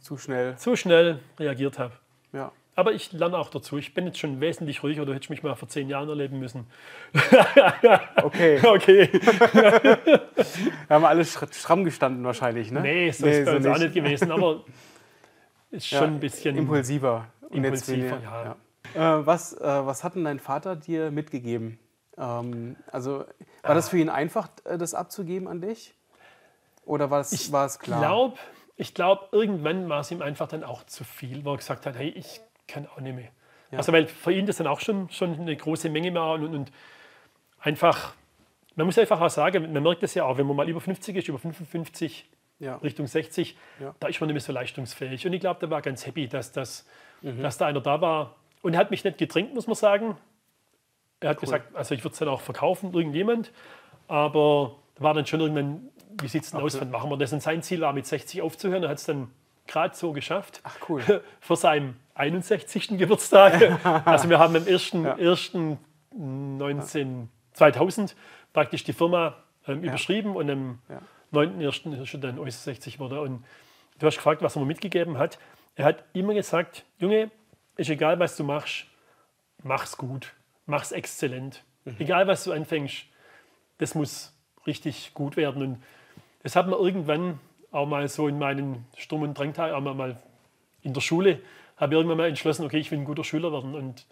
Zu 0.00 0.16
schnell. 0.16 0.54
so 0.58 0.76
schnell 0.76 1.20
reagiert 1.38 1.78
habe. 1.78 1.94
Ja. 2.32 2.52
Aber 2.74 2.92
ich 2.92 3.12
lerne 3.12 3.36
auch 3.36 3.50
dazu. 3.50 3.76
Ich 3.76 3.92
bin 3.92 4.06
jetzt 4.06 4.18
schon 4.18 4.40
wesentlich 4.40 4.82
ruhiger. 4.82 5.04
Du 5.04 5.12
hättest 5.12 5.28
mich 5.28 5.42
mal 5.42 5.54
vor 5.56 5.68
zehn 5.68 5.88
Jahren 5.90 6.08
erleben 6.08 6.38
müssen. 6.38 6.66
Okay. 8.22 8.60
Okay. 8.66 9.08
Wir 9.12 10.88
haben 10.88 11.04
alle 11.04 11.24
stramm 11.24 11.84
gestanden 11.84 12.24
wahrscheinlich, 12.24 12.70
ne? 12.70 12.80
Nee, 12.80 13.10
so 13.10 13.26
ist 13.26 13.44
bei 13.44 13.50
so 13.50 13.56
uns 13.58 13.66
auch 13.66 13.78
nicht 13.78 13.94
gewesen. 13.94 14.30
Aber 14.30 14.64
ist 15.70 15.90
Ja, 15.90 15.98
schon 15.98 16.14
ein 16.14 16.20
bisschen 16.20 16.56
Impulsiver. 16.56 17.26
Impulsiver, 17.50 18.20
ja. 18.22 18.56
ja. 18.94 19.18
Äh, 19.18 19.26
was, 19.26 19.52
äh, 19.54 19.60
was 19.60 20.02
hat 20.04 20.14
denn 20.14 20.24
dein 20.24 20.38
Vater 20.38 20.76
dir 20.76 21.10
mitgegeben? 21.10 21.78
Ähm, 22.16 22.76
also 22.90 23.24
war 23.62 23.74
das 23.74 23.88
für 23.90 23.98
ihn 23.98 24.08
einfach, 24.08 24.48
äh, 24.64 24.78
das 24.78 24.94
abzugeben 24.94 25.48
an 25.48 25.60
dich? 25.60 25.94
Oder 26.92 27.10
war 27.10 27.20
es, 27.20 27.50
war 27.52 27.64
es 27.66 27.78
klar? 27.78 28.00
glaub, 28.00 28.38
ich 28.76 28.92
glaube, 28.94 29.28
irgendwann 29.32 29.88
war 29.88 30.00
es 30.00 30.10
ihm 30.10 30.20
einfach 30.22 30.48
dann 30.48 30.62
auch 30.64 30.84
zu 30.84 31.04
viel, 31.04 31.44
wo 31.44 31.52
er 31.52 31.56
gesagt 31.56 31.86
hat, 31.86 31.96
hey, 31.96 32.08
ich 32.10 32.40
kann 32.68 32.86
auch 32.86 33.00
nicht 33.00 33.14
mehr. 33.14 33.28
Also 33.70 33.92
weil 33.92 34.06
für 34.06 34.32
ihn 34.32 34.44
das 34.44 34.58
dann 34.58 34.66
auch 34.66 34.80
schon, 34.80 35.08
schon 35.08 35.40
eine 35.40 35.56
große 35.56 35.88
Menge 35.88 36.12
war 36.12 36.34
und, 36.34 36.54
und 36.54 36.70
einfach, 37.60 38.12
man 38.76 38.84
muss 38.84 38.98
einfach 38.98 39.18
auch 39.20 39.30
sagen, 39.30 39.72
man 39.72 39.82
merkt 39.82 40.02
das 40.02 40.12
ja 40.14 40.24
auch, 40.24 40.36
wenn 40.36 40.46
man 40.46 40.56
mal 40.56 40.68
über 40.68 40.80
50 40.80 41.16
ist, 41.16 41.28
über 41.28 41.38
55, 41.38 42.28
ja. 42.58 42.76
Richtung 42.76 43.06
60, 43.06 43.56
Ja. 43.80 43.94
da 43.98 44.08
ist 44.08 44.20
man 44.20 44.26
nicht 44.28 44.34
mehr 44.34 44.40
so 44.42 44.52
leistungsfähig. 44.52 45.26
Und 45.26 45.32
ich 45.32 45.40
glaube, 45.40 45.60
der 45.60 45.70
war 45.70 45.80
ganz 45.80 46.06
happy, 46.06 46.28
dass, 46.28 46.52
das, 46.52 46.86
Mhm. 47.22 47.42
dass 47.42 47.56
da 47.56 47.66
einer 47.66 47.80
da 47.80 48.00
war. 48.02 48.34
Und 48.62 48.74
er 48.74 48.80
hat 48.80 48.90
mich 48.90 49.04
nicht 49.04 49.16
gedrängt, 49.16 49.54
muss 49.54 49.66
man 49.66 49.74
sagen. 49.76 50.16
Er 51.20 51.30
hat 51.30 51.40
gesagt, 51.40 51.74
also 51.74 51.94
ich 51.94 52.02
würde 52.04 52.12
es 52.12 52.18
dann 52.18 52.28
auch 52.28 52.40
verkaufen, 52.42 52.92
irgendjemand. 52.92 53.52
Aber 54.06 54.76
da 54.94 55.02
war 55.04 55.14
dann 55.14 55.26
schon 55.26 55.40
irgendwann, 55.40 55.88
wie 56.20 56.28
sieht 56.28 56.44
es 56.44 56.50
denn 56.50 56.60
aus, 56.60 56.80
wann 56.80 56.90
machen 56.90 57.10
wir 57.10 57.16
das? 57.16 57.32
Und 57.32 57.42
sein 57.42 57.62
Ziel 57.62 57.80
war, 57.80 57.92
mit 57.92 58.06
60 58.06 58.42
aufzuhören. 58.42 58.82
Er 58.82 58.90
hat 58.90 58.98
es 58.98 59.04
dann 59.04 59.30
gerade 59.66 59.96
so 59.96 60.12
geschafft. 60.12 60.60
Ach 60.64 60.76
cool. 60.88 61.02
Vor 61.40 61.56
seinem 61.56 61.96
61. 62.14 62.98
Geburtstag. 62.98 63.78
also 64.06 64.28
wir 64.28 64.38
haben 64.38 64.56
am 64.56 64.66
1. 64.66 64.94
1. 64.94 65.52
19, 66.14 67.28
2000 67.54 68.14
praktisch 68.52 68.84
die 68.84 68.92
Firma 68.92 69.36
ähm, 69.66 69.82
überschrieben 69.82 70.36
und 70.36 70.50
am 70.50 70.78
Ja. 70.88 71.00
9.1. 71.32 72.02
ist 72.02 72.14
er 72.14 72.20
dann 72.20 72.50
60 72.50 73.00
wurde. 73.00 73.20
Und 73.22 73.44
du 73.98 74.06
hast 74.06 74.16
gefragt, 74.16 74.42
was 74.42 74.56
er 74.56 74.60
mir 74.60 74.66
mitgegeben 74.66 75.16
hat. 75.18 75.38
Er 75.74 75.86
hat 75.86 76.04
immer 76.12 76.34
gesagt, 76.34 76.84
Junge, 76.98 77.30
ist 77.76 77.88
egal, 77.88 78.18
was 78.18 78.36
du 78.36 78.44
machst, 78.44 78.84
mach's 79.62 79.96
gut, 79.96 80.34
mach's 80.66 80.92
exzellent. 80.92 81.64
Egal, 81.98 82.26
was 82.26 82.44
du 82.44 82.52
anfängst, 82.52 83.06
das 83.78 83.94
muss 83.94 84.34
richtig 84.66 85.12
gut 85.14 85.36
werden. 85.36 85.62
Und 85.62 85.82
das 86.42 86.56
hat 86.56 86.66
man 86.68 86.78
irgendwann 86.78 87.38
auch 87.70 87.86
mal 87.86 88.06
so 88.08 88.28
in 88.28 88.38
meinen 88.38 88.84
Sturm- 88.96 89.22
und 89.22 89.38
Drangtagen, 89.38 89.74
auch 89.74 89.94
mal- 89.94 90.16
in 90.82 90.92
der 90.94 91.00
Schule, 91.00 91.40
habe 91.76 91.94
ich 91.94 91.96
irgendwann 91.98 92.18
mal 92.18 92.28
entschlossen, 92.28 92.64
okay, 92.66 92.78
ich 92.78 92.90
will 92.90 92.98
ein 92.98 93.04
guter 93.04 93.24
Schüler 93.24 93.52
werden. 93.52 93.74
Und 93.74 94.04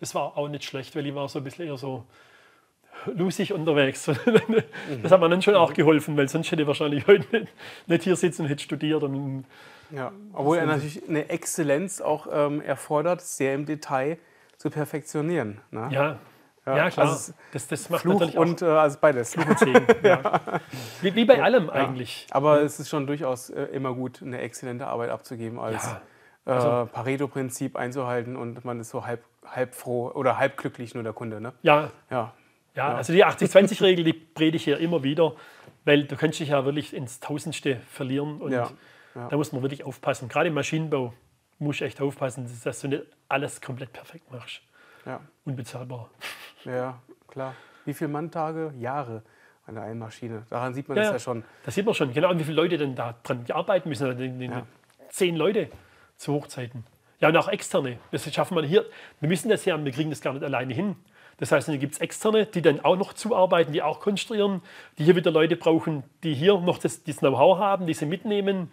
das 0.00 0.14
war 0.14 0.36
auch 0.36 0.48
nicht 0.48 0.64
schlecht, 0.64 0.94
weil 0.96 1.06
ich 1.06 1.14
war 1.14 1.28
so 1.28 1.38
ein 1.38 1.44
bisschen 1.44 1.66
eher 1.66 1.76
so 1.78 2.04
lusig 3.14 3.52
unterwegs. 3.52 4.06
Das 5.02 5.12
hat 5.12 5.20
mir 5.20 5.28
dann 5.30 5.40
schon 5.42 5.54
auch 5.54 5.72
geholfen, 5.72 6.16
weil 6.16 6.28
sonst 6.28 6.50
hätte 6.50 6.62
ich 6.62 6.68
wahrscheinlich 6.68 7.06
heute 7.06 7.24
nicht, 7.32 7.52
nicht 7.86 8.04
hier 8.04 8.16
sitzen 8.16 8.42
und 8.42 8.48
hätte 8.48 8.62
studiert. 8.62 9.02
Und 9.02 9.44
Ja. 9.90 10.12
Obwohl 10.32 10.58
er 10.58 10.66
natürlich 10.66 11.08
eine 11.08 11.28
Exzellenz 11.30 12.00
auch 12.00 12.26
ähm, 12.30 12.60
erfordert, 12.60 13.22
sehr 13.22 13.54
im 13.54 13.64
Detail 13.64 14.18
zu 14.58 14.68
perfektionieren. 14.70 15.60
Ne? 15.70 15.88
ja, 15.90 16.18
ja, 16.66 16.90
klar. 16.90 17.08
also 17.08 17.32
das, 17.52 17.68
das 17.68 17.88
macht 17.90 18.02
Fluch 18.02 18.20
natürlich 18.20 18.36
und 18.36 18.62
äh, 18.62 18.66
also 18.66 18.98
beides. 19.00 19.36
auch 19.36 19.58
Segen. 19.58 19.86
Ja. 20.02 20.60
Wie, 21.00 21.14
wie 21.14 21.24
bei 21.24 21.42
allem 21.42 21.70
eigentlich. 21.70 22.26
Aber 22.30 22.60
es 22.62 22.78
ist 22.78 22.88
schon 22.88 23.06
durchaus 23.06 23.50
äh, 23.50 23.64
immer 23.64 23.94
gut, 23.94 24.22
eine 24.22 24.40
exzellente 24.40 24.86
Arbeit 24.86 25.10
abzugeben, 25.10 25.58
als 25.58 25.84
Ja, 25.84 26.02
also 26.44 26.68
äh, 26.82 26.86
Pareto-Prinzip 26.86 27.76
einzuhalten 27.76 28.36
und 28.36 28.64
man 28.64 28.80
ist 28.80 28.90
so 28.90 29.06
halb, 29.06 29.24
halb 29.44 29.74
froh 29.74 30.10
oder 30.10 30.38
halb 30.38 30.56
glücklich 30.56 30.94
nur 30.94 31.02
der 31.02 31.12
Kunde. 31.12 31.40
Ne? 31.40 31.52
Ja, 31.62 31.90
Ja. 32.10 32.34
Ja, 32.76 32.94
also 32.94 33.12
die 33.12 33.24
80-20-Regel, 33.26 34.04
die 34.04 34.12
predige 34.12 34.56
ich 34.56 34.64
hier 34.64 34.78
immer 34.78 35.02
wieder, 35.02 35.34
weil 35.84 36.04
du 36.04 36.16
kannst 36.16 36.38
dich 36.38 36.50
ja 36.50 36.64
wirklich 36.64 36.94
ins 36.94 37.18
Tausendste 37.18 37.76
verlieren 37.90 38.40
und 38.40 38.52
Ja, 38.52 38.70
ja. 39.16 39.28
da 39.28 39.36
muss 39.36 39.52
man 39.52 39.62
wirklich 39.62 39.84
aufpassen. 39.84 40.28
Gerade 40.28 40.48
im 40.48 40.54
Maschinenbau 40.54 41.12
muss 41.58 41.80
echt 41.80 42.00
aufpassen, 42.00 42.48
dass 42.64 42.80
du 42.80 42.88
nicht 42.88 43.02
alles 43.28 43.60
komplett 43.60 43.92
perfekt 43.92 44.30
machst. 44.30 44.62
Ja. 45.04 45.20
Unbezahlbar. 45.44 46.10
Ja, 46.64 46.98
klar. 47.28 47.54
Wie 47.84 47.94
viele 47.94 48.08
Manntage? 48.08 48.72
Jahre 48.78 49.22
an 49.66 49.74
der 49.74 49.84
einen 49.84 49.98
Maschine. 49.98 50.42
Daran 50.50 50.74
sieht 50.74 50.88
man 50.88 50.96
Ja, 50.96 51.04
das 51.04 51.12
ja. 51.12 51.18
schon. 51.18 51.44
Das 51.64 51.74
sieht 51.74 51.86
man 51.86 51.94
schon, 51.94 52.12
genau, 52.12 52.30
und 52.30 52.38
wie 52.38 52.44
viele 52.44 52.56
Leute 52.56 52.76
denn 52.76 52.94
da 52.94 53.14
dran 53.22 53.44
arbeiten 53.50 53.88
müssen. 53.88 54.40
Ja. 54.40 54.66
Zehn 55.08 55.36
Leute 55.36 55.68
zu 56.16 56.34
Hochzeiten. 56.34 56.84
Ja, 57.20 57.28
und 57.28 57.36
auch 57.36 57.48
externe. 57.48 57.98
Das 58.10 58.32
schaffen 58.32 58.56
wir 58.56 58.64
hier. 58.64 58.84
Wir 59.20 59.28
müssen 59.28 59.48
das 59.48 59.64
ja, 59.64 59.82
wir 59.82 59.92
kriegen 59.92 60.10
das 60.10 60.20
gar 60.20 60.32
nicht 60.32 60.44
alleine 60.44 60.72
hin. 60.72 60.96
Das 61.38 61.52
heißt, 61.52 61.68
dann 61.68 61.78
gibt 61.78 61.94
es 61.94 62.00
externe, 62.00 62.46
die 62.46 62.60
dann 62.60 62.80
auch 62.80 62.96
noch 62.96 63.14
zuarbeiten, 63.14 63.72
die 63.72 63.82
auch 63.82 64.00
konstruieren, 64.00 64.60
die 64.98 65.04
hier 65.04 65.16
wieder 65.16 65.30
Leute 65.30 65.56
brauchen, 65.56 66.02
die 66.22 66.34
hier 66.34 66.58
noch 66.58 66.78
das, 66.78 67.02
das 67.02 67.18
Know-how 67.18 67.58
haben, 67.58 67.86
die 67.86 67.94
sie 67.94 68.06
mitnehmen. 68.06 68.70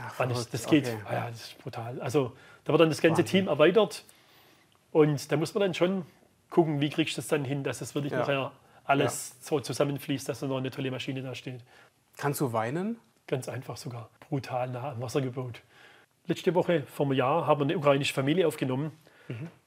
Ach, 0.00 0.26
das, 0.28 0.48
das 0.48 0.66
geht, 0.66 0.86
Okay. 0.86 0.98
ah 1.08 1.12
ja, 1.12 1.30
das 1.30 1.40
ist 1.40 1.58
brutal. 1.58 2.00
Also 2.00 2.32
da 2.64 2.72
wird 2.72 2.80
dann 2.80 2.88
das 2.88 3.00
ganze 3.00 3.24
Team 3.24 3.48
erweitert 3.48 4.04
und 4.92 5.30
da 5.32 5.36
muss 5.36 5.54
man 5.54 5.62
dann 5.62 5.74
schon 5.74 6.06
gucken, 6.50 6.80
wie 6.80 6.90
kriegst 6.90 7.16
du 7.16 7.20
das 7.20 7.28
dann 7.28 7.44
hin, 7.44 7.64
dass 7.64 7.80
es 7.80 7.94
wirklich 7.94 8.12
Ja. 8.12 8.20
nachher 8.20 8.52
alles 8.84 9.36
so 9.40 9.60
zusammenfließt, 9.60 10.28
dass 10.28 10.40
da 10.40 10.46
noch 10.46 10.56
eine 10.56 10.70
tolle 10.70 10.90
Maschine 10.90 11.22
da 11.22 11.34
steht. 11.34 11.60
Kannst 12.16 12.40
du 12.40 12.52
weinen? 12.52 12.96
Ganz 13.26 13.48
einfach 13.48 13.76
sogar. 13.76 14.08
Brutal 14.28 14.68
nah 14.70 14.92
am 14.92 15.00
Wasser 15.02 15.20
gebaut. 15.20 15.60
Letzte 16.26 16.54
Woche, 16.54 16.82
vor 16.86 17.06
einem 17.06 17.14
Jahr, 17.14 17.46
haben 17.46 17.60
wir 17.60 17.64
eine 17.64 17.76
ukrainische 17.76 18.14
Familie 18.14 18.46
aufgenommen. 18.46 18.92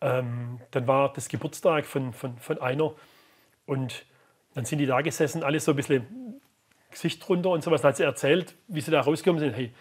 Ähm, 0.02 0.60
dann 0.72 0.88
war 0.88 1.14
das 1.14 1.30
Geburtstag 1.30 1.86
von, 1.86 2.14
von, 2.14 2.36
von 2.40 2.60
einer 2.60 2.94
und 3.68 4.06
dann 4.56 4.66
sind 4.66 4.80
die 4.80 4.88
da 4.88 5.02
gesessen, 5.02 5.44
alle 5.44 5.60
so 5.60 5.72
ein 5.72 5.76
bisschen 5.76 6.42
Gesicht 6.90 7.28
runter 7.30 7.52
und 7.52 7.64
sowas. 7.64 7.82
Dann 7.82 7.90
hat 7.90 7.98
sie 7.98 8.04
erzählt, 8.04 8.56
wie 8.68 8.82
sie 8.82 8.90
da 8.90 9.02
rausgekommen 9.02 9.40
sind. 9.40 9.54
Hey, 9.54 9.72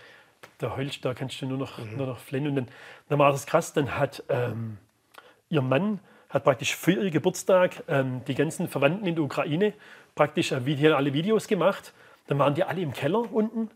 da 0.59 0.77
heulst, 0.77 1.03
da 1.05 1.15
kannst 1.15 1.41
du 1.41 1.47
nur 1.47 1.57
noch, 1.59 1.79
nur 1.79 2.07
noch 2.07 2.19
flennen. 2.19 2.49
Und 2.49 2.55
dann, 2.57 2.69
dann 3.09 3.19
war 3.19 3.33
das 3.33 3.47
krass. 3.47 3.73
Dann 3.73 3.97
hat 3.99 4.23
ähm, 4.29 4.77
ihr 5.49 5.63
Mann 5.63 5.99
hat 6.31 6.45
praktisch 6.45 6.75
für 6.77 6.93
ihren 6.93 7.11
Geburtstag 7.11 7.83
ähm, 7.89 8.23
die 8.27 8.35
ganzen 8.35 8.69
Verwandten 8.69 9.07
in 9.07 9.15
der 9.17 9.25
Ukraine 9.25 9.73
praktisch 10.15 10.53
äh, 10.53 10.61
hier 10.65 10.97
alle 10.97 11.13
Videos 11.13 11.47
gemacht. 11.47 11.93
Dann 12.29 12.39
waren 12.39 12.55
die 12.55 12.65
alle 12.65 12.81
im 12.81 12.93
Keller 12.93 13.33
unten 13.33 13.71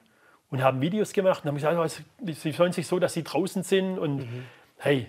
und 0.50 0.62
haben 0.62 0.80
Videos 0.80 1.12
gemacht 1.12 1.42
und 1.44 1.48
haben 1.48 1.56
gesagt, 1.56 1.76
also, 1.76 2.02
sie 2.26 2.52
freuen 2.52 2.72
sich 2.72 2.86
so, 2.86 2.98
dass 2.98 3.12
sie 3.14 3.24
draußen 3.24 3.62
sind 3.64 3.98
und 3.98 4.18
Mhm. 4.18 4.44
hey, 4.78 5.06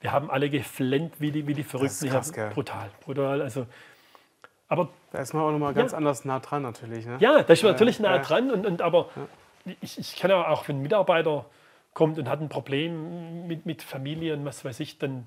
wir 0.00 0.12
haben 0.12 0.30
alle 0.30 0.48
geflennt 0.50 1.14
wie 1.20 1.30
die, 1.32 1.46
wie 1.46 1.54
die 1.54 1.62
Verrückten. 1.64 2.08
krass, 2.08 2.28
Ich 2.28 2.34
gell? 2.34 2.46
hab- 2.46 2.54
brutal, 2.54 2.90
brutal. 3.04 3.42
Also, 3.42 3.66
aber 4.68 4.88
Da 5.12 5.18
ist 5.20 5.32
man 5.34 5.42
auch 5.42 5.50
nochmal 5.52 5.74
ganz 5.74 5.92
anders 5.94 6.24
nah 6.24 6.40
dran 6.40 6.62
natürlich. 6.62 7.06
Ne? 7.06 7.16
ja, 7.20 7.42
da 7.42 7.52
ist 7.52 7.62
man 7.62 7.72
natürlich 7.72 8.00
nah 8.00 8.16
ja. 8.16 8.22
dran. 8.22 8.50
Und, 8.50 8.66
und, 8.66 8.82
aber 8.82 9.10
ich, 9.80 9.98
ich 9.98 10.16
kann 10.16 10.30
ja 10.30 10.48
auch, 10.48 10.66
wenn 10.68 10.78
ein 10.78 10.82
Mitarbeiter 10.82 11.44
kommt 11.94 12.18
und 12.18 12.28
hat 12.28 12.40
ein 12.40 12.48
Problem 12.48 13.46
mit, 13.46 13.64
mit 13.66 13.82
Familie 13.82 14.34
und 14.34 14.44
was 14.44 14.64
weiß 14.64 14.80
ich, 14.80 14.98
dann 14.98 15.26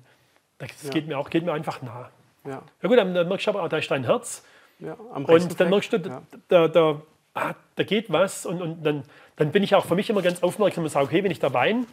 das 0.68 0.82
Ja. 0.84 0.90
geht, 0.90 1.06
mir 1.08 1.18
auch, 1.18 1.30
geht 1.30 1.44
mir 1.44 1.52
einfach 1.52 1.82
nah. 1.82 2.10
Ja, 2.44 2.62
Ja 2.82 2.88
gut, 2.88 2.96
dann, 2.98 3.14
dann 3.14 3.28
merkst 3.28 3.46
du 3.46 3.50
aber 3.50 3.62
auch, 3.62 3.68
da 3.68 3.76
ist 3.78 3.90
dein 3.90 4.04
Herz. 4.04 4.44
ja, 4.78 4.96
am 5.12 5.24
Und 5.24 5.60
dann 5.60 5.70
merkst 5.70 5.92
du. 5.92 5.96
Ja. 5.98 6.22
da, 6.48 6.68
da, 6.68 7.02
ah, 7.34 7.54
da 7.76 7.82
geht 7.84 8.10
was. 8.12 8.46
Und, 8.46 8.62
und 8.62 8.82
dann, 8.82 9.02
dann 9.36 9.52
bin 9.52 9.62
ich 9.62 9.74
auch 9.74 9.84
für 9.84 9.94
mich 9.94 10.08
immer 10.10 10.22
ganz 10.22 10.42
aufmerksam 10.42 10.84
und 10.84 10.90
sage, 10.90 11.06
okay, 11.06 11.22
wenn 11.24 11.30
ich 11.30 11.38
da 11.40 11.52
weine, 11.52 11.86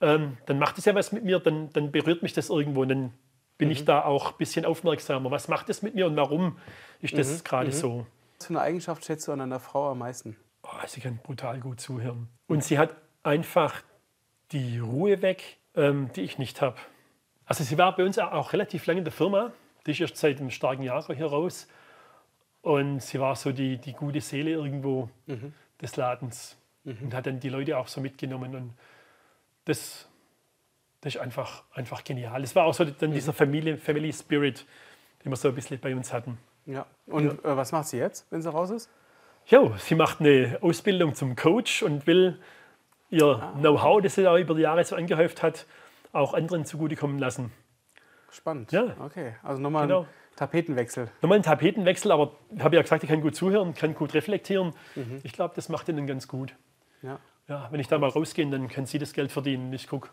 ähm, 0.00 0.38
dann 0.46 0.58
macht 0.58 0.78
es 0.78 0.84
ja 0.86 0.94
was 0.94 1.12
mit 1.12 1.24
mir, 1.24 1.38
dann, 1.40 1.70
dann 1.72 1.92
berührt 1.92 2.22
mich 2.22 2.32
das 2.32 2.48
irgendwo. 2.50 2.82
Und 2.82 2.88
dann 2.88 3.12
bin 3.58 3.68
Mhm. 3.68 3.72
ich 3.72 3.84
da 3.84 4.02
auch 4.04 4.32
ein 4.32 4.38
bisschen 4.38 4.64
aufmerksamer. 4.64 5.30
Was 5.30 5.48
macht 5.48 5.68
das 5.68 5.82
mit 5.82 5.94
mir 5.94 6.06
und 6.06 6.16
warum 6.16 6.56
ist 7.02 7.12
Mhm. 7.12 7.18
das 7.18 7.44
gerade 7.44 7.72
so? 7.72 8.06
Was 8.38 8.46
für 8.46 8.52
eine 8.54 8.60
Eigenschaft 8.62 9.04
schätzt 9.04 9.28
du 9.28 9.32
an 9.32 9.40
deiner 9.40 9.60
Frau 9.60 9.90
am 9.90 9.98
meisten? 9.98 10.34
Oh, 10.62 10.68
sie 10.86 11.00
kann 11.02 11.18
brutal 11.22 11.60
gut 11.60 11.78
zuhören. 11.80 12.28
Und 12.46 12.64
sie 12.64 12.78
hat 12.78 12.94
einfach 13.22 13.82
die 14.52 14.78
Ruhe 14.78 15.20
weg, 15.20 15.58
ähm, 15.76 16.10
die 16.16 16.22
ich 16.22 16.38
nicht 16.38 16.62
habe. 16.62 16.76
Also 17.50 17.64
sie 17.64 17.76
war 17.76 17.96
bei 17.96 18.04
uns 18.04 18.16
auch 18.16 18.52
relativ 18.52 18.86
lange 18.86 18.98
in 18.98 19.04
der 19.04 19.12
Firma. 19.12 19.50
Die 19.84 19.90
ist 19.90 20.00
erst 20.00 20.18
seit 20.18 20.38
einem 20.38 20.50
starken 20.50 20.84
Jahr 20.84 21.04
hier 21.12 21.26
raus. 21.26 21.66
Und 22.62 23.00
sie 23.00 23.18
war 23.18 23.34
so 23.34 23.50
die, 23.50 23.76
die 23.76 23.92
gute 23.92 24.20
Seele 24.20 24.52
irgendwo 24.52 25.10
des 25.82 25.96
Ladens. 25.96 26.56
Und 26.84 27.12
hat 27.12 27.26
dann 27.26 27.40
die 27.40 27.48
Leute 27.48 27.76
auch 27.76 27.88
so 27.88 28.00
mitgenommen. 28.00 28.54
Und 28.54 28.74
das, 29.64 30.08
das 31.00 31.16
ist 31.16 31.20
einfach, 31.20 31.64
einfach 31.74 32.04
genial. 32.04 32.40
Es 32.44 32.54
war 32.54 32.66
auch 32.66 32.74
so 32.74 32.84
dann 32.84 33.10
dieser 33.10 33.32
Familie, 33.32 33.78
Family 33.78 34.12
Spirit, 34.12 34.64
den 35.24 35.32
wir 35.32 35.36
so 35.36 35.48
ein 35.48 35.54
bisschen 35.56 35.80
bei 35.80 35.92
uns 35.92 36.12
hatten. 36.12 36.38
Ja. 36.66 36.86
Und 37.06 37.44
Äh, 37.44 37.56
was 37.56 37.72
macht 37.72 37.88
sie 37.88 37.98
jetzt, 37.98 38.30
wenn 38.30 38.42
sie 38.42 38.52
raus 38.52 38.70
ist? 38.70 38.88
Ja, 39.46 39.76
sie 39.76 39.96
macht 39.96 40.20
eine 40.20 40.56
Ausbildung 40.60 41.16
zum 41.16 41.34
Coach 41.34 41.82
und 41.82 42.06
will 42.06 42.38
ihr 43.08 43.52
Know-how, 43.58 44.00
das 44.00 44.14
sie 44.14 44.22
da 44.22 44.38
über 44.38 44.54
die 44.54 44.62
Jahre 44.62 44.84
so 44.84 44.94
angehäuft 44.94 45.42
hat, 45.42 45.66
auch 46.12 46.34
anderen 46.34 46.64
zugutekommen 46.64 47.18
lassen. 47.18 47.52
Spannend. 48.30 48.72
Ja. 48.72 48.96
Okay, 49.00 49.34
also 49.42 49.60
nochmal 49.60 49.86
Genau. 49.86 50.02
ein 50.02 50.06
Tapetenwechsel. 50.36 51.10
Nochmal 51.22 51.36
einen 51.36 51.42
Tapetenwechsel, 51.44 52.12
aber 52.12 52.32
ich 52.54 52.62
habe 52.62 52.76
ja 52.76 52.82
gesagt, 52.82 53.02
ich 53.02 53.08
kann 53.10 53.20
gut 53.20 53.34
zuhören, 53.34 53.74
kann 53.74 53.94
gut 53.94 54.14
reflektieren. 54.14 54.72
Ich 55.22 55.32
glaube, 55.32 55.54
das 55.56 55.68
macht 55.68 55.88
ihnen 55.88 56.06
ganz 56.06 56.28
gut. 56.28 56.54
Ja. 57.02 57.18
Ja, 57.48 57.66
wenn 57.72 57.80
ich 57.80 57.88
da 57.88 57.98
mal 57.98 58.08
rausgehe, 58.10 58.48
dann 58.48 58.68
kann 58.68 58.86
sie 58.86 58.98
das 59.00 59.12
Geld 59.12 59.32
verdienen. 59.32 59.72
Ich 59.72 59.88
gucke 59.88 60.08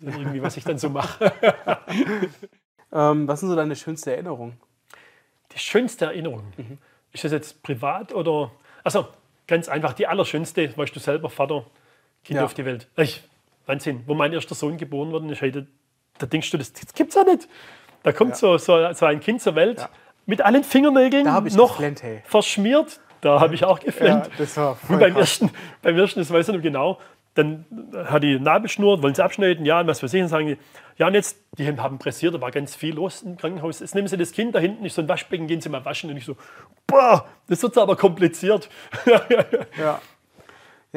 dann 0.00 0.14
irgendwie, 0.18 0.40
was 0.42 0.56
ich 0.56 0.64
dann 0.64 0.78
so 0.78 0.88
mache. 0.90 1.32
Ähm, 2.90 3.28
was 3.28 3.40
sind 3.40 3.50
so 3.50 3.56
deine 3.56 3.76
schönste 3.76 4.12
Erinnerung? 4.12 4.54
Die 5.52 5.58
schönste 5.58 6.06
Erinnerung. 6.06 6.52
Ist 7.12 7.24
das 7.24 7.32
jetzt 7.32 7.62
privat 7.62 8.14
oder. 8.14 8.50
Also 8.84 9.08
ganz 9.46 9.68
einfach, 9.68 9.92
die 9.92 10.06
allerschönste, 10.06 10.74
weißt 10.76 10.96
du 10.96 11.00
selber, 11.00 11.28
Vater, 11.28 11.66
Kind 12.24 12.38
Ja. 12.38 12.44
auf 12.46 12.54
die 12.54 12.64
Welt. 12.64 12.88
Ich, 12.96 13.22
Wahnsinn, 13.68 14.02
wo 14.06 14.14
mein 14.14 14.32
erster 14.32 14.54
Sohn 14.54 14.76
geboren 14.78 15.12
wurde, 15.12 15.30
ist 15.30 15.42
heute, 15.42 15.66
da 16.18 16.26
denkst 16.26 16.50
du, 16.50 16.58
das, 16.58 16.72
das 16.72 16.92
gibt's 16.94 17.14
ja 17.14 17.22
nicht. 17.24 17.48
Da 18.02 18.12
kommt 18.12 18.36
so, 18.36 18.56
so, 18.58 18.92
so 18.92 19.06
ein 19.06 19.20
Kind 19.20 19.42
zur 19.42 19.54
Welt 19.54 19.78
Ja. 19.78 19.88
mit 20.26 20.40
allen 20.42 20.64
Fingernägeln 20.64 21.26
ich 21.46 21.54
noch 21.54 21.72
geflennt, 21.76 22.02
hey. 22.02 22.22
verschmiert. 22.24 23.00
Da 23.20 23.40
habe 23.40 23.54
ich 23.54 23.64
auch 23.64 23.80
geflennt. 23.80 24.30
das 24.38 24.56
war 24.56 24.76
voll 24.76 24.94
Und 24.94 25.00
beim 25.00 25.12
krass. 25.14 25.20
ersten, 25.40 25.50
beim 25.82 25.98
ersten, 25.98 26.20
das 26.20 26.32
weiß 26.32 26.48
ich 26.48 26.54
noch 26.54 26.62
genau, 26.62 26.98
dann 27.34 27.64
hat 28.06 28.22
die 28.22 28.38
Nabelschnur, 28.38 29.02
wollen 29.02 29.14
sie 29.14 29.22
abschneiden, 29.24 29.64
ja, 29.64 29.80
und 29.80 29.86
was 29.86 30.02
weiß 30.02 30.12
ich, 30.14 30.22
und 30.22 30.28
sagen 30.28 30.46
die, 30.46 30.56
ja, 30.96 31.06
und 31.08 31.14
jetzt, 31.14 31.36
die 31.58 31.66
haben 31.66 31.98
pressiert, 31.98 32.34
da 32.34 32.40
war 32.40 32.50
ganz 32.50 32.74
viel 32.74 32.94
los 32.94 33.22
im 33.22 33.36
Krankenhaus. 33.36 33.78
Jetzt 33.80 33.94
nehmen 33.94 34.08
sie 34.08 34.16
das 34.16 34.32
Kind 34.32 34.54
da 34.54 34.58
hinten, 34.58 34.84
ist 34.84 34.94
so 34.96 35.02
ein 35.02 35.08
Waschbecken, 35.08 35.46
gehen 35.46 35.60
sie 35.60 35.68
mal 35.68 35.84
waschen. 35.84 36.10
Und 36.10 36.16
ich 36.16 36.24
so, 36.24 36.36
boah, 36.86 37.26
das 37.48 37.62
wird 37.62 37.76
aber 37.78 37.96
kompliziert. 37.96 38.68
Ja. 39.78 40.00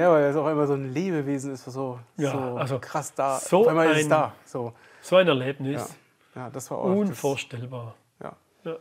Ja, 0.01 0.11
weil 0.11 0.23
es 0.23 0.35
auch 0.35 0.47
immer 0.47 0.65
so 0.67 0.73
ein 0.73 0.91
Lebewesen 0.93 1.53
ist, 1.53 1.65
was 1.67 1.73
so, 1.73 1.99
Ja, 2.17 2.31
so 2.31 2.39
also 2.57 2.79
krass 2.79 3.13
da. 3.13 3.37
so 3.37 3.67
einmal 3.67 3.91
ist 3.91 4.05
ein- 4.05 4.09
da. 4.09 4.33
So. 4.45 4.73
so 5.01 5.15
ein 5.17 5.27
Erlebnis, 5.27 5.95
Ja. 6.35 6.41
ja, 6.43 6.49
das 6.49 6.69
war 6.71 6.79
auch. 6.79 6.89
Das, 6.89 6.97
unvorstellbar. 7.09 7.95
ja. 8.23 8.35
Ja. 8.63 8.77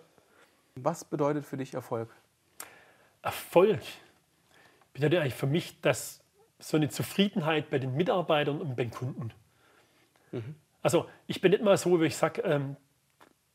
Was 0.77 1.05
bedeutet 1.05 1.45
für 1.45 1.57
dich 1.57 1.75
Erfolg? 1.75 2.09
Erfolg 3.23 3.81
bedeutet 4.95 5.21
eigentlich 5.21 5.35
für 5.35 5.47
mich, 5.47 5.81
dass 5.83 6.21
so 6.59 6.77
eine 6.77 6.89
Zufriedenheit 6.89 7.71
bei 7.71 7.79
den 7.79 7.95
Mitarbeitern 7.97 8.61
und 8.61 8.77
beim 8.77 8.91
Kunden. 8.91 9.33
Also 10.83 11.07
ich 11.27 11.41
bin 11.41 11.51
nicht 11.53 11.63
mal 11.63 11.77
so, 11.77 12.01
wie 12.01 12.07
ich 12.07 12.17
sage, 12.17 12.43
ähm, 12.43 12.77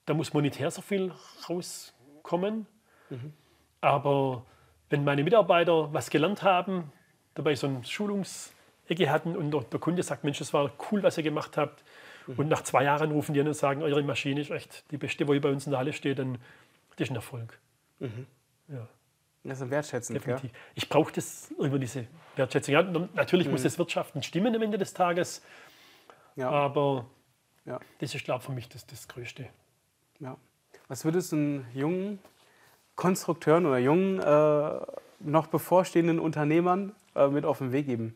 da 0.05 0.13
muss 0.13 0.33
monetär 0.33 0.69
so 0.71 0.81
viel 0.81 1.11
rauskommen. 1.49 2.67
Aber 3.81 4.43
wenn 4.89 5.03
meine 5.03 5.23
Mitarbeiter 5.23 5.93
was 5.93 6.09
gelernt 6.09 6.43
haben, 6.43 6.91
dabei 7.35 7.53
so 7.55 7.67
eine 7.67 7.83
Schulungsecke 7.83 9.09
hatten 9.09 9.35
und 9.37 9.51
der, 9.51 9.61
der 9.61 9.79
Kunde 9.79 10.01
sagt, 10.03 10.23
Mensch, 10.23 10.39
das 10.39 10.53
war 10.53 10.71
cool, 10.91 11.03
was 11.03 11.17
ihr 11.17 11.23
gemacht 11.23 11.57
habt. 11.57 11.83
Und 12.37 12.47
nach 12.49 12.63
zwei 12.63 12.83
Jahren 12.85 13.11
rufen 13.11 13.33
die 13.35 13.39
an 13.41 13.47
und 13.47 13.53
sagen, 13.53 13.83
eure 13.83 14.01
Maschine 14.01 14.41
ist 14.41 14.49
echt 14.49 14.83
die 14.89 14.97
beste, 14.97 15.27
wo 15.27 15.33
hier 15.33 15.41
bei 15.41 15.51
uns 15.51 15.67
in 15.67 15.71
der 15.71 15.79
Halle 15.79 15.93
steht, 15.93 16.17
dann 16.17 16.39
das 16.97 17.07
ist 17.07 17.11
ein 17.11 17.15
Erfolg. 17.17 17.59
Ja. 17.99 18.87
Das 19.43 19.61
ist 19.61 19.69
wertschätzend, 19.69 20.15
ja? 20.25 20.33
Definitiv. 20.33 20.57
Ich 20.73 20.89
brauche 20.89 21.11
das 21.13 21.51
über 21.59 21.77
diese 21.77 22.07
Wertschätzung. 22.35 22.73
Ja, 22.73 22.81
natürlich 23.13 23.47
muss 23.47 23.61
das 23.61 23.77
Wirtschaften 23.77 24.23
stimmen 24.23 24.55
am 24.55 24.61
Ende 24.63 24.79
des 24.79 24.93
Tages, 24.95 25.43
Ja. 26.35 26.49
aber 26.49 27.05
ja. 27.65 27.79
das 27.99 28.15
ist, 28.15 28.25
glaube 28.25 28.39
ich, 28.39 28.45
für 28.47 28.53
mich 28.53 28.69
das, 28.69 28.87
das 28.87 29.07
Größte. 29.07 29.45
ja. 30.19 30.35
Was 30.87 31.03
würdest 31.05 31.31
du 31.31 31.35
einen 31.35 31.67
jungen 31.73 32.19
Konstrukteuren 32.95 33.65
oder 33.65 33.77
jungen, 33.79 34.19
äh, 34.19 34.85
noch 35.19 35.47
bevorstehenden 35.47 36.19
Unternehmern 36.19 36.93
äh, 37.15 37.27
mit 37.27 37.45
auf 37.45 37.59
den 37.59 37.71
Weg 37.71 37.85
geben? 37.85 38.15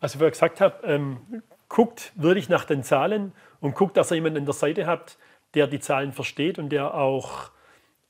Also, 0.00 0.20
wie 0.20 0.24
ich 0.24 0.32
gesagt 0.32 0.60
habe, 0.60 0.86
ähm, 0.86 1.42
guckt 1.68 2.12
wirklich 2.14 2.48
nach 2.48 2.64
den 2.64 2.82
Zahlen 2.82 3.32
und 3.60 3.74
guckt, 3.74 3.96
dass 3.96 4.10
ihr 4.10 4.16
jemanden 4.16 4.38
an 4.38 4.44
der 4.44 4.54
Seite 4.54 4.86
habt, 4.86 5.18
der 5.54 5.66
die 5.66 5.80
Zahlen 5.80 6.12
versteht 6.12 6.58
und 6.58 6.70
der 6.70 6.94
auch 6.94 7.50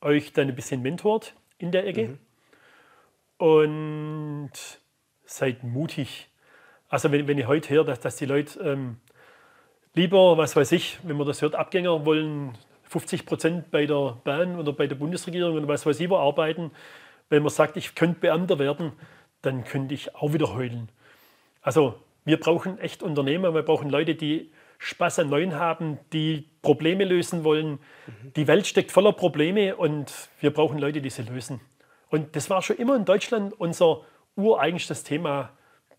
euch 0.01 0.33
dann 0.33 0.49
ein 0.49 0.55
bisschen 0.55 0.81
mentort 0.81 1.35
in 1.57 1.71
der 1.71 1.87
Ecke. 1.87 2.17
Und 3.37 4.51
seid 5.25 5.63
mutig. 5.63 6.29
Also, 6.89 7.11
wenn, 7.11 7.27
wenn 7.27 7.37
ich 7.37 7.47
heute 7.47 7.69
höre, 7.73 7.85
dass, 7.85 7.99
dass 7.99 8.15
die 8.17 8.25
Leute 8.25 8.59
ähm, 8.59 8.97
lieber, 9.93 10.37
was 10.37 10.55
weiß 10.55 10.71
ich, 10.73 10.99
wenn 11.03 11.17
man 11.17 11.27
das 11.27 11.41
hört, 11.41 11.55
Abgänger 11.55 12.05
wollen 12.05 12.57
50 12.83 13.25
Prozent 13.25 13.71
bei 13.71 13.85
der 13.85 14.17
Bahn 14.23 14.59
oder 14.59 14.73
bei 14.73 14.87
der 14.87 14.95
Bundesregierung 14.95 15.55
oder 15.55 15.67
was 15.67 15.85
weiß 15.85 15.99
ich 15.99 16.09
wo 16.09 16.17
arbeiten, 16.17 16.71
wenn 17.29 17.43
man 17.43 17.51
sagt, 17.51 17.77
ich 17.77 17.95
könnte 17.95 18.19
Beamter 18.21 18.59
werden, 18.59 18.93
dann 19.41 19.63
könnte 19.63 19.93
ich 19.93 20.15
auch 20.15 20.33
wieder 20.33 20.53
heulen. 20.53 20.89
Also 21.61 21.95
wir 22.23 22.39
brauchen 22.39 22.79
echt 22.79 23.03
Unternehmer, 23.03 23.53
wir 23.53 23.63
brauchen 23.63 23.89
Leute, 23.89 24.15
die 24.15 24.51
Spaß 24.77 25.19
an 25.19 25.29
Neuen 25.29 25.55
haben, 25.55 25.99
die 26.11 26.49
Probleme 26.61 27.05
lösen 27.05 27.43
wollen. 27.43 27.79
Die 28.35 28.47
Welt 28.47 28.67
steckt 28.67 28.91
voller 28.91 29.13
Probleme 29.13 29.75
und 29.75 30.11
wir 30.39 30.51
brauchen 30.51 30.79
Leute, 30.79 31.01
die 31.01 31.09
sie 31.09 31.23
lösen. 31.23 31.61
Und 32.09 32.35
das 32.35 32.49
war 32.49 32.61
schon 32.61 32.77
immer 32.77 32.95
in 32.95 33.05
Deutschland 33.05 33.53
unser 33.59 34.01
ureigenstes 34.35 35.03
Thema, 35.03 35.51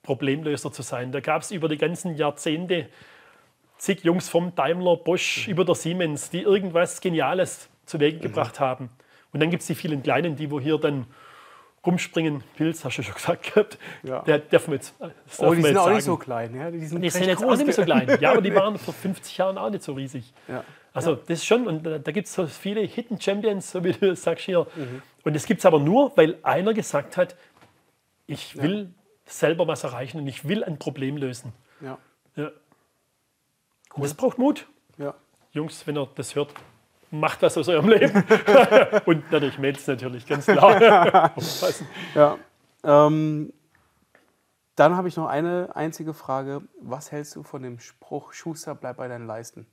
Problemlöser 0.02 0.70
zu 0.70 0.82
sein. 0.82 1.10
Da 1.10 1.20
gab 1.20 1.42
es 1.42 1.50
über 1.50 1.68
die 1.68 1.78
ganzen 1.78 2.14
Jahrzehnte 2.14 2.88
zig 3.76 4.04
Jungs 4.04 4.28
vom 4.28 4.54
Daimler, 4.54 4.96
Bosch, 4.96 5.48
über 5.48 5.64
der 5.64 5.74
Siemens, 5.74 6.30
die 6.30 6.42
irgendwas 6.42 7.00
Geniales 7.00 7.68
zu 7.86 7.98
Wege 7.98 8.18
gebracht 8.20 8.60
haben. 8.60 8.90
Und 9.36 9.40
dann 9.40 9.50
gibt 9.50 9.60
es 9.60 9.66
die 9.66 9.74
vielen 9.74 10.02
Kleinen, 10.02 10.34
die 10.34 10.50
wo 10.50 10.58
hier 10.58 10.78
dann 10.78 11.04
rumspringen. 11.84 12.42
Pilz, 12.56 12.82
hast 12.86 12.96
du 12.96 13.02
schon 13.02 13.12
gesagt 13.12 13.42
gehabt. 13.52 13.76
Ja. 14.02 14.20
Der 14.22 14.38
darf 14.38 14.66
man 14.66 14.76
jetzt, 14.76 14.94
das 14.98 15.40
Oh, 15.40 15.52
die 15.54 15.60
sind 15.60 15.66
jetzt 15.66 15.76
auch 15.76 15.84
sagen. 15.84 15.96
nicht 15.96 16.04
so 16.04 16.16
klein. 16.16 16.56
Ja? 16.56 16.70
Die 16.70 16.86
sind, 16.86 17.02
Die 17.02 17.10
sind 17.10 17.24
jetzt 17.26 17.44
auch 17.44 17.54
nicht 17.54 17.74
so 17.74 17.84
klein. 17.84 18.16
Ja, 18.18 18.32
aber 18.32 18.40
die 18.40 18.54
waren 18.54 18.78
vor 18.78 18.94
50 18.94 19.36
Jahren 19.36 19.58
auch 19.58 19.68
nicht 19.68 19.82
so 19.82 19.92
riesig. 19.92 20.32
Ja. 20.48 20.64
Also 20.94 21.16
das 21.16 21.40
ist 21.40 21.44
schon, 21.44 21.66
und 21.66 21.84
da, 21.84 21.98
da 21.98 22.12
gibt 22.12 22.28
es 22.28 22.32
so 22.32 22.46
viele 22.46 22.80
Hidden 22.80 23.20
Champions, 23.20 23.72
so 23.72 23.84
wie 23.84 23.92
du 23.92 24.16
sagst 24.16 24.46
hier. 24.46 24.66
Mhm. 24.74 25.02
Und 25.22 25.36
das 25.36 25.44
gibt 25.44 25.58
es 25.58 25.66
aber 25.66 25.80
nur, 25.80 26.16
weil 26.16 26.38
einer 26.42 26.72
gesagt 26.72 27.18
hat, 27.18 27.36
ich 28.26 28.56
will 28.56 28.88
selber 29.26 29.68
was 29.68 29.84
erreichen 29.84 30.18
und 30.18 30.28
ich 30.28 30.48
will 30.48 30.64
ein 30.64 30.78
Problem 30.78 31.18
lösen. 31.18 31.52
Ja. 31.82 31.98
Ja. 32.36 32.52
Und 33.92 34.02
das 34.02 34.14
braucht 34.14 34.38
Mut. 34.38 34.66
Ja. 34.96 35.12
Jungs, 35.52 35.86
wenn 35.86 35.98
ihr 35.98 36.08
das 36.14 36.34
hört, 36.34 36.54
macht 37.10 37.42
was 37.42 37.56
aus 37.56 37.68
eurem 37.68 37.88
Leben. 37.88 38.24
und 39.06 39.30
natürlich 39.30 39.58
Mädels 39.58 39.86
natürlich, 39.86 40.26
ganz 40.26 40.46
klar. 40.46 41.32
Ja. 42.14 42.38
Ähm, 42.84 43.52
dann 44.76 44.96
habe 44.96 45.08
ich 45.08 45.16
noch 45.16 45.26
eine 45.26 45.70
einzige 45.74 46.12
Frage. 46.14 46.62
Was 46.80 47.10
hältst 47.10 47.34
du 47.34 47.42
von 47.42 47.62
dem 47.62 47.80
Spruch, 47.80 48.32
Schuster, 48.32 48.74
bleib 48.74 48.98
bei 48.98 49.08
deinen 49.08 49.26
Leisten? 49.26 49.66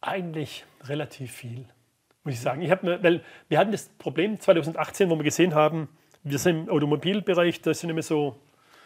Eigentlich 0.00 0.64
relativ 0.84 1.32
viel, 1.32 1.66
muss 2.24 2.34
ich 2.34 2.40
sagen. 2.40 2.62
Ich 2.62 2.82
mir, 2.82 3.02
weil 3.02 3.22
wir 3.48 3.58
hatten 3.58 3.72
das 3.72 3.88
Problem 3.98 4.38
2018, 4.38 5.10
wo 5.10 5.16
wir 5.16 5.24
gesehen 5.24 5.54
haben, 5.54 5.88
wir 6.22 6.38
sind 6.38 6.68
im 6.68 6.70
Automobilbereich, 6.70 7.62
da 7.62 7.74
sind 7.74 7.90
immer 7.90 8.02
so 8.02 8.36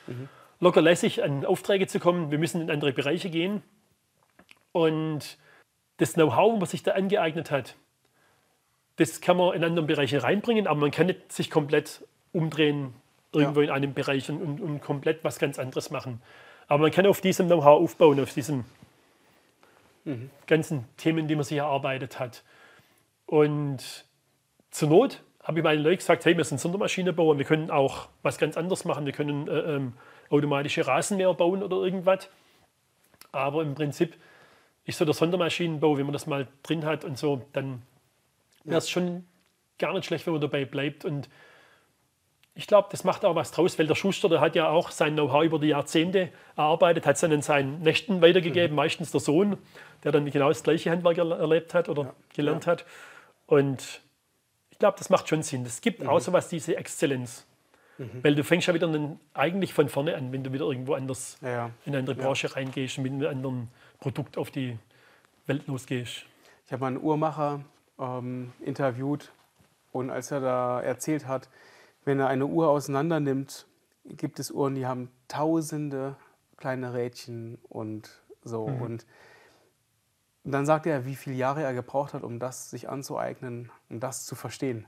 mhm. 0.07 0.29
locker 0.61 0.81
lässig 0.81 1.23
an 1.23 1.45
Aufträge 1.45 1.87
zu 1.87 2.01
kommen. 2.01 2.31
Wir 2.31 2.39
müssen 2.39 2.61
in 2.61 2.71
andere 2.71 2.93
Bereiche 2.93 3.29
gehen. 3.29 3.63
Und 4.73 5.39
das 5.99 6.15
Know-how, 6.15 6.61
was 6.61 6.73
sich 6.73 6.83
da 6.83 6.93
angeeignet 6.93 7.51
hat, 7.51 7.77
das 8.97 9.21
kann 9.21 9.37
man 9.37 9.55
in 9.55 9.65
anderen 9.65 9.87
Bereiche 9.87 10.23
reinbringen, 10.23 10.67
aber 10.67 10.81
man 10.81 10.91
kann 10.91 11.07
nicht 11.07 11.33
sich 11.33 11.51
komplett 11.51 12.07
umdrehen 12.33 12.95
irgendwo 13.33 13.61
ja. 13.61 13.67
in 13.67 13.73
einem 13.73 13.95
Bereich 13.95 14.31
und, 14.31 14.41
und, 14.41 14.61
und, 14.61 14.81
komplett 14.81 15.25
was 15.25 15.39
ganz 15.39 15.59
anderes 15.59 15.91
machen. 15.91 16.23
Aber 16.69 16.83
man 16.83 16.91
kann 16.91 17.07
auf 17.07 17.21
diesem 17.21 17.47
Know-how 17.47 17.83
aufbauen, 17.83 18.21
auf 18.21 18.33
diesen 18.33 18.65
mhm. 20.05 20.31
ganzen 20.47 20.85
Themen, 20.97 21.27
die 21.27 21.35
man 21.35 21.45
sich 21.45 21.59
erarbeitet 21.59 22.21
hat. 22.21 22.45
Und 23.27 24.05
zur 24.71 24.89
Not 24.89 25.23
habe 25.43 25.59
ich 25.59 25.65
meinen 25.65 25.83
Leuten 25.83 25.99
gesagt, 25.99 26.25
hey, 26.25 26.37
wir 26.37 26.45
sind 26.45 26.61
Sondermaschinenbauer, 26.61 27.37
wir 27.39 27.45
können 27.45 27.71
auch 27.71 28.09
was 28.23 28.39
ganz 28.39 28.57
anderes 28.57 28.85
machen, 28.85 29.05
wir 29.05 29.13
können 29.13 29.49
äh, 29.49 29.77
ähm, 29.77 29.93
automatische 30.31 30.87
Rasenmäher 30.87 31.35
bauen 31.35 31.63
oder 31.63 31.77
irgendwas. 31.79 32.29
Aber 33.33 33.63
im 33.63 33.75
Prinzip 33.75 34.17
ist 34.85 34.99
so 34.99 35.05
der 35.05 35.15
Sondermaschinenbau, 35.15 35.97
wenn 35.97 36.07
man 36.07 36.13
das 36.13 36.27
mal 36.27 36.47
drin 36.63 36.85
hat 36.85 37.05
und 37.05 37.19
so, 37.19 37.47
dann 37.53 37.83
wäre 38.65 38.79
es 38.79 38.91
schon 38.91 39.27
gar 39.79 39.93
nicht 39.95 40.05
schlecht, 40.05 40.27
wenn 40.27 40.35
man 40.35 40.41
dabei 40.41 40.65
bleibt. 40.65 41.05
Und 41.05 41.29
ich 42.55 42.67
glaube, 42.67 42.89
das 42.91 43.03
macht 43.03 43.25
auch 43.25 43.35
was 43.35 43.51
draus, 43.51 43.79
weil 43.79 43.87
der 43.87 43.95
Schuster, 43.95 44.29
der 44.29 44.41
hat 44.41 44.55
ja 44.55 44.69
auch 44.69 44.91
sein 44.91 45.15
Know-how 45.15 45.45
über 45.45 45.59
die 45.59 45.69
Jahrzehnte 45.69 46.31
erarbeitet, 46.57 47.07
hat 47.07 47.17
es 47.17 47.21
dann 47.21 47.33
in 47.33 47.43
seinen 47.43 47.81
Nächten 47.81 48.23
weitergegeben, 48.23 48.71
mhm. 48.71 48.77
meistens 48.77 49.11
der 49.11 49.21
Sohn, 49.21 49.57
der 50.05 50.13
dann 50.13 50.31
genau 50.31 50.49
das 50.49 50.63
gleiche 50.63 50.91
Handwerk 50.91 51.19
erlebt 51.19 51.75
hat 51.75 51.89
oder 51.89 52.03
ja. 52.03 52.15
gelernt 52.35 52.67
ja. 52.67 52.73
hat. 52.73 52.85
Und 53.47 54.01
ich 54.71 54.79
glaube, 54.79 54.99
das 54.99 55.11
macht 55.11 55.29
schon 55.29 55.43
Sinn. 55.43 55.65
Es 55.65 55.81
gibt 55.81 56.03
mhm. 56.03 56.09
auch 56.09 56.21
so 56.21 56.33
was, 56.33 56.49
diese 56.49 56.77
Exzellenz. 56.77 57.47
Mhm. 57.99 58.23
Weil 58.23 58.35
du 58.35 58.45
fängst 58.45 58.67
ja 58.67 58.75
wieder 58.75 58.89
einen, 58.89 59.19
eigentlich 59.35 59.73
von 59.73 59.89
vorne 59.89 60.17
an, 60.17 60.33
wenn 60.33 60.45
du 60.45 60.53
wieder 60.53 60.65
irgendwo 60.65 60.95
anders 60.95 61.39
ja. 61.43 61.71
in 61.85 61.93
eine 61.93 61.99
andere 61.99 62.17
Branche 62.17 62.55
reingehst 62.55 62.99
und 62.99 63.05
mit 63.05 63.13
einem 63.13 63.27
anderen 63.27 63.69
Produkt 64.05 64.37
auf 64.37 64.51
die 64.51 64.79
Welt 65.47 65.67
losgehst. 65.67 66.27
Ich 66.67 66.73
habe 66.73 66.83
mal 66.83 66.89
einen 66.89 67.03
Uhrmacher 67.03 67.65
ähm, 67.99 68.53
interviewt 68.61 69.33
und 69.93 70.11
als 70.11 70.31
er 70.31 70.41
da 70.41 70.83
erzählt 70.83 71.27
hat, 71.27 71.49
wenn 72.05 72.21
er 72.21 72.29
eine 72.29 72.45
Uhr 72.45 72.69
auseinander 72.69 73.19
nimmt, 73.19 73.67
gibt 74.05 74.41
es 74.41 74.51
Uhren, 74.51 74.75
die 74.75 74.85
haben 74.85 75.11
tausende 75.27 76.17
kleine 76.59 76.93
Rädchen 76.93 77.57
und 77.71 78.11
so. 78.43 78.69
Mhm. 78.69 78.83
Und 78.83 79.07
dann 80.45 80.67
sagt 80.67 80.85
er, 80.85 81.07
wie 81.07 81.17
viele 81.17 81.37
Jahre 81.37 81.63
er 81.63 81.73
gebraucht 81.73 82.13
hat, 82.13 82.25
um 82.25 82.39
das 82.39 82.69
sich 82.69 82.91
anzueignen, 82.91 83.73
um 83.89 84.01
das 84.01 84.27
zu 84.27 84.35
verstehen. 84.35 84.85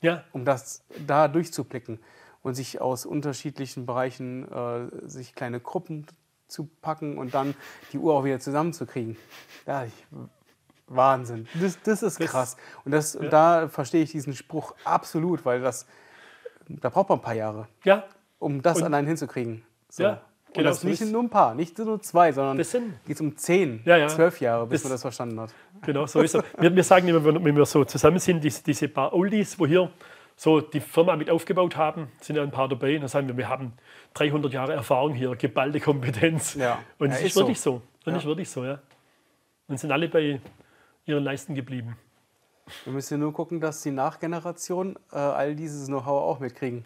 Ja. 0.00 0.24
Um 0.32 0.46
das 0.46 0.86
da 1.06 1.28
durchzublicken 1.28 2.00
und 2.42 2.54
sich 2.54 2.80
aus 2.80 3.04
unterschiedlichen 3.04 3.84
Bereichen 3.84 4.50
äh, 4.50 4.88
sich 5.06 5.34
kleine 5.34 5.60
Gruppen 5.60 6.06
zu 6.46 6.68
packen 6.80 7.18
und 7.18 7.34
dann 7.34 7.54
die 7.92 7.98
Uhr 7.98 8.14
auch 8.14 8.24
wieder 8.24 8.40
zusammenzukriegen. 8.40 9.16
Ja, 9.66 9.84
ich, 9.84 9.92
Wahnsinn. 10.86 11.48
Das, 11.54 11.78
das 11.82 12.02
ist 12.02 12.20
krass. 12.20 12.56
Und, 12.84 12.92
das, 12.92 13.14
ja. 13.14 13.28
da 13.28 13.68
verstehe 13.68 14.02
ich 14.02 14.12
diesen 14.12 14.34
Spruch 14.34 14.74
absolut, 14.84 15.44
weil 15.44 15.60
das, 15.60 15.86
da 16.68 16.88
braucht 16.90 17.08
man 17.08 17.18
ein 17.18 17.22
paar 17.22 17.34
Jahre, 17.34 17.68
ja. 17.84 18.04
um 18.38 18.60
das 18.62 18.78
und, 18.78 18.84
allein 18.84 19.06
hinzukriegen. 19.06 19.64
So. 19.88 20.02
Ja, 20.02 20.20
genau. 20.52 20.58
Und 20.58 20.64
das 20.64 20.80
so 20.82 20.88
nicht 20.88 21.04
nur 21.06 21.22
ein 21.22 21.30
paar, 21.30 21.54
nicht 21.54 21.78
nur 21.78 22.00
zwei, 22.02 22.32
sondern 22.32 22.58
es 22.60 22.76
geht 23.06 23.20
um 23.20 23.36
zehn, 23.36 23.82
ja, 23.84 23.96
ja. 23.96 24.08
zwölf 24.08 24.40
Jahre, 24.40 24.66
bis 24.66 24.82
das, 24.82 24.88
man 24.88 24.94
das 24.94 25.00
verstanden 25.02 25.40
hat. 25.40 25.54
Genau, 25.82 26.06
so 26.06 26.20
ist 26.20 26.34
es. 26.34 26.44
wir, 26.58 26.74
wir 26.74 26.84
sagen 26.84 27.08
immer, 27.08 27.24
wenn 27.24 27.56
wir 27.56 27.66
so 27.66 27.84
zusammen 27.84 28.18
sind, 28.18 28.44
diese, 28.44 28.62
diese 28.62 28.88
paar 28.88 29.12
Oldies, 29.14 29.58
wo 29.58 29.66
hier 29.66 29.90
so 30.36 30.60
die 30.60 30.80
Firma 30.80 31.16
mit 31.16 31.30
aufgebaut 31.30 31.76
haben, 31.76 32.10
sind 32.20 32.36
ja 32.36 32.42
ein 32.42 32.50
paar 32.50 32.68
dabei. 32.68 32.98
Da 32.98 33.08
sagen 33.08 33.28
wir, 33.28 33.36
wir 33.36 33.48
haben 33.48 33.72
300 34.14 34.52
Jahre 34.52 34.72
Erfahrung 34.72 35.14
hier, 35.14 35.34
geballte 35.36 35.80
Kompetenz. 35.80 36.54
Ja. 36.54 36.78
Und 36.98 37.10
es 37.10 37.20
ja, 37.20 37.26
ist, 37.26 37.32
ist, 37.32 37.36
wirklich 37.36 37.60
so. 37.60 37.70
so. 37.70 37.82
Und 38.06 38.12
ja. 38.12 38.18
ist 38.18 38.24
wirklich 38.26 38.50
so, 38.50 38.64
ja. 38.64 38.80
Und 39.68 39.78
sind 39.78 39.92
alle 39.92 40.08
bei 40.08 40.40
ihren 41.06 41.24
Leisten 41.24 41.54
geblieben. 41.54 41.96
Wir 42.84 42.92
müssen 42.92 43.20
nur 43.20 43.32
gucken, 43.32 43.60
dass 43.60 43.82
die 43.82 43.90
Nachgeneration 43.90 44.96
äh, 45.12 45.16
all 45.16 45.54
dieses 45.54 45.86
Know-how 45.86 46.22
auch 46.22 46.40
mitkriegen. 46.40 46.84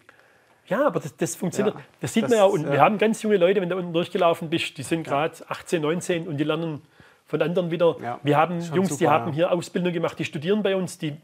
Ja, 0.67 0.85
aber 0.85 0.99
das, 0.99 1.15
das 1.17 1.35
funktioniert. 1.35 1.75
Ja, 1.75 1.81
das 1.99 2.13
sieht 2.13 2.23
das, 2.23 2.31
man 2.31 2.39
ja. 2.39 2.45
Und 2.45 2.63
ja. 2.63 2.71
wir 2.73 2.81
haben 2.81 2.97
ganz 2.97 3.21
junge 3.23 3.37
Leute, 3.37 3.61
wenn 3.61 3.69
du 3.69 3.75
unten 3.75 3.93
durchgelaufen 3.93 4.49
bist, 4.49 4.77
die 4.77 4.83
sind 4.83 5.03
gerade 5.03 5.33
18, 5.47 5.81
19 5.81 6.27
und 6.27 6.37
die 6.37 6.43
lernen 6.43 6.81
von 7.25 7.41
anderen 7.41 7.71
wieder. 7.71 7.95
Wir 8.23 8.37
haben 8.37 8.59
Jungs, 8.59 8.89
super, 8.89 8.99
die 8.99 9.07
haben 9.07 9.33
hier 9.33 9.51
Ausbildung 9.51 9.93
gemacht, 9.93 10.17
die 10.19 10.25
studieren 10.25 10.63
bei 10.63 10.75
uns, 10.75 10.97
die 10.97 11.15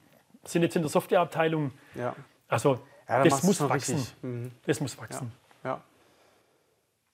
sind 0.46 0.62
jetzt 0.62 0.76
in 0.76 0.82
der 0.82 0.90
Softwareabteilung. 0.90 1.72
Ja. 1.96 2.16
Also 2.48 2.80
das 3.08 3.44
muss 3.44 3.62
wachsen. 3.62 4.06
Mhm. 4.22 4.52
Das 4.66 4.80
muss 4.80 4.98
wachsen. 4.98 5.32
Ja. 5.64 5.82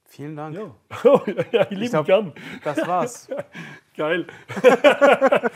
Vielen 0.05 0.35
Dank. 0.35 0.55
Ja, 0.55 1.21
ja 1.51 1.67
ich 1.69 1.77
liebe 1.77 2.03
gern. 2.03 2.33
Das 2.63 2.85
war's. 2.85 3.29
Geil. 3.97 4.27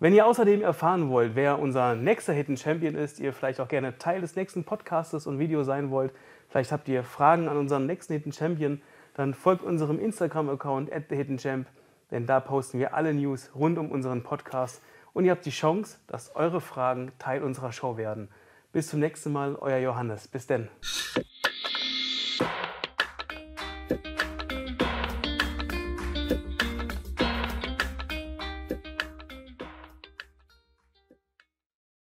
Wenn 0.00 0.14
ihr 0.14 0.26
außerdem 0.26 0.62
erfahren 0.62 1.10
wollt, 1.10 1.36
wer 1.36 1.60
unser 1.60 1.94
nächster 1.94 2.32
Hidden 2.32 2.56
Champion 2.56 2.96
ist, 2.96 3.20
ihr 3.20 3.32
vielleicht 3.32 3.60
auch 3.60 3.68
gerne 3.68 3.98
Teil 3.98 4.20
des 4.20 4.34
nächsten 4.34 4.64
Podcastes 4.64 5.28
und 5.28 5.38
Videos 5.38 5.66
sein 5.66 5.90
wollt, 5.92 6.12
vielleicht 6.48 6.72
habt 6.72 6.88
ihr 6.88 7.04
Fragen 7.04 7.48
an 7.48 7.56
unseren 7.56 7.86
nächsten 7.86 8.14
Hidden 8.14 8.32
Champion, 8.32 8.82
dann 9.14 9.34
folgt 9.34 9.62
unserem 9.62 10.00
Instagram-Account 10.00 10.92
at 10.92 11.08
thehiddenchamp, 11.08 11.68
denn 12.10 12.26
da 12.26 12.40
posten 12.40 12.80
wir 12.80 12.94
alle 12.94 13.14
News 13.14 13.50
rund 13.54 13.78
um 13.78 13.92
unseren 13.92 14.24
Podcast 14.24 14.82
und 15.12 15.24
ihr 15.24 15.30
habt 15.30 15.46
die 15.46 15.50
Chance, 15.50 15.98
dass 16.06 16.34
eure 16.36 16.60
Fragen 16.60 17.12
Teil 17.18 17.42
unserer 17.42 17.72
Show 17.72 17.96
werden. 17.96 18.28
Bis 18.72 18.88
zum 18.88 19.00
nächsten 19.00 19.32
Mal, 19.32 19.56
euer 19.56 19.78
Johannes. 19.78 20.28
Bis 20.28 20.46
denn. 20.46 20.68